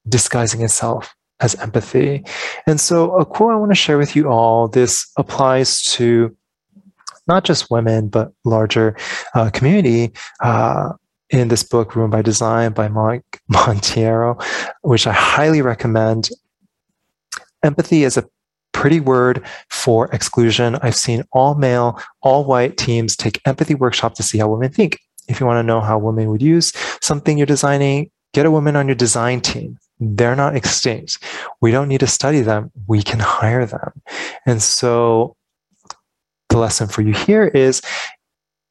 disguising 0.08 0.62
itself 0.62 1.16
as 1.40 1.56
empathy. 1.56 2.24
And 2.68 2.80
so, 2.80 3.16
a 3.18 3.26
quote 3.26 3.54
I 3.54 3.58
want 3.58 3.72
to 3.72 3.76
share 3.76 3.98
with 3.98 4.16
you 4.16 4.30
all 4.30 4.68
this 4.68 5.10
applies 5.18 5.82
to 5.94 6.36
not 7.28 7.44
just 7.44 7.72
women, 7.72 8.10
but 8.10 8.32
larger 8.44 8.98
uh, 9.34 9.50
community. 9.50 10.12
Uh, 10.42 10.94
in 11.30 11.48
this 11.48 11.64
book, 11.64 11.96
Ruined 11.96 12.12
by 12.12 12.22
Design 12.22 12.74
by 12.74 12.88
Mike 12.88 13.42
Monteiro, 13.52 14.42
which 14.82 15.08
I 15.08 15.14
highly 15.14 15.62
recommend. 15.62 16.30
Empathy 17.64 18.04
is 18.04 18.18
a 18.18 18.30
pretty 18.74 19.00
word 19.00 19.46
for 19.70 20.08
exclusion. 20.14 20.78
I've 20.82 20.96
seen 20.96 21.24
all 21.32 21.56
male, 21.56 22.02
all 22.22 22.44
white 22.44 22.78
teams 22.78 23.16
take 23.16 23.42
empathy 23.46 23.76
workshop 23.76 24.16
to 24.16 24.24
see 24.24 24.40
how 24.40 24.50
women 24.50 24.72
think. 24.72 25.00
If 25.28 25.40
you 25.40 25.46
want 25.46 25.60
to 25.60 25.64
know 25.64 25.80
how 25.80 25.98
women 25.98 26.30
would 26.30 26.42
use 26.42 26.74
something 27.02 27.38
you're 27.38 27.48
designing, 27.48 28.12
get 28.34 28.46
a 28.46 28.52
woman 28.52 28.76
on 28.76 28.88
your 28.88 28.96
design 28.96 29.40
team. 29.40 29.78
They're 30.00 30.36
not 30.36 30.56
extinct. 30.56 31.20
We 31.62 31.72
don't 31.72 31.88
need 31.88 32.02
to 32.02 32.08
study 32.08 32.42
them. 32.42 32.72
We 32.88 33.02
can 33.02 33.20
hire 33.20 33.66
them. 33.66 34.02
And 34.46 34.62
so 34.62 35.38
the 36.50 36.58
lesson 36.58 36.88
for 36.90 37.02
you 37.02 37.14
here 37.14 37.46
is 37.46 37.82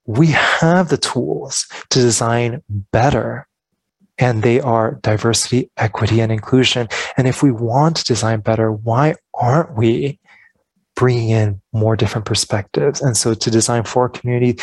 we 0.07 0.27
have 0.29 0.89
the 0.89 0.99
tools 0.99 1.67
to 1.91 2.01
design 2.01 2.63
better. 2.69 3.47
And 4.23 4.45
they 4.45 4.61
are 4.61 5.01
diversity, 5.03 5.69
equity, 5.77 6.21
and 6.21 6.31
inclusion. 6.31 6.87
And 7.17 7.27
if 7.27 7.43
we 7.43 7.51
want 7.51 7.97
to 7.97 8.05
design 8.05 8.39
better, 8.39 8.71
why 8.71 9.17
aren't 9.35 9.77
we 9.77 10.21
bringing 10.95 11.31
in 11.31 11.61
more 11.73 11.97
different 11.97 12.25
perspectives? 12.25 13.03
And 13.03 13.17
so 13.17 13.35
to 13.35 13.51
design 13.51 13.83
for 13.83 14.03
our 14.03 14.09
community, 14.09 14.61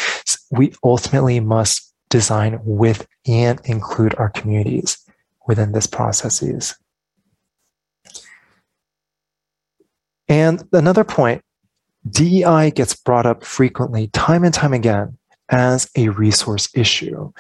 we 0.50 0.74
ultimately 0.82 1.42
must 1.42 1.94
design 2.10 2.62
with 2.64 3.06
and 3.28 3.60
include 3.66 4.16
our 4.16 4.30
communities 4.30 4.98
within 5.46 5.74
this 5.74 5.88
processes. 5.88 6.76
And 10.30 10.64
another 10.72 11.04
point, 11.04 11.42
DEI 12.10 12.72
gets 12.72 12.96
brought 12.96 13.26
up 13.26 13.44
frequently, 13.44 14.08
time 14.08 14.46
and 14.46 14.54
time 14.54 14.74
again, 14.74 15.19
as 15.50 15.90
a 15.96 16.10
resource 16.10 16.70
issue. 16.76 17.32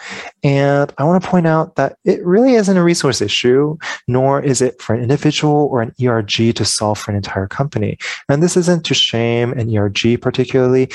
And 0.43 0.93
I 0.97 1.03
want 1.03 1.22
to 1.22 1.30
point 1.30 1.47
out 1.47 1.76
that 1.76 1.97
it 2.05 2.26
really 2.26 2.55
isn't 2.55 2.78
a 2.78 2.84
resource 2.84 3.22
issue, 3.22 3.78
nor 4.07 4.41
is 4.41 4.62
it 4.62 4.82
for 4.82 4.93
an 4.95 5.01
individual 5.01 5.70
or 5.72 5.82
an 5.82 5.93
ERG 6.01 6.55
to 6.55 6.66
solve 6.66 6.99
for 6.99 7.12
an 7.12 7.18
entire 7.18 7.47
company. 7.47 7.97
And 8.28 8.41
this 8.41 8.57
isn't 8.57 8.86
to 8.86 8.93
shame 8.93 9.53
an 9.53 9.76
ERG 9.76 10.22
particularly. 10.22 10.89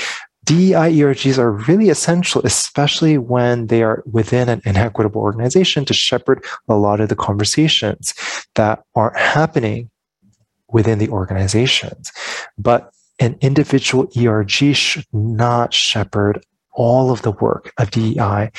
DEI 0.45 0.93
ERGs 0.93 1.39
are 1.39 1.53
really 1.53 1.89
essential, 1.89 2.43
especially 2.45 3.17
when 3.17 3.69
they 3.69 3.83
are 3.83 4.03
within 4.11 4.51
an 4.51 4.61
inequitable 4.67 5.23
organization 5.23 5.87
to 5.87 5.95
shepherd 5.95 6.45
a 6.69 6.77
lot 6.77 7.01
of 7.01 7.09
the 7.09 7.17
conversations 7.17 8.13
that 8.55 8.83
aren't 8.95 9.17
happening 9.17 9.91
within 10.71 10.99
the 10.99 11.09
organizations. 11.09 12.13
But 12.59 12.91
an 13.21 13.39
individual 13.41 14.09
ERG 14.17 14.75
should 14.75 15.07
not 15.13 15.73
shepherd 15.73 16.45
all 16.75 17.11
of 17.11 17.23
the 17.23 17.33
work 17.33 17.73
of 17.79 17.91
DEI. 17.91 18.51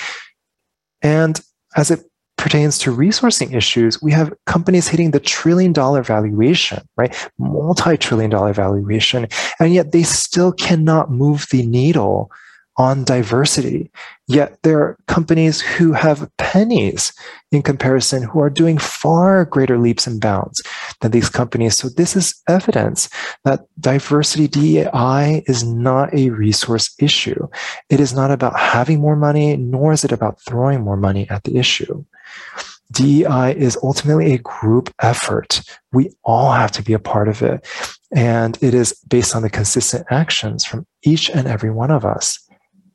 And 1.01 1.39
as 1.76 1.91
it 1.91 2.01
pertains 2.38 2.78
to 2.80 2.95
resourcing 2.95 3.55
issues, 3.55 4.01
we 4.01 4.11
have 4.11 4.34
companies 4.45 4.88
hitting 4.88 5.11
the 5.11 5.20
trillion 5.20 5.74
dollar 5.74 6.03
valuation, 6.03 6.88
right? 6.97 7.16
Multi 7.38 7.97
trillion 7.97 8.30
dollar 8.30 8.53
valuation. 8.53 9.28
And 9.59 9.74
yet 9.74 9.91
they 9.91 10.03
still 10.03 10.51
cannot 10.51 11.11
move 11.11 11.47
the 11.51 11.66
needle 11.66 12.32
on 12.78 13.03
diversity. 13.03 13.89
Yet 14.28 14.57
there 14.63 14.80
are 14.80 14.97
companies 15.07 15.61
who 15.61 15.93
have 15.93 16.30
pennies 16.38 17.13
in 17.51 17.61
comparison 17.61 18.23
who 18.23 18.41
are 18.41 18.49
doing 18.49 18.78
far 18.78 19.45
greater 19.45 19.78
leaps 19.78 20.07
and 20.07 20.19
bounds 20.19 20.61
than 21.01 21.11
these 21.11 21.30
companies. 21.30 21.78
So 21.78 21.89
this 21.89 22.15
is 22.15 22.41
evidence 22.47 23.09
that 23.43 23.65
diversity 23.80 24.47
DEI 24.47 25.43
is 25.47 25.63
not 25.63 26.13
a 26.13 26.32
resource 26.32 26.93
issue. 26.99 27.47
It 27.89 27.99
is 27.99 28.13
not 28.13 28.32
about 28.32 28.59
having 28.59 28.99
more 28.99 29.15
money, 29.15 29.55
nor 29.55 29.93
is 29.93 30.03
it 30.03 30.11
about 30.11 30.41
throwing 30.41 30.82
more 30.82 30.97
money 30.97 31.30
at 31.30 31.43
the 31.43 31.57
issue. 31.57 32.03
DEI 32.91 33.55
is 33.57 33.78
ultimately 33.82 34.34
a 34.34 34.38
group 34.39 34.93
effort. 35.01 35.61
We 35.91 36.11
all 36.23 36.51
have 36.51 36.71
to 36.73 36.84
be 36.84 36.93
a 36.93 36.99
part 36.99 37.28
of 37.28 37.41
it. 37.41 37.65
And 38.15 38.57
it 38.61 38.73
is 38.73 38.93
based 39.07 39.36
on 39.36 39.41
the 39.41 39.49
consistent 39.49 40.05
actions 40.09 40.63
from 40.65 40.86
each 41.03 41.30
and 41.30 41.47
every 41.47 41.71
one 41.71 41.91
of 41.91 42.05
us. 42.05 42.39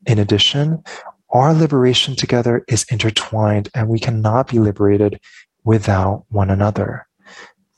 In 0.07 0.19
addition, 0.19 0.83
our 1.31 1.55
liberation 1.55 2.17
together 2.17 2.65
is 2.69 2.85
intertwined 2.91 3.69
and 3.75 3.89
we 3.89 3.99
cannot 3.99 4.49
be 4.49 4.59
liberated 4.59 5.21
without 5.65 6.25
one 6.29 6.51
another. 6.51 7.07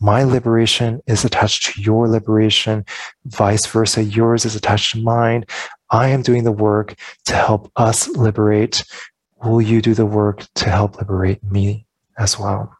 My 0.00 0.24
liberation 0.24 1.00
is 1.06 1.24
attached 1.24 1.74
to 1.74 1.80
your 1.80 2.08
liberation, 2.08 2.84
vice 3.26 3.66
versa. 3.66 4.02
Yours 4.02 4.44
is 4.44 4.56
attached 4.56 4.92
to 4.92 5.00
mine. 5.00 5.44
I 5.90 6.08
am 6.08 6.22
doing 6.22 6.44
the 6.44 6.50
work 6.50 6.94
to 7.26 7.34
help 7.34 7.70
us 7.76 8.08
liberate. 8.08 8.84
Will 9.44 9.62
you 9.62 9.80
do 9.80 9.94
the 9.94 10.06
work 10.06 10.44
to 10.56 10.70
help 10.70 10.96
liberate 10.96 11.42
me 11.44 11.86
as 12.18 12.38
well? 12.38 12.76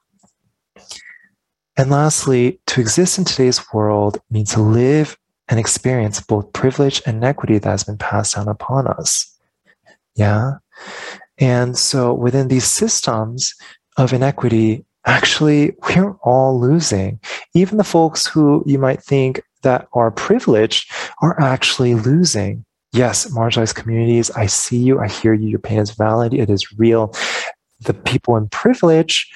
And 1.77 1.91
lastly, 1.91 2.61
to 2.69 2.81
exist 2.81 3.19
in 3.19 3.25
today's 3.25 3.73
world 3.73 4.21
means 4.31 4.53
to 4.53 4.61
live 4.61 5.17
and 5.49 5.61
experience 5.61 6.21
both 6.21 6.53
privilege 6.53 7.03
and 7.07 7.25
equity 7.25 7.59
that 7.59 7.71
has 7.71 7.85
been 7.85 7.99
passed 7.99 8.35
down 8.35 8.49
upon 8.49 8.87
us. 8.87 9.32
Yeah. 10.15 10.55
And 11.39 11.77
so 11.77 12.13
within 12.13 12.49
these 12.49 12.65
systems 12.67 13.55
of 13.97 14.13
inequity, 14.13 14.85
actually, 15.07 15.75
we're 15.89 16.13
all 16.23 16.61
losing. 16.61 17.21
Even 17.55 17.79
the 17.79 17.85
folks 17.85 18.27
who 18.27 18.63
you 18.67 18.79
might 18.79 19.03
think 19.03 19.43
that 19.63 19.89
are 19.93 20.11
privileged 20.11 20.91
are 21.21 21.41
actually 21.41 21.95
losing. 21.95 22.65
Yes, 22.93 23.27
marginalized 23.31 23.75
communities, 23.75 24.31
I 24.33 24.47
see 24.47 24.77
you, 24.77 25.01
I 25.01 25.09
hear 25.09 25.33
you, 25.33 25.49
your 25.49 25.59
pain 25.59 25.79
is 25.79 25.93
valid, 25.93 26.35
it 26.35 26.51
is 26.51 26.79
real. 26.79 27.15
The 27.81 27.95
people 27.95 28.37
in 28.37 28.49
privilege, 28.51 29.33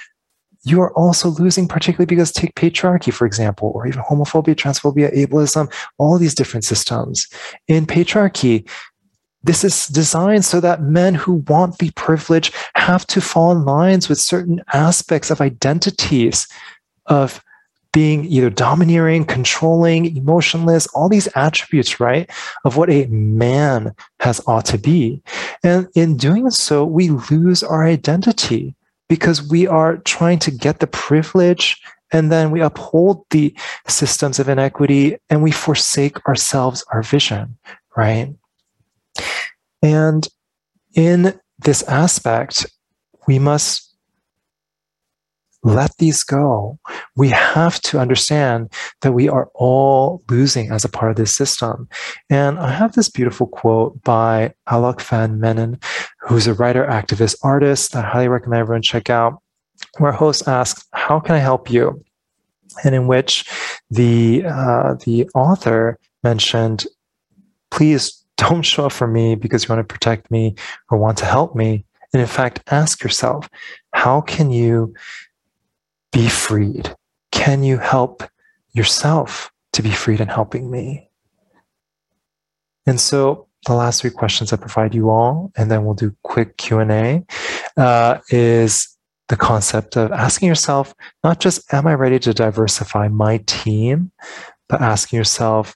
you 0.64 0.82
are 0.82 0.92
also 0.94 1.30
losing, 1.30 1.66
particularly 1.66 2.06
because 2.06 2.32
take 2.32 2.54
patriarchy, 2.54 3.12
for 3.12 3.24
example, 3.24 3.72
or 3.74 3.86
even 3.86 4.02
homophobia, 4.02 4.54
transphobia, 4.54 5.14
ableism, 5.14 5.72
all 5.96 6.18
these 6.18 6.34
different 6.34 6.64
systems. 6.64 7.28
In 7.68 7.86
patriarchy, 7.86 8.68
this 9.46 9.64
is 9.64 9.86
designed 9.86 10.44
so 10.44 10.60
that 10.60 10.82
men 10.82 11.14
who 11.14 11.44
want 11.48 11.78
the 11.78 11.90
privilege 11.92 12.52
have 12.74 13.06
to 13.08 13.20
fall 13.20 13.52
in 13.52 13.64
lines 13.64 14.08
with 14.08 14.18
certain 14.18 14.60
aspects 14.72 15.30
of 15.30 15.40
identities 15.40 16.48
of 17.06 17.42
being 17.92 18.26
either 18.26 18.50
domineering, 18.50 19.24
controlling, 19.24 20.16
emotionless, 20.16 20.86
all 20.88 21.08
these 21.08 21.28
attributes, 21.34 21.98
right, 21.98 22.28
of 22.64 22.76
what 22.76 22.90
a 22.90 23.06
man 23.06 23.94
has 24.20 24.38
ought 24.46 24.66
to 24.66 24.76
be. 24.76 25.22
And 25.62 25.88
in 25.94 26.18
doing 26.18 26.50
so, 26.50 26.84
we 26.84 27.08
lose 27.08 27.62
our 27.62 27.86
identity 27.86 28.74
because 29.08 29.48
we 29.48 29.66
are 29.66 29.96
trying 29.98 30.40
to 30.40 30.50
get 30.50 30.80
the 30.80 30.86
privilege 30.86 31.80
and 32.12 32.30
then 32.30 32.50
we 32.50 32.60
uphold 32.60 33.24
the 33.30 33.54
systems 33.88 34.38
of 34.38 34.48
inequity 34.48 35.16
and 35.30 35.42
we 35.42 35.50
forsake 35.50 36.22
ourselves, 36.26 36.84
our 36.92 37.02
vision, 37.02 37.56
right? 37.96 38.34
And 39.82 40.26
in 40.94 41.38
this 41.58 41.82
aspect, 41.84 42.66
we 43.26 43.38
must 43.38 43.86
let 45.66 45.96
these 45.98 46.22
go. 46.22 46.78
We 47.16 47.28
have 47.30 47.80
to 47.82 47.98
understand 47.98 48.72
that 49.00 49.12
we 49.12 49.28
are 49.28 49.50
all 49.54 50.22
losing 50.30 50.70
as 50.70 50.84
a 50.84 50.88
part 50.88 51.10
of 51.10 51.16
this 51.16 51.34
system. 51.34 51.88
And 52.30 52.58
I 52.58 52.70
have 52.70 52.94
this 52.94 53.08
beautiful 53.08 53.48
quote 53.48 54.00
by 54.04 54.54
Alok 54.68 55.00
Vaid-Menon, 55.00 55.80
who's 56.20 56.46
a 56.46 56.54
writer, 56.54 56.86
activist, 56.86 57.36
artist 57.42 57.92
that 57.92 58.04
I 58.04 58.08
highly 58.08 58.28
recommend 58.28 58.60
everyone 58.60 58.82
check 58.82 59.10
out, 59.10 59.42
where 59.98 60.12
host 60.12 60.46
asks, 60.46 60.86
How 60.92 61.18
can 61.18 61.34
I 61.34 61.38
help 61.38 61.68
you? 61.68 62.02
And 62.84 62.94
in 62.94 63.08
which 63.08 63.44
the 63.90 64.44
uh, 64.46 64.94
the 65.04 65.28
author 65.34 65.98
mentioned, 66.22 66.86
please 67.70 68.24
don't 68.36 68.62
show 68.62 68.86
up 68.86 68.92
for 68.92 69.06
me 69.06 69.34
because 69.34 69.64
you 69.64 69.74
want 69.74 69.86
to 69.86 69.92
protect 69.92 70.30
me 70.30 70.54
or 70.90 70.98
want 70.98 71.18
to 71.18 71.24
help 71.24 71.54
me. 71.54 71.84
And 72.12 72.20
in 72.20 72.28
fact, 72.28 72.60
ask 72.70 73.02
yourself, 73.02 73.48
how 73.92 74.20
can 74.20 74.50
you 74.50 74.94
be 76.12 76.28
freed? 76.28 76.94
Can 77.32 77.62
you 77.62 77.78
help 77.78 78.22
yourself 78.72 79.50
to 79.72 79.82
be 79.82 79.90
freed 79.90 80.20
in 80.20 80.28
helping 80.28 80.70
me? 80.70 81.10
And 82.86 83.00
so 83.00 83.48
the 83.66 83.74
last 83.74 84.00
three 84.00 84.10
questions 84.10 84.52
I 84.52 84.56
provide 84.56 84.94
you 84.94 85.10
all, 85.10 85.52
and 85.56 85.70
then 85.70 85.84
we'll 85.84 85.94
do 85.94 86.14
quick 86.22 86.56
Q&A, 86.56 87.24
uh, 87.76 88.18
is 88.30 88.96
the 89.28 89.36
concept 89.36 89.96
of 89.96 90.12
asking 90.12 90.48
yourself, 90.48 90.94
not 91.24 91.40
just, 91.40 91.72
am 91.74 91.86
I 91.86 91.94
ready 91.94 92.18
to 92.20 92.32
diversify 92.32 93.08
my 93.08 93.38
team, 93.46 94.12
but 94.68 94.80
asking 94.80 95.16
yourself, 95.16 95.74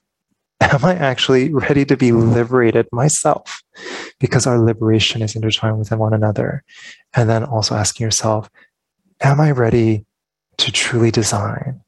am 0.72 0.84
I 0.84 0.94
actually 0.94 1.52
ready 1.52 1.84
to 1.86 1.96
be 1.96 2.12
liberated 2.12 2.86
myself? 2.92 3.62
Because 4.18 4.46
our 4.46 4.58
liberation 4.58 5.22
is 5.22 5.34
intertwined 5.34 5.78
with 5.78 5.90
one 5.92 6.14
another. 6.14 6.62
And 7.14 7.28
then 7.28 7.44
also 7.44 7.74
asking 7.74 8.04
yourself, 8.04 8.50
am 9.22 9.40
I 9.40 9.50
ready 9.50 10.04
to 10.58 10.70
truly 10.70 11.11
design 11.11 11.80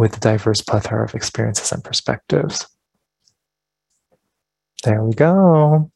with 0.00 0.16
a 0.16 0.20
diverse 0.20 0.62
plethora 0.62 1.04
of 1.04 1.14
experiences 1.14 1.72
and 1.72 1.84
perspectives. 1.84 2.66
There 4.82 5.04
we 5.04 5.12
go. 5.12 5.90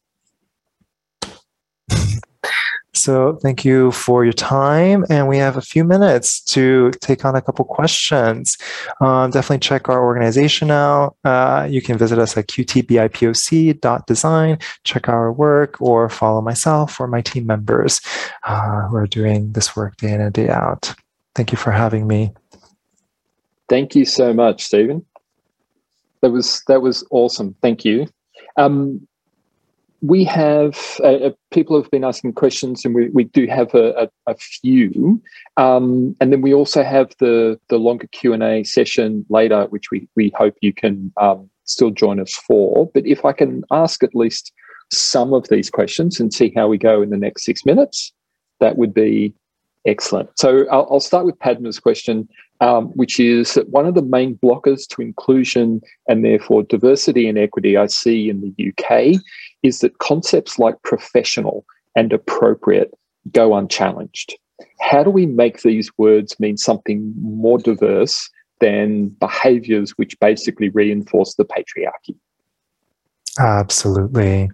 So 3.05 3.35
thank 3.35 3.63
you 3.63 3.91
for 3.91 4.23
your 4.23 4.33
time. 4.33 5.05
And 5.11 5.27
we 5.27 5.37
have 5.37 5.57
a 5.57 5.61
few 5.61 5.83
minutes 5.83 6.41
to 6.45 6.89
take 7.01 7.23
on 7.23 7.35
a 7.35 7.41
couple 7.41 7.63
questions. 7.63 8.57
Um, 8.99 9.29
definitely 9.29 9.59
check 9.59 9.89
our 9.89 10.03
organization 10.03 10.71
out. 10.71 11.15
Uh, 11.23 11.67
you 11.69 11.83
can 11.83 11.99
visit 11.99 12.17
us 12.17 12.35
at 12.35 12.47
qtbipoc.design, 12.47 14.57
check 14.85 15.07
our 15.07 15.31
work, 15.31 15.79
or 15.79 16.09
follow 16.09 16.41
myself 16.41 16.99
or 16.99 17.05
my 17.05 17.21
team 17.21 17.45
members 17.45 18.01
uh, 18.45 18.87
who 18.87 18.95
are 18.95 19.05
doing 19.05 19.51
this 19.51 19.75
work 19.75 19.95
day 19.97 20.11
in 20.11 20.19
and 20.19 20.33
day 20.33 20.49
out. 20.49 20.95
Thank 21.35 21.51
you 21.51 21.59
for 21.59 21.69
having 21.69 22.07
me. 22.07 22.33
Thank 23.69 23.93
you 23.93 24.05
so 24.05 24.33
much, 24.33 24.63
Stephen. 24.63 25.05
That 26.21 26.31
was 26.31 26.63
that 26.65 26.81
was 26.81 27.05
awesome. 27.11 27.55
Thank 27.61 27.85
you. 27.85 28.07
Um, 28.57 29.07
we 30.05 30.23
have 30.23 30.99
uh, 31.03 31.27
uh, 31.27 31.31
people 31.51 31.81
have 31.81 31.89
been 31.89 32.03
asking 32.03 32.33
questions, 32.33 32.85
and 32.85 32.93
we, 32.93 33.09
we 33.09 33.23
do 33.23 33.47
have 33.47 33.73
a, 33.73 34.03
a, 34.03 34.31
a 34.31 34.35
few, 34.35 35.21
um, 35.57 36.15
and 36.19 36.31
then 36.31 36.41
we 36.41 36.53
also 36.53 36.83
have 36.83 37.11
the 37.19 37.59
the 37.69 37.77
longer 37.77 38.07
Q 38.07 38.33
and 38.33 38.43
A 38.43 38.63
session 38.63 39.25
later, 39.29 39.65
which 39.65 39.91
we 39.91 40.07
we 40.15 40.31
hope 40.35 40.55
you 40.61 40.73
can 40.73 41.11
um, 41.19 41.49
still 41.63 41.91
join 41.91 42.19
us 42.19 42.33
for. 42.33 42.89
But 42.93 43.05
if 43.07 43.25
I 43.25 43.33
can 43.33 43.63
ask 43.71 44.03
at 44.03 44.15
least 44.15 44.51
some 44.91 45.33
of 45.33 45.47
these 45.49 45.69
questions 45.69 46.19
and 46.19 46.33
see 46.33 46.53
how 46.55 46.67
we 46.67 46.77
go 46.77 47.01
in 47.01 47.09
the 47.09 47.17
next 47.17 47.43
six 47.43 47.65
minutes, 47.65 48.13
that 48.59 48.77
would 48.77 48.93
be 48.93 49.33
excellent. 49.85 50.29
So 50.37 50.67
I'll, 50.69 50.87
I'll 50.91 50.99
start 50.99 51.25
with 51.25 51.39
Padma's 51.39 51.79
question 51.79 52.27
um, 52.61 52.87
which 52.89 53.19
is 53.19 53.53
that 53.55 53.69
one 53.69 53.85
of 53.85 53.95
the 53.95 54.01
main 54.01 54.37
blockers 54.37 54.87
to 54.89 55.01
inclusion 55.01 55.81
and 56.07 56.23
therefore 56.23 56.63
diversity 56.63 57.27
and 57.27 57.37
equity 57.37 57.77
I 57.77 57.87
see 57.87 58.29
in 58.29 58.41
the 58.41 58.69
UK 58.69 59.21
is 59.65 59.79
that 59.79 59.97
concepts 59.97 60.59
like 60.59 60.75
professional 60.83 61.65
and 61.95 62.13
appropriate 62.13 62.93
go 63.31 63.55
unchallenged. 63.55 64.37
How 64.79 65.03
do 65.03 65.09
we 65.09 65.25
make 65.25 65.63
these 65.63 65.89
words 65.97 66.39
mean 66.39 66.57
something 66.57 67.13
more 67.19 67.57
diverse 67.57 68.29
than 68.61 69.09
behaviors 69.09 69.91
which 69.97 70.19
basically 70.19 70.69
reinforce 70.69 71.33
the 71.33 71.45
patriarchy? 71.45 72.15
Absolutely. 73.37 74.49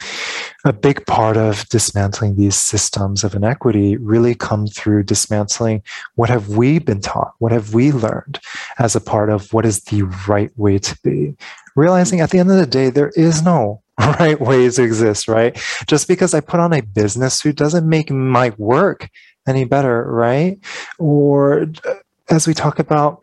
A 0.64 0.74
big 0.74 1.06
part 1.06 1.38
of 1.38 1.68
dismantling 1.70 2.36
these 2.36 2.56
systems 2.56 3.24
of 3.24 3.36
inequity 3.36 3.98
really 3.98 4.34
come 4.34 4.66
through 4.66 5.04
dismantling 5.04 5.84
what 6.16 6.30
have 6.30 6.50
we 6.50 6.80
been 6.80 7.02
taught, 7.02 7.34
what 7.40 7.52
have 7.52 7.74
we 7.74 7.92
learned 7.92 8.40
as 8.80 8.96
a 8.96 9.02
part 9.02 9.30
of 9.30 9.54
what 9.54 9.66
is 9.66 9.82
the 9.84 10.04
right 10.28 10.52
way 10.58 10.80
to 10.80 10.98
be. 11.04 11.36
Realizing 11.76 12.22
at 12.22 12.32
the 12.32 12.40
end 12.40 12.50
of 12.50 12.58
the 12.58 12.66
day, 12.66 12.90
there 12.90 13.12
is 13.16 13.44
no 13.44 13.84
right 14.20 14.40
ways 14.40 14.80
exist, 14.80 15.28
right? 15.28 15.56
Just 15.88 16.08
because 16.08 16.34
I 16.34 16.40
put 16.40 16.60
on 16.60 16.74
a 16.74 16.82
business 16.82 17.36
suit 17.36 17.56
doesn't 17.56 17.88
make 17.88 18.10
my 18.12 18.54
work 18.58 19.10
any 19.48 19.66
better, 19.66 20.06
right? 20.12 20.60
Or 21.00 21.64
uh, 21.88 21.94
as 22.30 22.48
we 22.48 22.54
talk 22.54 22.80
about 22.80 23.22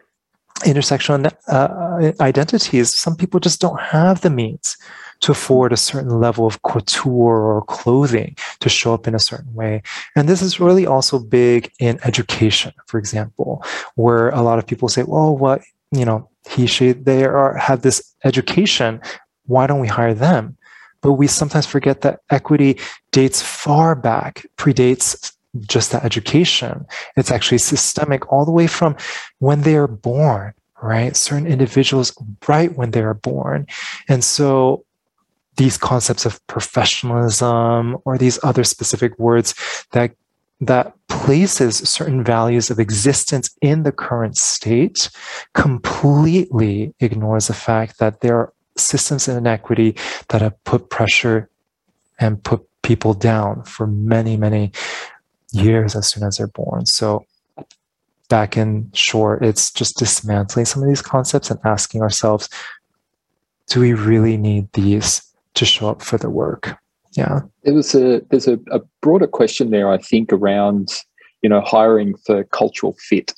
intersectional 0.61 1.33
uh, 1.49 2.13
identities, 2.23 2.93
some 2.93 3.17
people 3.17 3.41
just 3.41 3.61
don't 3.61 3.81
have 3.81 4.21
the 4.21 4.31
means 4.31 4.77
to 5.21 5.33
afford 5.33 5.73
a 5.73 5.77
certain 5.77 6.21
level 6.21 6.47
of 6.47 6.63
couture 6.63 7.41
or 7.43 7.65
clothing 7.65 8.37
to 8.61 8.69
show 8.69 8.95
up 8.95 9.09
in 9.09 9.15
a 9.15 9.19
certain 9.19 9.53
way. 9.55 9.83
And 10.15 10.29
this 10.29 10.43
is 10.43 10.61
really 10.61 10.87
also 10.87 11.19
big 11.19 11.73
in 11.81 11.99
education, 12.05 12.73
for 12.87 12.99
example, 12.99 13.65
where 13.97 14.29
a 14.31 14.43
lot 14.43 14.59
of 14.59 14.67
people 14.67 14.89
say, 14.89 15.03
well, 15.03 15.37
what, 15.37 15.63
you 15.91 16.05
know, 16.05 16.29
he, 16.49 16.67
she, 16.67 16.93
they 16.93 17.25
are, 17.25 17.57
have 17.57 17.83
this 17.83 18.15
education. 18.25 19.01
Why 19.47 19.67
don't 19.67 19.81
we 19.81 19.89
hire 19.89 20.15
them? 20.15 20.57
But 21.03 21.13
we 21.13 21.27
sometimes 21.27 21.67
forget 21.67 22.01
that 22.03 22.21
equity 22.31 22.79
dates 23.13 23.41
far 23.41 23.95
back, 23.95 24.47
predates 24.57 25.33
just 25.61 25.93
that 25.93 26.05
education. 26.05 26.87
It's 27.17 27.31
actually 27.31 27.59
systemic 27.59 28.31
all 28.33 28.45
the 28.45 28.53
way 28.53 28.67
from 28.67 28.97
when 29.39 29.63
they 29.63 29.77
are 29.77 29.89
born, 29.89 30.55
right? 30.83 31.17
Certain 31.17 31.47
individuals 31.47 32.13
right 32.47 32.75
when 32.77 32.91
they 32.91 33.03
are 33.03 33.15
born. 33.15 33.67
And 34.09 34.23
so 34.23 34.85
these 35.57 35.77
concepts 35.77 36.25
of 36.25 36.45
professionalism 36.47 37.97
or 38.05 38.17
these 38.17 38.39
other 38.43 38.65
specific 38.65 39.19
words 39.19 39.55
that 39.93 40.13
that 40.61 40.93
places 41.09 41.77
certain 41.77 42.25
values 42.25 42.69
of 42.69 42.81
existence 42.81 43.51
in 43.63 43.85
the 43.85 43.93
current 43.93 44.37
state 44.37 45.09
completely 45.55 46.93
ignores 46.99 47.47
the 47.47 47.55
fact 47.55 47.99
that 48.01 48.21
there 48.21 48.37
are 48.37 48.53
systems 48.79 49.29
of 49.29 49.37
inequity 49.37 49.97
that 50.29 50.41
have 50.41 50.65
put 50.65 50.91
pressure 50.91 51.49
and 52.19 52.43
put 52.43 52.67
people 52.83 53.15
down 53.15 53.63
for 53.65 53.87
many 53.87 54.37
many 54.37 54.73
years 55.53 55.97
as 55.97 56.09
soon 56.09 56.25
as 56.25 56.37
they're 56.37 56.47
born 56.49 56.85
so 56.87 57.25
back 58.29 58.57
in 58.57 58.91
short 58.93 59.43
it's 59.43 59.71
just 59.71 59.97
dismantling 59.97 60.67
some 60.67 60.83
of 60.83 60.89
these 60.89 61.03
concepts 61.03 61.51
and 61.51 61.59
asking 61.65 62.03
ourselves 62.03 62.49
do 63.69 63.81
we 63.81 63.95
really 63.95 64.37
need 64.37 64.71
these 64.73 65.23
to 65.55 65.65
show 65.65 65.89
up 65.89 66.03
for 66.03 66.19
the 66.19 66.31
work. 66.31 66.77
Yeah. 67.13 67.41
There 67.65 67.75
was 67.75 67.95
a 67.95 68.23
there's 68.31 68.49
a, 68.49 68.59
a 68.71 68.81
broader 69.01 69.27
question 69.27 69.71
there, 69.71 69.91
I 69.91 69.99
think, 69.99 70.33
around 70.33 70.89
you 71.43 71.49
know 71.49 71.61
hiring 71.61 72.17
for 72.27 72.45
cultural 72.45 72.97
fit, 72.99 73.33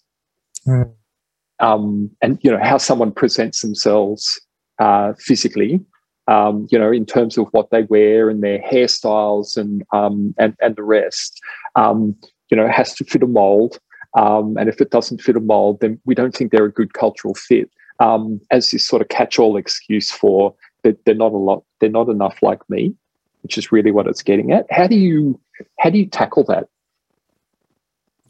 mm. 0.67 0.91
um, 1.61 2.11
and 2.21 2.39
you 2.43 2.51
know 2.51 2.61
how 2.63 2.79
someone 2.79 3.13
presents 3.13 3.63
themselves 3.63 4.41
uh, 4.81 5.13
physically. 5.19 5.81
Um, 6.27 6.67
you 6.71 6.79
know, 6.79 6.93
in 6.93 7.07
terms 7.07 7.39
of 7.39 7.49
what 7.53 7.71
they 7.71 7.83
wear 7.83 8.31
and 8.31 8.43
their 8.43 8.61
hairstyles 8.61 9.57
and 9.57 9.83
um, 9.93 10.35
and 10.39 10.55
and 10.61 10.77
the 10.77 10.83
rest, 10.83 11.41
um, 11.77 12.17
you 12.51 12.57
know, 12.57 12.69
has 12.69 12.95
to 12.95 13.05
fit 13.05 13.23
a 13.23 13.27
mold. 13.27 13.79
Um, 14.19 14.57
and 14.57 14.69
if 14.69 14.81
it 14.81 14.91
doesn't 14.91 15.21
fit 15.23 15.37
a 15.37 15.41
mold, 15.41 15.81
then 15.81 16.01
we 16.05 16.15
don't 16.15 16.35
think 16.35 16.51
they're 16.51 16.65
a 16.65 16.73
good 16.73 16.95
cultural 16.95 17.35
fit. 17.35 17.71
Um, 18.01 18.41
as 18.51 18.71
this 18.71 18.87
sort 18.87 19.03
of 19.03 19.09
catch-all 19.09 19.59
excuse 19.59 20.11
for 20.11 20.55
they're, 20.83 20.97
they're 21.05 21.15
not 21.15 21.33
a 21.33 21.37
lot 21.37 21.65
they're 21.81 21.91
not 21.91 22.09
enough 22.09 22.43
like 22.43 22.61
me 22.71 22.95
which 23.43 23.59
is 23.59 23.73
really 23.73 23.91
what 23.91 24.07
it's 24.07 24.23
getting 24.23 24.53
at 24.53 24.67
how 24.71 24.87
do 24.87 24.97
you 24.97 25.39
how 25.79 25.91
do 25.91 25.99
you 25.99 26.07
tackle 26.07 26.45
that 26.45 26.69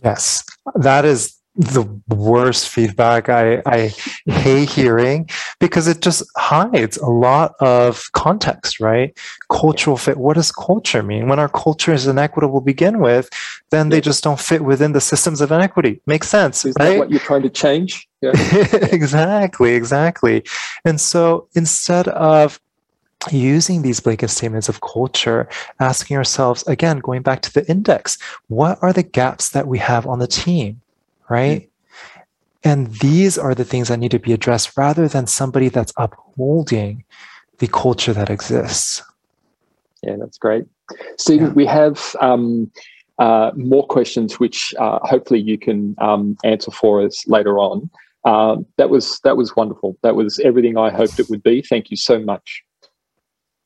yes 0.03 0.45
that 0.75 1.05
is 1.05 1.40
the 1.57 1.83
worst 2.09 2.69
feedback 2.69 3.29
I, 3.29 3.61
I 3.67 3.93
hate 4.27 4.71
hearing 4.71 5.29
because 5.59 5.89
it 5.89 6.01
just 6.01 6.23
hides 6.37 6.97
a 6.99 7.09
lot 7.09 7.55
of 7.61 8.11
context, 8.13 8.79
right? 8.79 9.17
Cultural 9.51 9.97
fit. 9.97 10.17
What 10.17 10.35
does 10.35 10.53
culture 10.53 11.03
mean? 11.03 11.29
When 11.29 11.41
our 11.41 11.49
culture 11.49 11.93
is 11.93 12.07
inequitable 12.07 12.61
to 12.61 12.65
begin 12.65 13.01
with, 13.01 13.29
then 13.71 13.89
they 13.89 14.01
just 14.01 14.23
don't 14.23 14.39
fit 14.39 14.63
within 14.63 14.93
the 14.93 15.01
systems 15.01 15.41
of 15.41 15.51
inequity. 15.51 16.01
Makes 16.07 16.29
sense, 16.29 16.65
is 16.65 16.75
right? 16.79 16.91
that 16.91 16.99
what 16.99 17.11
you're 17.11 17.21
trying 17.21 17.43
to 17.43 17.51
change? 17.51 18.09
Yeah. 18.21 18.31
exactly, 18.93 19.75
exactly. 19.75 20.45
And 20.85 21.01
so 21.01 21.49
instead 21.55 22.07
of 22.09 22.61
using 23.31 23.83
these 23.83 24.01
blanket 24.01 24.29
statements 24.29 24.69
of 24.69 24.81
culture, 24.81 25.49
asking 25.81 26.17
ourselves, 26.17 26.67
again, 26.67 26.99
going 26.99 27.23
back 27.23 27.43
to 27.43 27.53
the 27.53 27.69
index, 27.69 28.19
what 28.49 28.79
are 28.83 28.93
the 28.93 29.03
gaps 29.03 29.51
that 29.51 29.67
we 29.67 29.79
have 29.79 30.07
on 30.07 30.21
the 30.21 30.27
team, 30.27 30.81
right? 31.31 31.63
Mm-hmm. 31.63 31.71
And 32.63 32.95
these 32.97 33.39
are 33.39 33.55
the 33.55 33.65
things 33.65 33.89
that 33.89 33.99
need 33.99 34.11
to 34.11 34.19
be 34.19 34.35
addressed 34.35 34.77
rather 34.77 35.09
than 35.09 35.27
somebody 35.27 35.71
that's 35.71 35.95
upholding 35.97 37.05
the 37.59 37.69
culture 37.69 38.13
that 38.13 38.29
exists. 38.29 39.03
Yeah, 40.03 40.17
that's 40.19 40.37
great. 40.37 40.65
Stephen, 41.17 41.49
yeah. 41.49 41.53
we 41.53 41.67
have 41.67 42.15
um, 42.21 42.71
uh, 43.19 43.53
more 43.55 43.87
questions 43.87 44.39
which 44.39 44.75
uh, 44.79 44.99
hopefully 45.03 45.41
you 45.41 45.59
can 45.59 45.95
um, 45.99 46.37
answer 46.45 46.71
for 46.71 47.03
us 47.03 47.27
later 47.29 47.59
on. 47.59 47.89
Um, 48.25 48.67
that 48.77 48.91
was 48.91 49.19
that 49.21 49.39
was 49.39 49.57
wonderful. 49.57 49.97
That 50.03 50.15
was 50.15 50.39
everything 50.41 50.77
I 50.77 50.91
hoped 50.91 51.19
it 51.19 51.31
would 51.31 51.43
be. 51.43 51.63
Thank 51.63 51.91
you 51.91 51.97
so 51.97 52.19
much. 52.19 52.63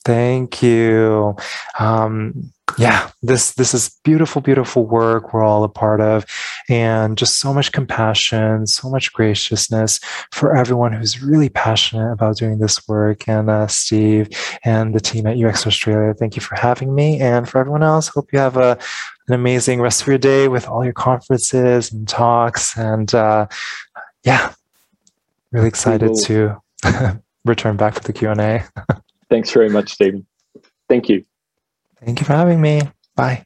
Thank 0.05 0.63
you. 0.63 1.37
Um, 1.79 2.53
yeah, 2.77 3.11
this 3.23 3.53
this 3.53 3.73
is 3.73 3.99
beautiful, 4.05 4.43
beautiful 4.43 4.85
work 4.87 5.33
we're 5.33 5.43
all 5.43 5.65
a 5.65 5.69
part 5.69 6.01
of, 6.01 6.27
and 6.69 7.17
just 7.17 7.39
so 7.39 7.55
much 7.55 7.73
compassion, 7.73 8.67
so 8.67 8.91
much 8.91 9.13
graciousness 9.13 10.01
for 10.31 10.57
everyone 10.57 10.93
who's 10.93 11.23
really 11.23 11.49
passionate 11.49 12.13
about 12.13 12.37
doing 12.37 12.59
this 12.59 12.87
work. 12.89 13.29
And 13.29 13.49
uh, 13.49 13.67
Steve 13.67 14.29
and 14.65 14.95
the 14.95 15.01
team 15.01 15.27
at 15.27 15.39
UX 15.39 15.67
Australia, 15.67 16.15
thank 16.15 16.37
you 16.37 16.43
for 16.43 16.57
having 16.57 16.95
me. 16.95 17.21
And 17.21 17.49
for 17.49 17.59
everyone 17.59 17.83
else, 17.83 18.09
hope 18.09 18.33
you 18.33 18.39
have 18.39 18.57
a 18.57 18.79
an 19.29 19.35
amazing 19.35 19.81
rest 19.81 20.03
of 20.03 20.09
your 20.09 20.19
day 20.19 20.49
with 20.49 20.69
all 20.69 20.85
your 20.85 20.93
conferences 20.93 21.93
and 21.93 22.09
talks. 22.09 22.77
And 22.77 23.15
uh, 23.15 23.47
yeah, 24.25 24.53
really 25.53 25.69
excited 25.69 26.13
to 26.25 26.61
return 27.45 27.77
back 27.77 27.95
for 27.95 28.01
the 28.01 28.13
Q 28.13 28.31
and 28.31 28.41
A. 28.41 28.65
Thanks 29.31 29.51
very 29.51 29.71
much, 29.71 29.93
Stephen. 29.93 30.27
Thank 30.89 31.09
you. 31.09 31.25
Thank 32.05 32.21
you 32.21 32.27
for 32.27 32.35
having 32.35 32.61
me. 32.61 32.83
Bye. 33.17 33.45